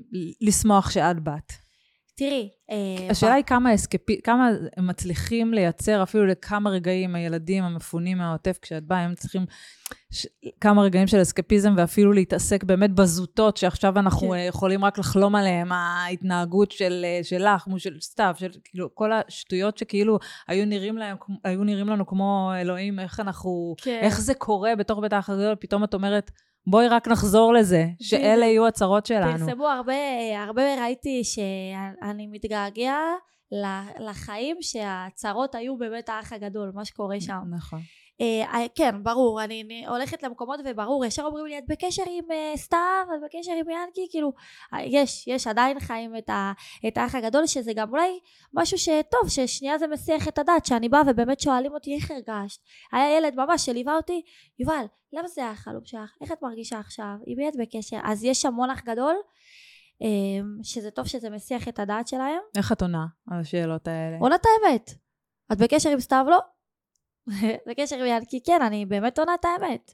לשמוח 0.42 0.92
שאת 0.92 1.24
בת? 1.24 1.65
תראי, 2.18 2.50
אה, 2.72 3.08
השאלה 3.10 3.34
היא 3.34 3.44
כמה 3.44 3.76
אסקפי, 3.76 4.22
כמה 4.24 4.50
הם 4.78 4.88
מצליחים 4.88 5.54
לייצר 5.54 6.04
אפילו 6.04 6.26
לכמה 6.26 6.70
רגעים 6.70 7.16
הילדים 7.16 7.64
המפונים 7.64 8.18
מהעוטף, 8.18 8.60
כשאת 8.62 8.84
באה, 8.84 9.00
הם 9.00 9.16
צריכים 9.16 9.46
ש... 10.12 10.28
כמה 10.62 10.82
רגעים 10.82 11.08
של 11.08 11.22
אסקפיזם 11.22 11.74
ואפילו 11.78 12.14
להתעסק 12.14 12.64
באמת 12.64 12.92
בזוטות, 12.92 13.58
שעכשיו 13.58 14.00
אנחנו 14.00 14.30
כן. 14.30 14.46
יכולים 14.48 14.86
רק 14.86 14.98
לחלום 14.98 15.36
עליהם, 15.36 15.72
ההתנהגות 15.72 16.72
של, 16.72 17.06
אה, 17.06 17.20
שלך, 17.24 17.62
כמו 17.62 17.80
של 17.80 17.98
סתיו, 18.02 18.36
של 18.38 18.50
כאילו 18.64 18.96
כל 18.96 19.12
השטויות 19.12 19.78
שכאילו 19.78 20.20
היו 20.48 20.66
נראים, 20.66 20.98
להם, 20.98 21.18
היו 21.44 21.64
נראים 21.64 21.88
לנו 21.88 22.06
כמו 22.06 22.52
אלוהים, 22.62 23.00
איך 23.00 23.20
אנחנו, 23.20 23.76
כן. 23.82 24.00
איך 24.02 24.22
זה 24.22 24.34
קורה 24.34 24.76
בתוך 24.76 25.00
בית 25.00 25.14
האחריות, 25.14 25.62
פתאום 25.62 25.84
את 25.84 25.94
אומרת, 25.94 26.32
בואי 26.68 26.88
רק 26.88 27.08
נחזור 27.08 27.54
לזה, 27.54 27.86
שאלה 28.02 28.46
יהיו 28.52 28.68
הצרות 28.68 29.06
שלנו. 29.06 29.46
פרסמו 29.46 29.68
הרבה, 29.68 29.94
הרבה 30.48 30.82
ראיתי 30.82 31.24
שאני 31.24 32.28
מתגעגע 32.28 32.98
לחיים 34.00 34.58
שהצרות 34.62 35.56
היו 35.56 35.78
בבית 35.78 36.10
האח 36.10 36.34
הגדול, 36.34 36.72
מה 36.74 36.86
שקורה 36.86 37.22
שם. 37.22 37.42
נכון. 37.58 37.80
אה, 38.22 38.44
אה, 38.54 38.66
כן, 38.76 39.04
ברור, 39.04 39.44
אני, 39.44 39.62
אני 39.62 39.88
הולכת 39.88 40.24
למקומות 40.24 40.60
וברור, 40.66 41.06
ישר 41.06 41.24
אומרים 41.24 41.46
לי, 41.46 41.58
את 41.58 41.64
בקשר 41.68 42.04
עם 42.08 42.24
uh, 42.32 42.58
סתיו, 42.58 43.06
את 43.16 43.22
בקשר 43.26 43.52
עם 43.52 43.70
ינקי, 43.70 44.08
כאילו, 44.12 44.34
יש, 44.80 45.28
יש 45.28 45.48
עדיין 45.48 45.80
חיים 45.80 46.16
את, 46.18 46.30
ה, 46.30 46.52
את 46.88 46.98
האח 46.98 47.16
הגדול, 47.16 47.48
שזה 47.48 47.74
גם 47.74 47.90
אולי 47.90 48.20
משהו 48.54 48.78
שטוב, 48.78 49.30
ששנייה 49.30 49.78
זה 49.78 49.88
מסיח 49.88 50.28
את 50.28 50.40
הדעת, 50.40 50.66
שאני 50.66 50.90
באה 50.90 51.02
ובאמת 51.08 51.40
שואלים 51.40 51.74
אותי 51.74 51.96
איך 51.96 52.12
הרגשת. 52.12 52.60
היה 52.92 53.18
ילד 53.18 53.36
ממש 53.36 53.66
שליווה 53.66 53.96
אותי, 53.96 54.22
יובל, 54.60 54.86
למה 55.14 55.28
זה 55.28 55.50
החלום 55.50 55.86
שלך? 55.86 56.12
איך 56.22 56.32
את 56.32 56.42
מרגישה 56.42 56.80
עכשיו? 56.80 57.14
עם 57.26 57.38
מי 57.38 57.50
את 57.50 57.54
בקשר? 57.60 57.98
אז 58.04 58.24
יש 58.24 58.46
המון 58.46 58.70
אח 58.70 58.82
גדול, 58.82 59.16
שזה 60.64 60.92
טוב 60.92 61.08
שזה 61.08 61.30
מסיח 61.30 61.68
את 61.68 61.80
הדעת 61.80 62.08
שלהם. 62.08 62.40
איך 62.58 62.72
את 62.72 62.82
עונה 62.82 63.06
על 63.32 63.40
השאלות 63.40 63.88
האלה? 63.88 64.18
עונה 64.20 64.36
את 64.36 64.46
האמת. 64.46 64.92
את 65.52 65.58
בקשר 65.58 65.90
עם 65.90 66.00
סתיו? 66.00 66.26
לא. 66.30 66.40
בקשר 67.68 67.96
עם 67.96 68.06
ינקי, 68.06 68.44
כן, 68.44 68.62
אני 68.62 68.86
באמת 68.86 69.20
עונה 69.20 69.34
את 69.34 69.46
האמת. 69.46 69.92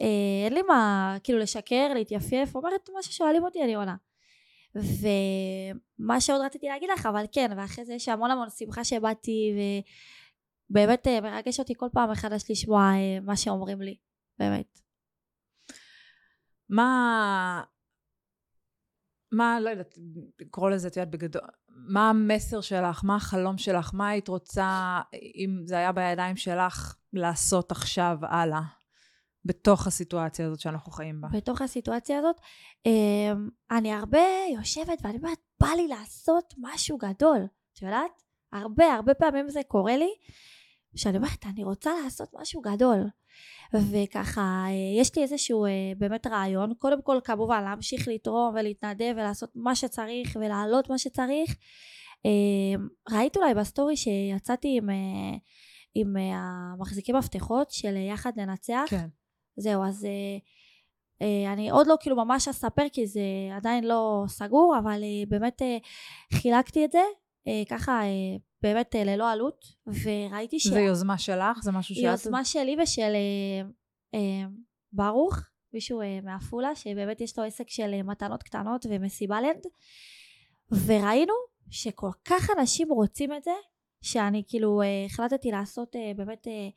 אה, 0.00 0.44
אין 0.44 0.52
לי 0.52 0.62
מה, 0.62 1.16
כאילו, 1.24 1.38
לשקר, 1.38 1.94
להתייפייף, 1.94 2.54
אומרת 2.54 2.90
מה 2.94 3.02
ששואלים 3.02 3.44
אותי, 3.44 3.64
אני 3.64 3.74
עונה. 3.74 3.96
ומה 4.74 6.20
שעוד 6.20 6.40
רציתי 6.40 6.66
להגיד 6.66 6.90
לך, 6.90 7.06
אבל 7.06 7.24
כן, 7.32 7.50
ואחרי 7.56 7.84
זה 7.84 7.94
יש 7.94 8.08
המון 8.08 8.30
המון 8.30 8.50
שמחה 8.50 8.84
שבאתי, 8.84 9.54
ובאמת 10.70 11.06
אה, 11.06 11.20
מרגש 11.20 11.60
אותי 11.60 11.74
כל 11.76 11.88
פעם 11.92 12.10
מחדש 12.10 12.50
לשמוע 12.50 12.82
אה, 12.82 13.20
מה 13.22 13.36
שאומרים 13.36 13.82
לי, 13.82 13.96
באמת. 14.38 14.80
מה, 16.68 17.62
מה, 19.32 19.60
לא 19.60 19.70
יודעת, 19.70 19.98
לקרוא 20.40 20.70
לזה, 20.70 20.88
את 20.88 20.96
יודעת, 20.96 21.10
בגדול, 21.10 21.42
מה 21.68 22.10
המסר 22.10 22.60
שלך, 22.60 23.04
מה 23.04 23.16
החלום 23.16 23.58
שלך, 23.58 23.90
מה 23.94 24.08
היית 24.08 24.28
רוצה, 24.28 25.00
אם 25.14 25.60
זה 25.64 25.76
היה 25.76 25.92
בידיים 25.92 26.36
שלך, 26.36 26.96
לעשות 27.12 27.72
עכשיו 27.72 28.18
הלאה, 28.22 28.62
בתוך 29.44 29.86
הסיטואציה 29.86 30.46
הזאת 30.46 30.60
שאנחנו 30.60 30.92
חיים 30.92 31.20
בה? 31.20 31.28
בתוך 31.32 31.62
הסיטואציה 31.62 32.18
הזאת, 32.18 32.36
אמ, 32.86 33.48
אני 33.70 33.92
הרבה 33.92 34.22
יושבת 34.54 34.98
ואני 35.02 35.16
אומרת, 35.16 35.38
בא 35.60 35.68
לי 35.76 35.88
לעשות 35.88 36.54
משהו 36.58 36.98
גדול, 36.98 37.46
את 37.72 37.82
יודעת? 37.82 38.22
הרבה, 38.52 38.94
הרבה 38.94 39.14
פעמים 39.14 39.50
זה 39.50 39.60
קורה 39.68 39.96
לי, 39.96 40.10
שאני 40.96 41.16
אומרת, 41.16 41.46
אני 41.46 41.64
רוצה 41.64 41.90
לעשות 42.04 42.28
משהו 42.40 42.60
גדול. 42.60 42.98
וככה 43.74 44.64
אה, 44.66 45.00
יש 45.00 45.16
לי 45.16 45.22
איזשהו 45.22 45.64
אה, 45.64 45.92
באמת 45.98 46.26
רעיון. 46.26 46.74
קודם 46.78 47.02
כל 47.02 47.18
כמובן 47.24 47.64
להמשיך 47.64 48.08
לתרום 48.08 48.54
ולהתנדב 48.54 49.12
ולעשות 49.16 49.50
מה 49.54 49.74
שצריך 49.74 50.36
ולהעלות 50.40 50.90
מה 50.90 50.98
שצריך. 50.98 51.56
אה, 52.26 52.82
ראית 53.16 53.36
אולי 53.36 53.54
בסטורי 53.54 53.96
שיצאתי 53.96 54.76
עם, 54.76 54.88
עם 55.94 56.16
המחזיקי 56.16 57.12
מפתחות 57.12 57.70
של 57.70 57.96
יחד 57.96 58.32
לנצח 58.36 58.84
כן. 58.88 59.06
זהו 59.56 59.84
אז 59.84 60.06
אני 61.52 61.70
עוד 61.70 61.86
לא 61.86 61.96
כאילו 62.00 62.16
ממש 62.16 62.48
אספר 62.48 62.88
כי 62.92 63.06
זה 63.06 63.20
עדיין 63.56 63.84
לא 63.84 64.24
סגור 64.28 64.76
אבל 64.78 65.02
באמת 65.28 65.62
חילקתי 66.32 66.84
את 66.84 66.92
זה. 66.92 67.02
ככה 67.68 68.00
באמת 68.62 68.96
אה, 68.96 69.04
ללא 69.04 69.30
עלות, 69.30 69.64
וראיתי 69.86 70.60
ש... 70.60 70.66
זה 70.66 70.80
יוזמה 70.80 71.18
שלך? 71.18 71.58
זה 71.62 71.72
משהו 71.72 71.94
שאת... 71.94 72.04
יוזמה 72.04 72.44
שלי 72.44 72.76
ושל 72.82 73.12
אה, 73.14 73.68
אה, 74.14 74.48
ברוך, 74.92 75.38
מישהו 75.72 76.00
אה, 76.00 76.18
מעפולה, 76.22 76.74
שבאמת 76.74 77.20
יש 77.20 77.38
לו 77.38 77.44
עסק 77.44 77.68
של 77.68 77.90
אה, 77.94 78.02
מתנות 78.02 78.42
קטנות 78.42 78.86
ומסיבה 78.90 79.40
לנד, 79.40 79.66
וראינו 80.86 81.34
שכל 81.70 82.10
כך 82.24 82.50
אנשים 82.58 82.88
רוצים 82.88 83.32
את 83.32 83.44
זה, 83.44 83.54
שאני 84.02 84.42
כאילו 84.48 84.82
אה, 84.82 85.04
החלטתי 85.06 85.50
לעשות 85.50 85.96
אה, 85.96 86.12
באמת... 86.16 86.46
אה, 86.48 86.68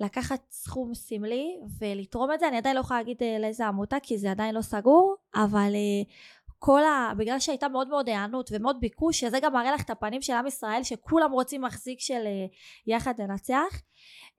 לקחת 0.00 0.40
סכום 0.50 0.94
סמלי 0.94 1.56
ולתרום 1.78 2.32
את 2.32 2.40
זה, 2.40 2.48
אני 2.48 2.56
עדיין 2.56 2.76
לא 2.76 2.80
יכולה 2.80 3.00
להגיד 3.00 3.22
אה, 3.22 3.38
לאיזה 3.38 3.66
עמותה 3.66 3.96
כי 4.02 4.18
זה 4.18 4.30
עדיין 4.30 4.54
לא 4.54 4.62
סגור, 4.62 5.16
אבל 5.34 5.72
אה, 5.74 6.12
כל 6.58 6.84
ה... 6.84 7.12
בגלל 7.18 7.38
שהייתה 7.38 7.68
מאוד 7.68 7.88
מאוד 7.88 8.08
היענות 8.08 8.50
ומאוד 8.52 8.76
ביקוש, 8.80 9.20
שזה 9.20 9.38
גם 9.42 9.52
מראה 9.52 9.72
לך 9.72 9.82
את 9.82 9.90
הפנים 9.90 10.22
של 10.22 10.32
עם 10.32 10.46
ישראל, 10.46 10.82
שכולם 10.82 11.32
רוצים 11.32 11.62
מחזיק 11.62 12.00
של 12.00 12.22
אה, 12.26 12.46
יחד 12.86 13.14
לנצח, 13.18 13.80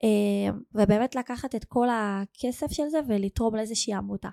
אה, 0.04 0.58
ובאמת 0.74 1.14
לקחת 1.14 1.54
את 1.54 1.64
כל 1.64 1.88
הכסף 1.90 2.72
של 2.72 2.88
זה 2.88 3.00
ולתרום 3.08 3.56
לאיזושהי 3.56 3.94
עמותה. 3.94 4.28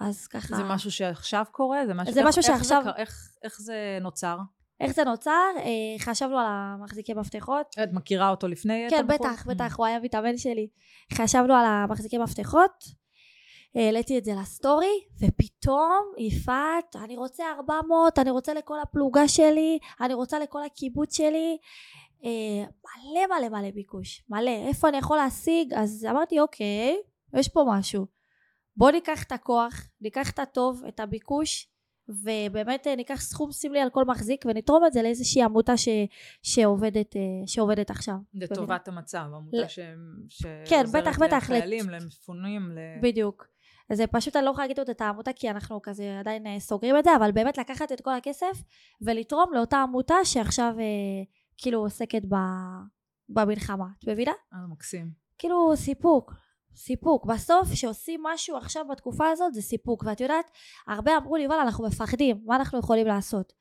אז 0.00 0.26
ככה... 0.26 0.56
זה 0.56 0.64
משהו 0.64 0.90
שעכשיו 0.90 1.44
קורה? 1.52 1.86
זה 1.86 1.94
משהו, 1.94 2.14
זה 2.14 2.20
איך, 2.20 2.28
משהו 2.28 2.42
שעכשיו... 2.42 2.82
איך, 2.86 2.96
איך, 2.96 3.30
איך 3.44 3.60
זה 3.60 3.98
נוצר? 4.00 4.38
איך 4.80 4.92
זה 4.92 5.04
נוצר? 5.04 5.50
אה, 5.56 5.98
חשבנו 5.98 6.38
על 6.38 6.46
המחזיקי 6.48 7.14
מפתחות. 7.14 7.66
את 7.82 7.92
מכירה 7.92 8.30
אותו 8.30 8.48
לפני? 8.48 8.86
כן, 8.90 9.06
בטח, 9.06 9.46
בטח, 9.46 9.76
הוא 9.76 9.86
היה 9.86 10.00
מתאמן 10.00 10.36
שלי. 10.36 10.68
חשבנו 11.12 11.54
על 11.54 11.64
המחזיקי 11.66 12.18
מפתחות. 12.18 12.84
העליתי 13.76 14.18
את 14.18 14.24
זה 14.24 14.32
לסטורי, 14.40 15.04
ופתאום 15.20 16.12
יפעת, 16.18 16.96
אני 17.04 17.16
רוצה 17.16 17.44
400, 17.56 18.18
אני 18.18 18.30
רוצה 18.30 18.54
לכל 18.54 18.80
הפלוגה 18.80 19.28
שלי, 19.28 19.78
אני 20.00 20.14
רוצה 20.14 20.38
לכל 20.38 20.64
הקיבוץ 20.64 21.16
שלי. 21.16 21.58
אה, 22.24 22.64
מלא 22.64 23.38
מלא 23.38 23.48
מלא 23.48 23.70
ביקוש, 23.70 24.22
מלא. 24.28 24.50
איפה 24.68 24.88
אני 24.88 24.96
יכול 24.96 25.16
להשיג? 25.16 25.74
אז 25.74 26.06
אמרתי, 26.10 26.40
אוקיי, 26.40 26.96
יש 27.34 27.48
פה 27.48 27.64
משהו. 27.68 28.06
בוא 28.76 28.90
ניקח 28.90 29.22
את 29.22 29.32
הכוח, 29.32 29.88
ניקח 30.00 30.30
את 30.30 30.38
הטוב, 30.38 30.82
את 30.88 31.00
הביקוש, 31.00 31.68
ובאמת 32.08 32.86
אה, 32.86 32.96
ניקח 32.96 33.20
סכום 33.20 33.52
סמלי 33.52 33.80
על 33.80 33.90
כל 33.90 34.04
מחזיק 34.04 34.44
ונתרום 34.48 34.86
את 34.86 34.92
זה 34.92 35.02
לאיזושהי 35.02 35.42
עמותה 35.42 35.76
ש, 35.76 35.88
שעובדת, 36.42 37.16
אה, 37.16 37.20
שעובדת 37.46 37.90
עכשיו. 37.90 38.14
לטובת 38.34 38.88
המצב, 38.88 39.24
עמותה 39.34 39.56
ל... 39.56 39.68
ש... 40.28 40.46
כן, 40.68 40.84
בטח, 40.92 41.18
בטח. 41.18 41.50
לחיילים, 41.50 41.90
למפונים. 41.90 42.70
ל... 42.70 42.78
בדיוק. 43.02 43.55
אז 43.90 44.02
פשוט 44.12 44.36
אני 44.36 44.44
לא 44.44 44.50
יכולה 44.50 44.64
להגיד 44.64 44.78
עוד 44.78 44.90
את 44.90 45.00
העמותה 45.00 45.32
כי 45.32 45.50
אנחנו 45.50 45.82
כזה 45.82 46.18
עדיין 46.18 46.46
אה, 46.46 46.60
סוגרים 46.60 46.98
את 46.98 47.04
זה, 47.04 47.16
אבל 47.16 47.32
באמת 47.32 47.58
לקחת 47.58 47.92
את 47.92 48.00
כל 48.00 48.12
הכסף 48.12 48.62
ולתרום 49.00 49.54
לאותה 49.54 49.76
עמותה 49.76 50.14
שעכשיו 50.24 50.74
אה, 50.78 50.84
כאילו 51.58 51.80
עוסקת 51.80 52.22
ב, 52.28 52.34
במלחמה. 53.28 53.86
את 53.98 54.08
מבינה? 54.08 54.32
אה, 54.54 54.58
מקסים. 54.68 55.10
כאילו 55.38 55.72
סיפוק, 55.76 56.32
סיפוק. 56.76 57.26
בסוף 57.26 57.74
שעושים 57.74 58.20
משהו 58.22 58.56
עכשיו 58.56 58.86
בתקופה 58.90 59.28
הזאת 59.28 59.54
זה 59.54 59.62
סיפוק. 59.62 60.04
ואת 60.06 60.20
יודעת, 60.20 60.50
הרבה 60.86 61.16
אמרו 61.16 61.36
לי, 61.36 61.46
וואלה, 61.46 61.62
אנחנו 61.62 61.86
מפחדים, 61.86 62.42
מה 62.44 62.56
אנחנו 62.56 62.78
יכולים 62.78 63.06
לעשות? 63.06 63.52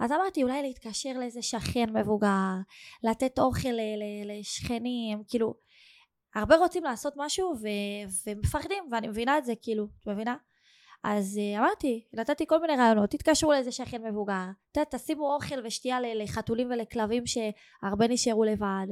אז 0.00 0.12
אמרתי 0.12 0.42
אולי 0.42 0.62
להתקשר 0.62 1.12
לאיזה 1.18 1.42
שכן 1.42 1.96
מבוגר, 1.98 2.54
לתת 3.02 3.38
אוכל 3.38 3.68
לשכנים, 4.24 5.22
כאילו, 5.28 5.54
הרבה 6.34 6.56
רוצים 6.56 6.84
לעשות 6.84 7.14
משהו 7.16 7.54
ו- 7.62 8.26
ומפחדים, 8.26 8.84
ואני 8.92 9.08
מבינה 9.08 9.38
את 9.38 9.44
זה, 9.44 9.52
כאילו, 9.62 9.88
את 10.00 10.08
מבינה? 10.08 10.36
אז 11.04 11.38
uh, 11.38 11.58
אמרתי, 11.58 12.04
נתתי 12.12 12.46
כל 12.46 12.60
מיני 12.60 12.76
רעיונות, 12.76 13.10
תתקשרו 13.10 13.52
לאיזה 13.52 13.72
שכן 13.72 14.06
מבוגר, 14.06 14.44
ת, 14.72 14.78
תשימו 14.78 15.34
אוכל 15.34 15.66
ושתייה 15.66 15.98
לחתולים 16.14 16.70
ולכלבים 16.70 17.24
שהרבה 17.26 18.08
נשארו 18.08 18.44
לבד. 18.44 18.86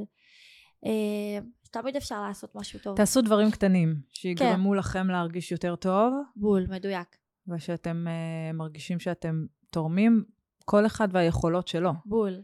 Uh, 0.85 1.69
תמיד 1.71 1.95
אפשר 1.95 2.21
לעשות 2.21 2.55
משהו 2.55 2.79
טוב. 2.79 2.97
תעשו 2.97 3.21
דברים 3.21 3.51
קטנים, 3.51 3.95
שיגרמו 4.13 4.69
כן. 4.71 4.77
לכם 4.77 5.07
להרגיש 5.07 5.51
יותר 5.51 5.75
טוב. 5.75 6.13
בול, 6.35 6.65
מדויק. 6.69 7.17
ושאתם 7.47 8.05
uh, 8.07 8.53
מרגישים 8.53 8.99
שאתם 8.99 9.45
תורמים, 9.71 10.23
כל 10.65 10.85
אחד 10.85 11.07
והיכולות 11.11 11.67
שלו. 11.67 11.91
בול. 12.05 12.41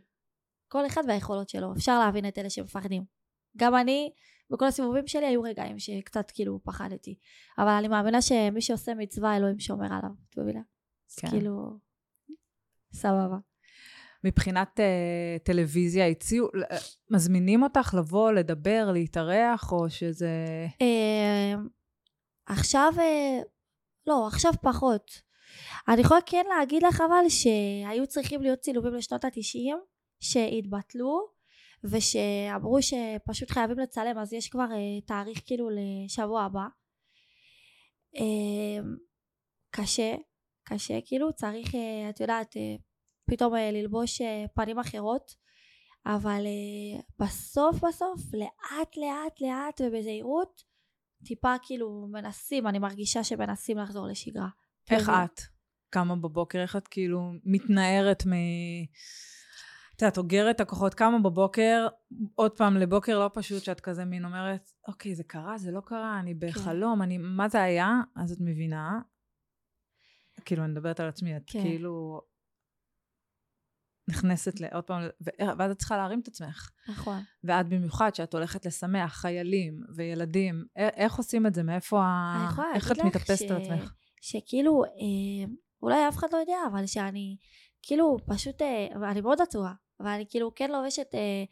כל 0.68 0.86
אחד 0.86 1.02
והיכולות 1.08 1.50
שלו. 1.50 1.74
אפשר 1.74 2.00
להבין 2.00 2.28
את 2.28 2.38
אלה 2.38 2.50
שמפחדים. 2.50 3.04
גם 3.58 3.76
אני, 3.76 4.12
בכל 4.52 4.66
הסיבובים 4.66 5.08
שלי 5.08 5.26
היו 5.26 5.42
רגעים 5.42 5.80
שקצת 5.80 6.32
כאילו 6.32 6.60
פחדתי. 6.64 7.16
אבל 7.58 7.70
אני 7.70 7.88
מאמינה 7.88 8.22
שמי 8.22 8.62
שעושה 8.62 8.94
מצווה, 8.94 9.38
אלוהים 9.38 9.60
שומר 9.60 9.86
עליו. 9.86 10.10
את 10.30 10.38
מבינה? 10.38 10.62
כן. 11.18 11.28
אז 11.28 11.34
כאילו, 11.34 11.80
סבבה. 12.94 13.38
מבחינת 14.24 14.80
uh, 14.80 15.44
טלוויזיה, 15.44 16.08
הציעו, 16.08 16.48
uh, 16.48 16.76
מזמינים 17.10 17.64
אותך 17.64 17.94
לבוא, 17.98 18.32
לדבר, 18.32 18.90
להתארח, 18.94 19.72
או 19.72 19.90
שזה... 19.90 20.68
Uh, 20.80 21.58
עכשיו, 22.46 22.94
uh, 22.96 23.46
לא, 24.08 24.28
עכשיו 24.28 24.52
פחות. 24.62 25.22
אני 25.88 26.02
יכולה 26.02 26.20
כן 26.26 26.46
להגיד 26.58 26.84
לך 26.84 27.02
אבל 27.02 27.30
שהיו 27.30 28.08
צריכים 28.08 28.42
להיות 28.42 28.60
צילומים 28.60 28.94
לשנות 28.94 29.26
התשעים 29.26 29.78
שהתבטלו 30.20 31.28
ושאמרו 31.92 32.78
שפשוט 32.82 33.52
חייבים 33.52 33.80
לצלם 33.80 34.18
אז 34.18 34.34
יש 34.34 34.50
כבר 34.50 34.66
uh, 34.66 35.06
תאריך 35.08 35.42
כאילו 35.46 35.70
לשבוע 35.70 36.44
הבא. 36.44 36.66
uh, 38.16 38.86
קשה 39.72 40.16
קשה 40.64 41.00
כאילו 41.06 41.34
צריך 41.34 41.68
uh, 41.68 42.10
את 42.10 42.20
יודעת 42.20 42.54
uh, 42.56 42.82
פתאום 43.32 43.54
uh, 43.54 43.58
ללבוש 43.58 44.22
uh, 44.22 44.26
פנים 44.56 44.80
אחרות 44.80 45.32
אבל 46.06 46.46
uh, 46.46 47.04
בסוף 47.20 47.76
בסוף 47.76 48.22
לאט 48.34 48.98
לאט 48.98 49.42
לאט 49.42 49.82
ובזהירות 49.82 50.62
טיפה 51.26 51.56
כאילו 51.64 52.08
מנסים 52.12 52.68
אני 52.68 52.80
מרגישה 52.80 53.24
שמנסים 53.24 53.78
לחזור 53.78 54.08
לשגרה. 54.08 54.48
איך 54.92 55.10
את? 55.10 55.42
קמה 55.90 56.16
בבוקר, 56.16 56.62
איך 56.62 56.76
את 56.76 56.88
כאילו 56.88 57.20
מתנערת 57.44 58.26
מ... 58.26 58.34
את 59.96 60.02
יודעת, 60.02 60.18
אוגרת 60.18 60.56
את 60.56 60.62
הכוחות, 60.62 60.94
קמה 60.94 61.20
בבוקר, 61.20 61.88
עוד 62.36 62.52
פעם 62.52 62.78
לבוקר 62.78 63.20
לא 63.20 63.30
פשוט, 63.34 63.64
שאת 63.64 63.80
כזה 63.80 64.06
מין 64.06 64.26
אומרת, 64.26 64.72
אוקיי, 64.88 65.16
זה 65.16 65.24
קרה, 65.24 65.58
זה 65.58 65.72
לא 65.72 65.82
קרה, 65.86 66.20
אני 66.20 66.34
כן. 66.40 66.48
בחלום, 66.48 66.96
כן. 66.96 67.02
אני, 67.02 67.18
מה 67.18 67.50
זה 67.50 67.62
היה? 67.62 68.02
אז 68.16 68.32
את 68.32 68.38
מבינה, 68.42 69.00
כאילו, 70.46 70.64
אני 70.64 70.72
מדברת 70.72 71.00
על 71.00 71.08
עצמי, 71.08 71.38
את 71.38 71.42
כן. 71.48 71.62
כאילו 71.62 72.22
נכנסת 74.08 74.60
לעוד 74.60 74.84
פעם, 74.84 75.02
ואז 75.58 75.72
את 75.72 75.78
צריכה 75.78 75.98
להרים 75.98 76.20
את 76.20 76.28
עצמך. 76.28 76.70
נכון. 76.90 77.22
ואת 77.44 77.70
במיוחד, 77.70 78.16
שאת 78.16 78.34
הולכת 78.34 78.66
לשמח 78.66 79.14
חיילים 79.14 79.84
וילדים, 79.96 80.66
איך 80.76 81.16
עושים 81.16 81.48
את 81.48 81.54
זה? 81.54 81.64
מאיפה 81.64 82.04
ה... 82.04 82.50
איך 82.76 82.92
את 82.92 82.98
מתאפסת 82.98 83.52
על 83.52 83.62
עצמך? 83.62 83.94
שכאילו, 84.22 84.84
אה, 84.84 85.54
אולי 85.82 86.08
אף 86.08 86.18
אחד 86.18 86.28
לא 86.34 86.38
יודע, 86.38 86.58
אבל 86.72 86.86
שאני 86.86 87.38
כאילו 87.82 88.18
פשוט, 88.28 88.62
אה, 88.62 89.12
אני 89.12 89.22
מאוד 89.22 89.42
עצובה, 89.42 89.72
אבל 90.00 90.10
אני 90.10 90.26
כאילו 90.30 90.56
כן 90.56 90.72
לובשת, 90.72 91.16
אה, 91.16 91.44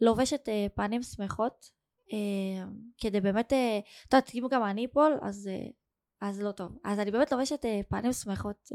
לובשת 0.00 0.48
אה, 0.48 0.66
פנים 0.74 1.02
שמחות, 1.02 1.70
אה, 2.12 2.64
כדי 2.98 3.20
באמת, 3.20 3.52
אה, 3.52 3.78
את 3.78 4.14
יודעת, 4.14 4.30
אם 4.34 4.46
גם 4.50 4.64
אני 4.64 4.86
אפול, 4.86 5.18
אז... 5.22 5.48
אה, 5.52 5.66
אז 6.20 6.40
לא 6.40 6.52
טוב. 6.52 6.78
אז 6.84 7.00
אני 7.00 7.10
באמת 7.10 7.32
לובשת 7.32 7.64
אה, 7.64 7.80
פנים 7.88 8.12
שמחות, 8.12 8.68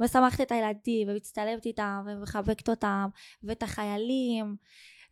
ומשמחת 0.00 0.40
את 0.40 0.52
הילדים, 0.52 1.08
ומצטלמת 1.08 1.66
איתם, 1.66 2.06
ומחבקת 2.06 2.68
אותם, 2.68 3.08
ואת 3.42 3.62
החיילים. 3.62 4.56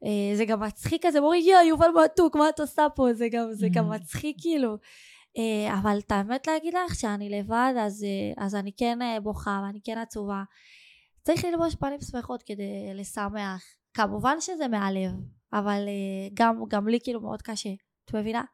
אה, 0.05 0.37
זה 0.37 0.45
גם 0.45 0.61
מצחיק 0.61 1.07
כזה, 1.07 1.19
אומרים, 1.19 1.43
יא, 1.47 1.57
יובל 1.69 1.91
מתוק, 2.05 2.37
מה 2.37 2.49
את 2.49 2.61
עושה 2.61 2.87
פה? 2.95 3.13
זה 3.13 3.29
גם, 3.29 3.49
זה 3.53 3.69
גם 3.73 3.93
mm. 3.93 3.95
מצחיק 3.95 4.37
כאילו. 4.41 4.77
אה, 5.39 5.79
אבל 5.81 5.99
את 5.99 6.13
האמת 6.13 6.47
להגיד 6.47 6.75
לך 6.75 6.95
שאני 6.95 7.31
לבד 7.31 7.75
אז, 7.79 8.05
אה, 8.05 8.45
אז 8.45 8.55
אני 8.55 8.73
כן 8.77 9.03
אה, 9.03 9.21
בוכה 9.21 9.61
ואני 9.67 9.81
כן 9.85 9.99
עצובה 9.99 10.43
צריך 11.23 11.45
ללבוש 11.45 11.75
פנים 11.75 12.01
שמחות 12.01 12.43
כדי 12.43 12.95
לשמח. 12.95 13.65
כמובן 13.95 14.41
שזה 14.41 14.69
מהלב 14.69 15.13
אבל 15.53 15.89
גם, 16.35 16.65
גם 16.69 16.89
לי 16.89 16.99
כאילו 17.03 17.21
מאוד 17.21 17.43
קשה 17.43 17.71
את 18.05 18.15
מבינה? 18.15 18.45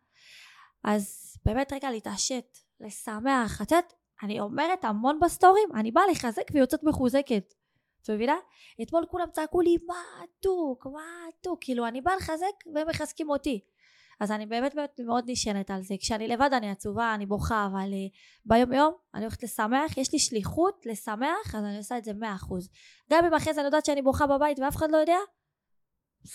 אז 0.85 1.35
באמת 1.45 1.73
רגע 1.73 1.91
להתעשת 1.91 2.59
לשמח. 2.81 3.62
את 3.62 3.71
יודעת 3.71 3.93
אני 4.23 4.41
אומרת 4.41 4.85
המון 4.85 5.19
בסטורים 5.21 5.69
אני 5.75 5.91
באה 5.93 6.05
לחזק 6.11 6.43
ויוצאת 6.53 6.83
מחוזקת. 6.83 7.55
את 8.03 8.11
מבינה? 8.11 8.37
אתמול 8.83 9.07
כולם 9.11 9.31
צעקו 9.33 9.61
לי 9.61 9.77
מה 9.87 10.03
עתוק 10.23 10.87
מה 10.87 11.03
עתוק 11.29 11.59
כאילו 11.61 11.87
אני 11.87 12.01
באה 12.01 12.16
לחזק 12.16 12.75
והם 12.75 12.89
מחזקים 12.89 13.31
אותי 13.31 13.61
אז 14.21 14.31
אני 14.31 14.47
באמת 14.47 14.75
באמת 14.75 15.01
מאוד 15.05 15.25
נשענת 15.27 15.71
על 15.71 15.83
זה. 15.83 15.95
כשאני 16.01 16.29
לבד 16.29 16.51
אני 16.53 16.71
עצובה 16.71 17.14
אני 17.14 17.27
בוכה 17.27 17.69
אבל 17.73 17.91
uh, 17.93 18.16
ביום 18.45 18.73
יום 18.73 18.95
אני 19.14 19.23
הולכת 19.23 19.43
לשמח 19.43 19.97
יש 19.97 20.12
לי 20.12 20.19
שליחות 20.19 20.87
לשמח 20.87 21.55
אז 21.55 21.64
אני 21.64 21.77
עושה 21.77 21.99
את 21.99 22.05
זה 22.05 22.12
מאה 22.12 22.35
אחוז. 22.35 22.69
גם 23.12 23.25
אם 23.25 23.35
אחרי 23.35 23.55
זה 23.55 23.61
אני 23.61 23.66
יודעת 23.66 23.85
שאני 23.85 24.03
בוכה 24.03 24.27
בבית 24.27 24.59
ואף 24.59 24.77
אחד 24.77 24.91
לא 24.91 24.97
יודע? 24.97 25.19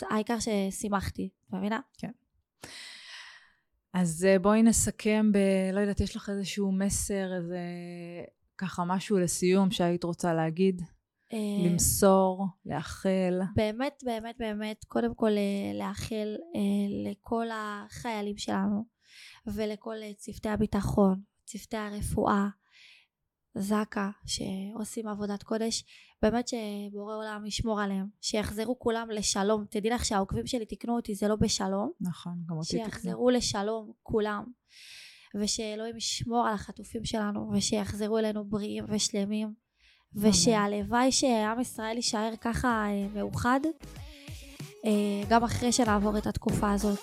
העיקר 0.01 0.37
ששימחתי 0.39 1.29
מבינה? 1.53 1.79
כן. 1.97 2.11
אז 3.93 4.27
uh, 4.35 4.39
בואי 4.39 4.63
נסכם 4.63 5.31
ב... 5.31 5.37
לא 5.73 5.79
יודעת 5.79 5.99
יש 5.99 6.15
לך 6.15 6.29
איזשהו 6.29 6.71
מסר 6.71 7.35
איזה 7.37 7.59
ככה 8.57 8.83
משהו 8.85 9.19
לסיום 9.19 9.71
שהיית 9.71 10.03
רוצה 10.03 10.33
להגיד? 10.33 10.81
אה, 10.81 11.02
למסור, 11.65 12.47
לאחל. 12.65 13.39
באמת, 13.55 14.03
באמת, 14.05 14.35
באמת, 14.39 14.83
קודם 14.83 15.15
כל 15.15 15.31
אה, 15.37 15.79
לאחל 15.79 16.35
אה, 16.55 17.11
לכל 17.11 17.47
החיילים 17.53 18.37
שלנו 18.37 18.83
ולכל 19.47 19.95
צוותי 20.17 20.49
הביטחון, 20.49 21.21
צוותי 21.45 21.77
הרפואה, 21.77 22.47
זק"א, 23.57 24.09
שעושים 24.25 25.07
עבודת 25.07 25.43
קודש, 25.43 25.83
באמת 26.21 26.47
שבורא 26.47 27.15
עולם 27.15 27.45
ישמור 27.45 27.81
עליהם, 27.81 28.07
שיחזרו 28.21 28.79
כולם 28.79 29.07
לשלום. 29.11 29.65
תדעי 29.69 29.91
לך 29.91 30.05
שהעוקבים 30.05 30.47
שלי 30.47 30.65
תיקנו 30.65 30.95
אותי, 30.95 31.15
זה 31.15 31.27
לא 31.27 31.35
בשלום. 31.35 31.91
נכון, 32.01 32.33
גם 32.49 32.57
אותי 32.57 32.69
תיקנו. 32.69 32.85
שיחזרו 32.85 33.29
לשלום 33.29 33.91
כולם, 34.03 34.43
ושאלוהים 35.41 35.97
ישמור 35.97 36.47
על 36.47 36.53
החטופים 36.53 37.05
שלנו, 37.05 37.51
ושיחזרו 37.53 38.17
אלינו 38.17 38.45
בריאים 38.45 38.85
ושלמים. 38.89 39.62
ושהלוואי 40.15 41.11
שעם 41.11 41.59
ישראל 41.59 41.95
יישאר 41.95 42.33
ככה 42.41 42.67
אה, 42.67 43.07
מאוחד 43.15 43.59
אה, 44.85 44.91
גם 45.29 45.43
אחרי 45.43 45.71
שנעבור 45.71 46.17
את 46.17 46.27
התקופה 46.27 46.71
הזאת 46.71 46.99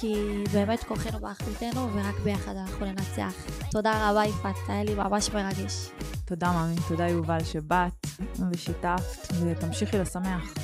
כי 0.00 0.44
באמת 0.52 0.84
כוחנו 0.84 1.18
באחדותנו 1.18 1.92
ורק 1.92 2.14
ביחד 2.24 2.56
אנחנו 2.56 2.86
ננצח. 2.86 3.34
תודה 3.70 4.10
רבה 4.10 4.24
יפעת, 4.24 4.56
היה 4.68 4.84
לי 4.84 4.94
ממש 4.94 5.30
מרגש. 5.30 5.90
תודה 6.24 6.52
ממי, 6.52 6.76
תודה 6.88 7.08
יובל 7.08 7.44
שבאת 7.44 8.06
ושיתפת 8.50 9.32
ותמשיכי 9.40 9.98
לשמח. 9.98 10.54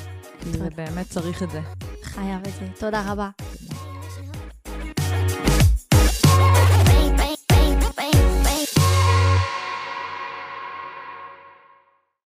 כי 0.40 0.58
זה 0.58 0.68
באמת 0.76 1.08
צריך 1.08 1.42
את 1.42 1.50
זה. 1.50 1.60
חייב 2.02 2.46
את 2.46 2.52
זה. 2.52 2.68
תודה 2.80 3.12
רבה. 3.12 3.30